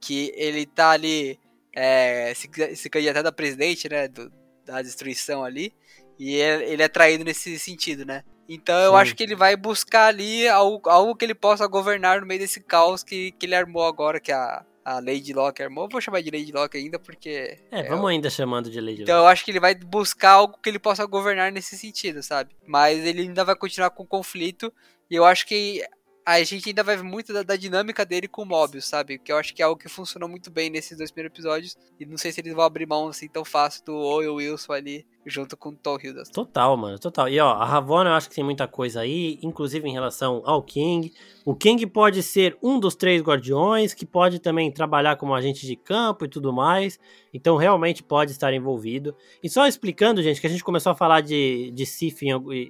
que 0.00 0.32
ele 0.36 0.66
tá 0.66 0.90
ali 0.90 1.38
é, 1.74 2.32
se, 2.34 2.48
se 2.76 2.90
candidatando 2.90 3.28
a 3.28 3.32
presidente, 3.32 3.88
né, 3.88 4.08
do, 4.08 4.30
da 4.64 4.82
destruição 4.82 5.44
ali, 5.44 5.74
e 6.18 6.34
ele, 6.34 6.64
ele 6.64 6.82
é 6.82 6.88
traído 6.88 7.24
nesse 7.24 7.58
sentido, 7.58 8.04
né? 8.04 8.22
Então 8.48 8.78
eu 8.80 8.92
Sim. 8.92 8.96
acho 8.96 9.14
que 9.14 9.22
ele 9.22 9.36
vai 9.36 9.56
buscar 9.56 10.06
ali 10.06 10.48
algo, 10.48 10.88
algo 10.88 11.14
que 11.14 11.24
ele 11.24 11.34
possa 11.34 11.66
governar 11.66 12.20
no 12.20 12.26
meio 12.26 12.40
desse 12.40 12.60
caos 12.60 13.02
que, 13.02 13.32
que 13.32 13.46
ele 13.46 13.54
armou 13.54 13.84
agora, 13.84 14.18
que 14.18 14.32
a, 14.32 14.64
a 14.88 15.00
Lady 15.00 15.34
Locke 15.34 15.62
armou. 15.62 15.84
Eu 15.84 15.90
vou 15.90 16.00
chamar 16.00 16.22
de 16.22 16.30
Lady 16.30 16.50
Locke 16.50 16.78
ainda 16.78 16.98
porque. 16.98 17.58
É, 17.70 17.80
é 17.80 17.82
vamos 17.88 18.08
ainda 18.08 18.30
chamando 18.30 18.70
de 18.70 18.80
Lady 18.80 19.02
Então 19.02 19.16
Locke. 19.16 19.26
eu 19.26 19.28
acho 19.28 19.44
que 19.44 19.50
ele 19.50 19.60
vai 19.60 19.74
buscar 19.74 20.30
algo 20.32 20.58
que 20.62 20.68
ele 20.68 20.78
possa 20.78 21.04
governar 21.04 21.52
nesse 21.52 21.76
sentido, 21.76 22.22
sabe? 22.22 22.56
Mas 22.66 23.04
ele 23.04 23.22
ainda 23.22 23.44
vai 23.44 23.54
continuar 23.54 23.90
com 23.90 24.02
o 24.02 24.06
conflito. 24.06 24.72
E 25.10 25.14
eu 25.14 25.24
acho 25.24 25.46
que 25.46 25.82
a 26.28 26.44
gente 26.44 26.68
ainda 26.68 26.82
vai 26.82 26.94
ver 26.94 27.02
muito 27.02 27.32
da, 27.32 27.42
da, 27.42 27.56
dinâmica 27.56 28.04
dele 28.04 28.28
com 28.28 28.42
o 28.42 28.46
Mobius, 28.46 28.84
sabe? 28.84 29.18
Que 29.18 29.32
eu 29.32 29.38
acho 29.38 29.54
que 29.54 29.62
é 29.62 29.64
algo 29.64 29.80
que 29.80 29.88
funcionou 29.88 30.28
muito 30.28 30.50
bem 30.50 30.68
nesses 30.68 30.98
dois 30.98 31.10
primeiros 31.10 31.34
episódios. 31.34 31.76
E 31.98 32.04
não 32.04 32.18
sei 32.18 32.30
se 32.30 32.40
eles 32.42 32.52
vão 32.52 32.64
abrir 32.64 32.86
mão 32.86 33.08
assim 33.08 33.26
tão 33.28 33.46
fácil 33.46 33.82
do 33.86 33.94
Owen 33.96 34.28
Wilson 34.28 34.72
ali 34.74 35.06
junto 35.24 35.56
com 35.56 35.70
o 35.70 35.74
Tom 35.74 35.96
Hiddleston. 35.96 36.32
Total, 36.32 36.76
mano, 36.76 36.98
total. 36.98 37.30
E 37.30 37.40
ó, 37.40 37.52
a 37.52 37.64
Ravonna 37.64 38.10
eu 38.10 38.14
acho 38.14 38.28
que 38.28 38.34
tem 38.34 38.44
muita 38.44 38.68
coisa 38.68 39.00
aí, 39.00 39.38
inclusive 39.42 39.88
em 39.88 39.92
relação 39.92 40.42
ao 40.44 40.62
King. 40.62 41.12
O 41.46 41.54
King 41.54 41.86
pode 41.86 42.22
ser 42.22 42.58
um 42.62 42.78
dos 42.78 42.94
três 42.94 43.22
guardiões, 43.22 43.94
que 43.94 44.04
pode 44.04 44.38
também 44.38 44.70
trabalhar 44.70 45.16
como 45.16 45.34
agente 45.34 45.66
de 45.66 45.76
campo 45.76 46.26
e 46.26 46.28
tudo 46.28 46.52
mais. 46.52 46.98
Então 47.32 47.56
realmente 47.56 48.02
pode 48.02 48.32
estar 48.32 48.52
envolvido. 48.52 49.16
E 49.42 49.48
só 49.48 49.66
explicando, 49.66 50.22
gente, 50.22 50.40
que 50.42 50.46
a 50.46 50.50
gente 50.50 50.64
começou 50.64 50.92
a 50.92 50.94
falar 50.94 51.22
de, 51.22 51.70
de 51.70 51.86
Sif 51.86 52.20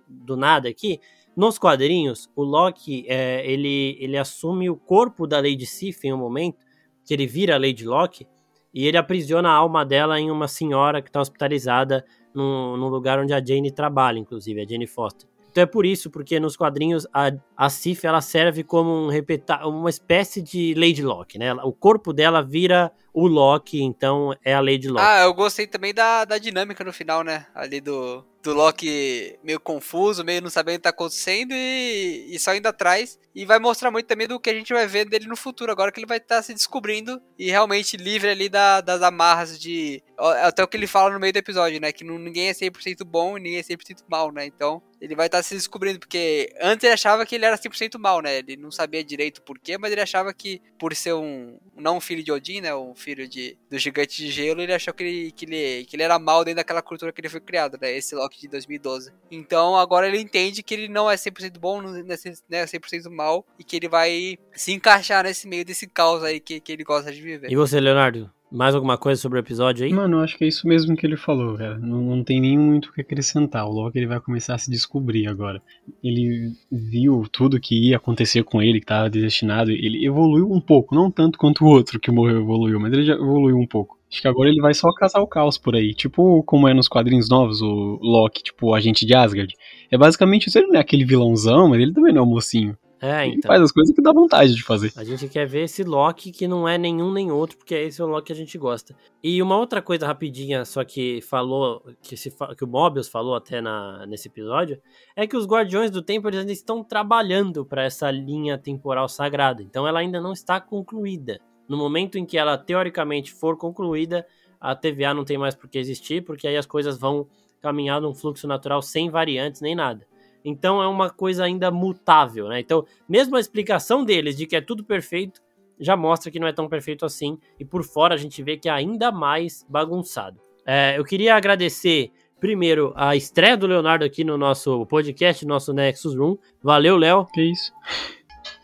do 0.09 0.37
nada 0.37 0.68
aqui. 0.68 1.01
Nos 1.38 1.57
quadrinhos, 1.57 2.29
o 2.35 2.42
Loki, 2.42 3.05
é, 3.07 3.48
ele, 3.48 3.96
ele 4.01 4.18
assume 4.18 4.68
o 4.68 4.74
corpo 4.74 5.24
da 5.24 5.37
Lady 5.37 5.66
Sif 5.66 6.05
em 6.05 6.12
um 6.12 6.16
momento, 6.16 6.66
que 7.05 7.14
ele 7.14 7.29
vira 7.29 7.55
a 7.55 7.59
Lady 7.61 7.85
Loki, 7.85 8.27
e 8.74 8.88
ele 8.88 8.96
aprisiona 8.96 9.48
a 9.48 9.53
alma 9.53 9.87
dela 9.87 10.18
em 10.18 10.33
uma 10.33 10.48
senhora 10.48 11.01
que 11.01 11.09
está 11.09 11.20
hospitalizada 11.20 12.05
no, 12.35 12.77
no 12.77 12.88
lugar 12.88 13.20
onde 13.20 13.33
a 13.33 13.38
Jane 13.38 13.70
trabalha, 13.70 14.18
inclusive, 14.18 14.61
a 14.61 14.66
Jane 14.66 14.88
Foster. 14.88 15.29
Então 15.59 15.64
é 15.64 15.66
por 15.66 15.85
isso, 15.85 16.09
porque 16.09 16.38
nos 16.38 16.57
quadrinhos 16.57 17.05
a, 17.12 17.33
a 17.57 17.68
ela 18.05 18.21
serve 18.21 18.62
como 18.62 18.92
um 18.92 19.09
repeta 19.09 19.66
uma 19.66 19.90
espécie 19.90 20.40
de 20.40 20.73
Lady 20.75 21.03
Locke, 21.03 21.37
né? 21.37 21.53
O 21.64 21.73
corpo 21.73 22.12
dela 22.12 22.40
vira 22.40 22.92
o 23.12 23.27
Loki, 23.27 23.83
então 23.83 24.33
é 24.44 24.55
a 24.55 24.61
Lady 24.61 24.87
Locke. 24.87 25.05
Ah, 25.05 25.23
eu 25.25 25.35
gostei 25.35 25.66
também 25.66 25.92
da, 25.92 26.25
da 26.25 26.38
dinâmica 26.38 26.85
no 26.85 26.92
final, 26.92 27.25
né? 27.25 27.47
Ali 27.57 27.81
do, 27.81 28.25
do 28.40 28.55
Loki 28.55 29.37
meio 29.42 29.59
confuso, 29.59 30.25
meio 30.25 30.40
não 30.40 30.49
sabendo 30.49 30.77
o 30.77 30.79
que 30.79 30.83
tá 30.85 30.90
acontecendo 30.90 31.51
e, 31.53 32.29
e 32.31 32.38
só 32.38 32.55
indo 32.55 32.68
atrás. 32.68 33.18
E 33.35 33.44
vai 33.44 33.59
mostrar 33.59 33.90
muito 33.90 34.07
também 34.07 34.29
do 34.29 34.38
que 34.38 34.51
a 34.51 34.55
gente 34.55 34.73
vai 34.73 34.87
ver 34.87 35.07
dele 35.07 35.27
no 35.27 35.37
futuro, 35.37 35.73
agora 35.73 35.90
que 35.90 35.99
ele 35.99 36.07
vai 36.07 36.18
estar 36.18 36.37
tá 36.37 36.42
se 36.42 36.55
descobrindo 36.55 37.21
e 37.37 37.51
realmente 37.51 37.97
livre 37.97 38.31
ali 38.31 38.49
da, 38.49 38.81
das 38.81 39.03
amarras 39.03 39.59
de. 39.59 40.01
Até 40.16 40.62
o 40.62 40.68
que 40.68 40.77
ele 40.77 40.87
fala 40.87 41.12
no 41.12 41.18
meio 41.18 41.33
do 41.33 41.38
episódio, 41.38 41.81
né? 41.81 41.90
Que 41.90 42.05
ninguém 42.05 42.49
é 42.49 42.53
100% 42.53 43.05
bom 43.05 43.37
e 43.37 43.40
ninguém 43.40 43.59
é 43.59 43.62
100% 43.62 44.05
mal, 44.09 44.31
né? 44.31 44.47
Então 44.47 44.81
ele 45.01 45.15
vai 45.15 45.27
estar 45.27 45.39
tá 45.39 45.43
se 45.43 45.55
descobrindo, 45.55 45.99
porque 45.99 46.53
antes 46.61 46.85
ele 46.85 46.95
achava 46.95 47.25
que 47.25 47.35
ele 47.35 47.45
era 47.45 47.57
100% 47.57 47.99
mal, 47.99 48.21
né? 48.21 48.39
Ele 48.39 48.57
não 48.57 48.71
sabia 48.71 49.03
direito 49.05 49.39
o 49.39 49.43
porquê, 49.43 49.79
mas 49.79 49.93
ele 49.93 50.01
achava 50.01 50.33
que 50.33 50.61
por 50.79 50.95
ser 50.95 51.15
um. 51.15 51.59
Não 51.77 51.99
um 51.99 52.01
filho 52.01 52.23
de 52.23 52.33
Odin, 52.33 52.61
né? 52.61 52.75
Um 52.75 52.95
filho 52.95 53.29
de, 53.29 53.57
do 53.71 53.79
gigante 53.79 54.17
de 54.17 54.31
gelo, 54.31 54.61
ele 54.61 54.73
achou 54.73 54.93
que 54.93 55.03
ele, 55.03 55.33
que, 55.33 55.45
ele, 55.45 55.85
que 55.85 55.97
ele 55.97 56.03
era 56.03 56.19
mal 56.19 56.45
dentro 56.45 56.57
daquela 56.57 56.83
cultura 56.83 57.13
que 57.13 57.21
ele 57.21 57.29
foi 57.29 57.41
criado, 57.41 57.79
né? 57.81 57.93
Esse 57.93 58.15
Loki 58.15 58.41
de 58.41 58.49
2012. 58.49 59.13
Então 59.31 59.77
agora 59.77 60.09
ele 60.09 60.21
entende 60.21 60.63
que 60.63 60.75
ele 60.75 60.89
não 60.89 61.11
é 61.11 61.15
100% 61.15 61.59
bom, 61.59 61.81
não 61.81 61.97
é 61.97 62.65
100% 62.65 63.07
é 63.07 63.09
mal 63.09 63.47
e 63.59 63.65
que 63.65 63.77
ele 63.77 63.89
vai 63.89 64.37
se 64.53 64.73
encaixar 64.73 65.25
nesse 65.25 65.47
meio 65.47 65.65
desse 65.65 65.87
caos 65.87 66.23
aí 66.25 66.41
que, 66.41 66.61
que 66.61 66.73
ele 66.73 66.85
gosta 66.85 67.13
de 67.13 67.21
viver. 67.21 67.51
E 67.51 67.57
você, 67.57 67.81
Leonardo? 67.81 68.31
Mais 68.51 68.75
alguma 68.75 68.97
coisa 68.97 69.21
sobre 69.21 69.39
o 69.39 69.41
episódio 69.41 69.85
aí? 69.85 69.93
Mano, 69.93 70.17
eu 70.17 70.21
acho 70.21 70.37
que 70.37 70.45
é 70.45 70.49
isso 70.49 70.67
mesmo 70.67 70.97
que 70.97 71.07
ele 71.07 71.19
falou, 71.19 71.59
cara. 71.59 71.79
Não, 71.79 72.01
não 72.01 72.25
tem 72.25 72.41
nem 72.41 72.59
muito 72.59 72.87
o 72.87 72.93
que 72.93 73.03
acrescentar. 73.03 73.67
O 73.67 73.73
Loki 73.73 73.99
ele 73.99 74.07
vai 74.07 74.21
começar 74.21 74.55
a 74.55 74.59
se 74.59 74.71
descobrir 74.71 75.27
agora. 75.27 75.61
Ele 76.03 76.53
viu 76.73 77.25
tudo 77.31 77.61
que 77.61 77.91
ia 77.91 77.99
acontecer 77.99 78.43
com 78.45 78.63
ele, 78.63 78.79
que 78.79 78.85
estava 78.85 79.11
destinado. 79.11 79.71
Ele 79.71 80.07
evoluiu 80.07 80.51
um 80.51 80.61
pouco, 80.61 80.95
não 80.95 81.11
tanto 81.11 81.39
quanto 81.39 81.63
o 81.63 81.69
outro 81.69 82.01
que 82.01 82.11
morreu 82.11 82.41
evoluiu, 82.41 82.81
mas 82.81 82.93
ele 82.93 83.05
já 83.05 83.15
evoluiu 83.15 83.57
um 83.59 83.67
pouco. 83.67 83.99
Acho 84.11 84.23
que 84.23 84.29
agora 84.29 84.49
ele 84.49 84.63
vai 84.63 84.73
só 84.73 84.91
caçar 84.95 85.21
o 85.21 85.27
caos 85.27 85.59
por 85.59 85.77
aí. 85.77 85.93
Tipo 85.93 86.43
como 86.45 86.67
é 86.67 86.73
nos 86.73 86.89
quadrinhos 86.89 87.29
novos, 87.29 87.61
o 87.61 87.99
Loki, 88.01 88.43
tipo 88.43 88.69
o 88.69 88.75
agente 88.75 89.05
de 89.05 89.15
Asgard. 89.15 89.55
É 89.91 89.99
basicamente 89.99 90.47
isso, 90.47 90.59
ele 90.59 90.69
não 90.69 90.77
é 90.77 90.81
aquele 90.81 91.05
vilãozão, 91.05 91.69
mas 91.69 91.81
ele 91.81 91.93
também 91.93 92.15
não 92.15 92.23
é 92.23 92.25
um 92.25 92.31
mocinho. 92.31 92.77
É, 93.01 93.27
então. 93.27 93.49
Faz 93.49 93.63
as 93.63 93.73
coisas 93.73 93.95
que 93.95 94.03
dá 94.03 94.13
vontade 94.13 94.55
de 94.55 94.63
fazer. 94.63 94.93
A 94.97 95.05
gente 95.05 95.29
quer 95.29 95.47
ver 95.47 95.65
esse 95.65 95.85
Loki 95.85 96.33
que 96.33 96.49
não 96.49 96.69
é 96.69 96.77
nenhum 96.77 97.13
nem 97.13 97.31
outro, 97.31 97.57
porque 97.57 97.75
esse 97.75 98.01
é 98.01 98.05
o 98.05 98.09
Loki 98.09 98.27
que 98.27 98.33
a 98.33 98.37
gente 98.37 98.59
gosta. 98.59 98.95
E 99.23 99.41
uma 99.41 99.57
outra 99.57 99.81
coisa 99.81 100.07
rapidinha, 100.07 100.65
só 100.65 100.83
que 100.85 101.21
falou, 101.23 101.83
que, 102.03 102.17
se, 102.17 102.35
que 102.57 102.65
o 102.65 102.67
Mobius 102.67 103.09
falou 103.09 103.37
até 103.37 103.61
na, 103.61 104.05
nesse 104.07 104.29
episódio, 104.29 104.81
é 105.15 105.27
que 105.27 105.37
os 105.37 105.47
Guardiões 105.47 105.91
do 105.91 106.03
Tempo 106.03 106.29
eles 106.29 106.41
ainda 106.41 106.53
estão 106.53 106.83
trabalhando 106.83 107.65
para 107.65 107.85
essa 107.85 108.11
linha 108.11 108.59
temporal 108.59 109.09
sagrada. 109.09 109.63
Então 109.63 109.87
ela 109.87 110.01
ainda 110.01 110.21
não 110.21 110.33
está 110.33 110.61
concluída. 110.61 111.41
No 111.69 111.77
momento 111.77 112.19
em 112.19 112.27
que 112.27 112.37
ela 112.37 112.59
teoricamente 112.59 113.33
for 113.33 113.57
concluída, 113.57 114.27
a 114.61 114.75
TVA 114.75 115.15
não 115.15 115.25
tem 115.25 115.39
mais 115.39 115.55
por 115.55 115.69
que 115.69 115.79
existir, 115.79 116.25
porque 116.25 116.49
aí 116.49 116.57
as 116.57 116.67
coisas 116.67 116.99
vão 116.99 117.29
caminhar 117.61 118.01
num 118.01 118.15
fluxo 118.15 118.47
natural 118.47 118.83
sem 118.83 119.11
variantes 119.11 119.61
nem 119.61 119.75
nada. 119.75 120.07
Então 120.49 120.83
é 120.83 120.89
uma 120.89 121.11
coisa 121.11 121.45
ainda 121.45 121.71
mutável, 121.71 122.49
né? 122.49 122.61
Então, 122.61 122.85
mesmo 123.09 123.37
a 123.37 123.41
explicação 123.41 124.05
deles 124.05 124.37
de 124.37 124.47
que 124.47 124.57
é 124.57 124.61
tudo 124.61 124.85
perfeito, 124.85 125.41
já 125.79 125.97
mostra 125.97 126.31
que 126.31 126.41
não 126.41 126.49
é 126.49 126.53
tão 126.53 126.69
perfeito 126.69 127.05
assim, 127.05 127.39
e 127.59 127.65
por 127.65 127.85
fora 127.85 128.15
a 128.15 128.19
gente 128.19 128.43
vê 128.43 128.57
que 128.57 128.69
é 128.69 128.73
ainda 128.73 129.13
mais 129.13 129.65
bagunçado. 129.69 130.41
É, 130.67 130.99
eu 130.99 131.05
queria 131.05 131.35
agradecer 131.35 132.11
primeiro 132.41 132.93
a 132.97 133.17
estreia 133.17 133.57
do 133.57 133.67
Leonardo 133.67 134.05
aqui 134.05 134.25
no 134.25 134.37
nosso 134.37 134.85
podcast, 134.87 135.47
nosso 135.47 135.73
Nexus 135.73 136.15
Room. 136.15 136.37
Valeu, 136.63 136.97
Léo. 136.97 137.27
Que 137.33 137.43
isso. 137.43 137.73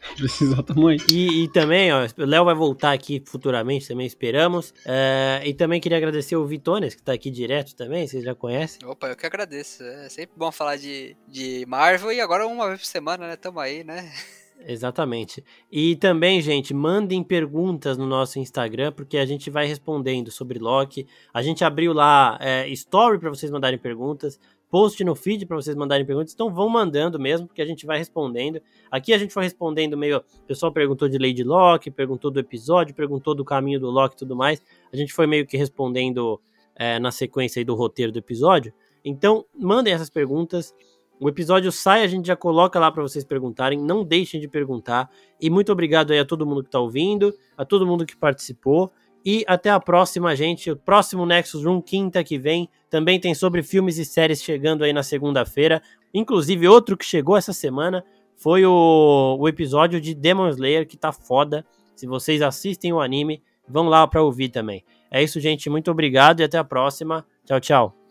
Tamanho. 0.66 0.98
E, 1.10 1.44
e 1.44 1.48
também, 1.48 1.92
ó, 1.92 2.06
o 2.18 2.24
Léo 2.24 2.44
vai 2.44 2.54
voltar 2.54 2.92
aqui 2.92 3.22
futuramente, 3.26 3.88
também 3.88 4.06
esperamos. 4.06 4.74
É, 4.84 5.42
e 5.44 5.54
também 5.54 5.80
queria 5.80 5.98
agradecer 5.98 6.36
o 6.36 6.46
Vitones, 6.46 6.94
que 6.94 7.02
tá 7.02 7.12
aqui 7.12 7.30
direto 7.30 7.74
também, 7.74 8.06
vocês 8.06 8.24
já 8.24 8.34
conhecem. 8.34 8.86
Opa, 8.86 9.08
eu 9.08 9.16
que 9.16 9.26
agradeço. 9.26 9.82
É 9.82 10.08
sempre 10.08 10.34
bom 10.36 10.52
falar 10.52 10.76
de, 10.76 11.16
de 11.28 11.64
Marvel 11.66 12.12
e 12.12 12.20
agora 12.20 12.46
uma 12.46 12.68
vez 12.68 12.80
por 12.80 12.86
semana, 12.86 13.26
né? 13.26 13.36
Tamo 13.36 13.60
aí, 13.60 13.82
né? 13.82 14.12
Exatamente. 14.66 15.44
E 15.70 15.96
também, 15.96 16.40
gente, 16.40 16.72
mandem 16.72 17.22
perguntas 17.22 17.98
no 17.98 18.06
nosso 18.06 18.38
Instagram, 18.38 18.92
porque 18.92 19.18
a 19.18 19.26
gente 19.26 19.50
vai 19.50 19.66
respondendo 19.66 20.30
sobre 20.30 20.58
Loki. 20.58 21.06
A 21.32 21.42
gente 21.42 21.64
abriu 21.64 21.92
lá 21.92 22.38
é, 22.40 22.68
story 22.68 23.18
para 23.18 23.28
vocês 23.28 23.50
mandarem 23.50 23.78
perguntas. 23.78 24.38
Post 24.74 25.04
no 25.04 25.14
feed 25.14 25.46
para 25.46 25.54
vocês 25.54 25.76
mandarem 25.76 26.04
perguntas, 26.04 26.34
então 26.34 26.52
vão 26.52 26.68
mandando 26.68 27.16
mesmo, 27.16 27.46
porque 27.46 27.62
a 27.62 27.64
gente 27.64 27.87
vai 27.87 27.96
respondendo. 27.96 28.60
Aqui 28.90 29.12
a 29.12 29.18
gente 29.18 29.32
foi 29.32 29.44
respondendo 29.44 29.96
meio. 29.96 30.16
O 30.16 30.46
pessoal 30.48 30.72
perguntou 30.72 31.08
de 31.08 31.16
Lady 31.16 31.44
Locke, 31.44 31.92
perguntou 31.92 32.28
do 32.28 32.40
episódio, 32.40 32.92
perguntou 32.92 33.37
do 33.37 33.44
caminho 33.44 33.78
do 33.78 33.88
Locke 33.88 34.16
e 34.16 34.18
tudo 34.18 34.34
mais. 34.34 34.60
A 34.92 34.96
gente 34.96 35.12
foi 35.12 35.28
meio 35.28 35.46
que 35.46 35.56
respondendo 35.56 36.40
é, 36.74 36.98
na 36.98 37.12
sequência 37.12 37.60
aí 37.60 37.64
do 37.64 37.76
roteiro 37.76 38.10
do 38.10 38.18
episódio. 38.18 38.72
Então, 39.04 39.44
mandem 39.56 39.94
essas 39.94 40.10
perguntas. 40.10 40.74
O 41.20 41.28
episódio 41.28 41.70
sai, 41.70 42.02
a 42.02 42.08
gente 42.08 42.26
já 42.26 42.34
coloca 42.34 42.76
lá 42.80 42.90
para 42.90 43.00
vocês 43.00 43.24
perguntarem. 43.24 43.78
Não 43.78 44.02
deixem 44.02 44.40
de 44.40 44.48
perguntar. 44.48 45.08
E 45.40 45.48
muito 45.48 45.70
obrigado 45.70 46.10
aí 46.10 46.18
a 46.18 46.24
todo 46.24 46.44
mundo 46.44 46.64
que 46.64 46.68
está 46.68 46.80
ouvindo, 46.80 47.32
a 47.56 47.64
todo 47.64 47.87
mundo 47.87 48.04
que 48.04 48.16
participou. 48.16 48.90
E 49.24 49.44
até 49.46 49.70
a 49.70 49.80
próxima, 49.80 50.37
gente. 50.37 50.70
O 50.70 50.76
próximo 50.76 51.24
Nexus 51.24 51.64
Room, 51.64 51.80
quinta 51.80 52.22
que 52.22 52.38
vem, 52.38 52.68
também 52.90 53.18
tem 53.18 53.34
sobre 53.34 53.62
filmes 53.62 53.96
e 53.96 54.04
séries 54.04 54.42
chegando 54.42 54.84
aí 54.84 54.92
na 54.92 55.02
segunda-feira. 55.02 55.82
Inclusive, 56.12 56.68
outro 56.68 56.96
que 56.96 57.04
chegou 57.04 57.37
essa 57.37 57.52
semana 57.52 58.04
foi 58.37 58.66
o, 58.66 59.37
o 59.38 59.48
episódio 59.48 60.00
de 60.00 60.14
Demon 60.14 60.48
Slayer, 60.50 60.87
que 60.87 60.96
tá 60.96 61.10
foda. 61.10 61.64
Se 61.96 62.06
vocês 62.06 62.42
assistem 62.42 62.92
o 62.92 63.00
anime, 63.00 63.42
vão 63.66 63.88
lá 63.88 64.06
para 64.06 64.22
ouvir 64.22 64.50
também. 64.50 64.84
É 65.10 65.22
isso, 65.22 65.40
gente. 65.40 65.70
Muito 65.70 65.90
obrigado 65.90 66.40
e 66.40 66.44
até 66.44 66.58
a 66.58 66.64
próxima. 66.64 67.24
Tchau, 67.46 67.60
tchau. 67.60 67.94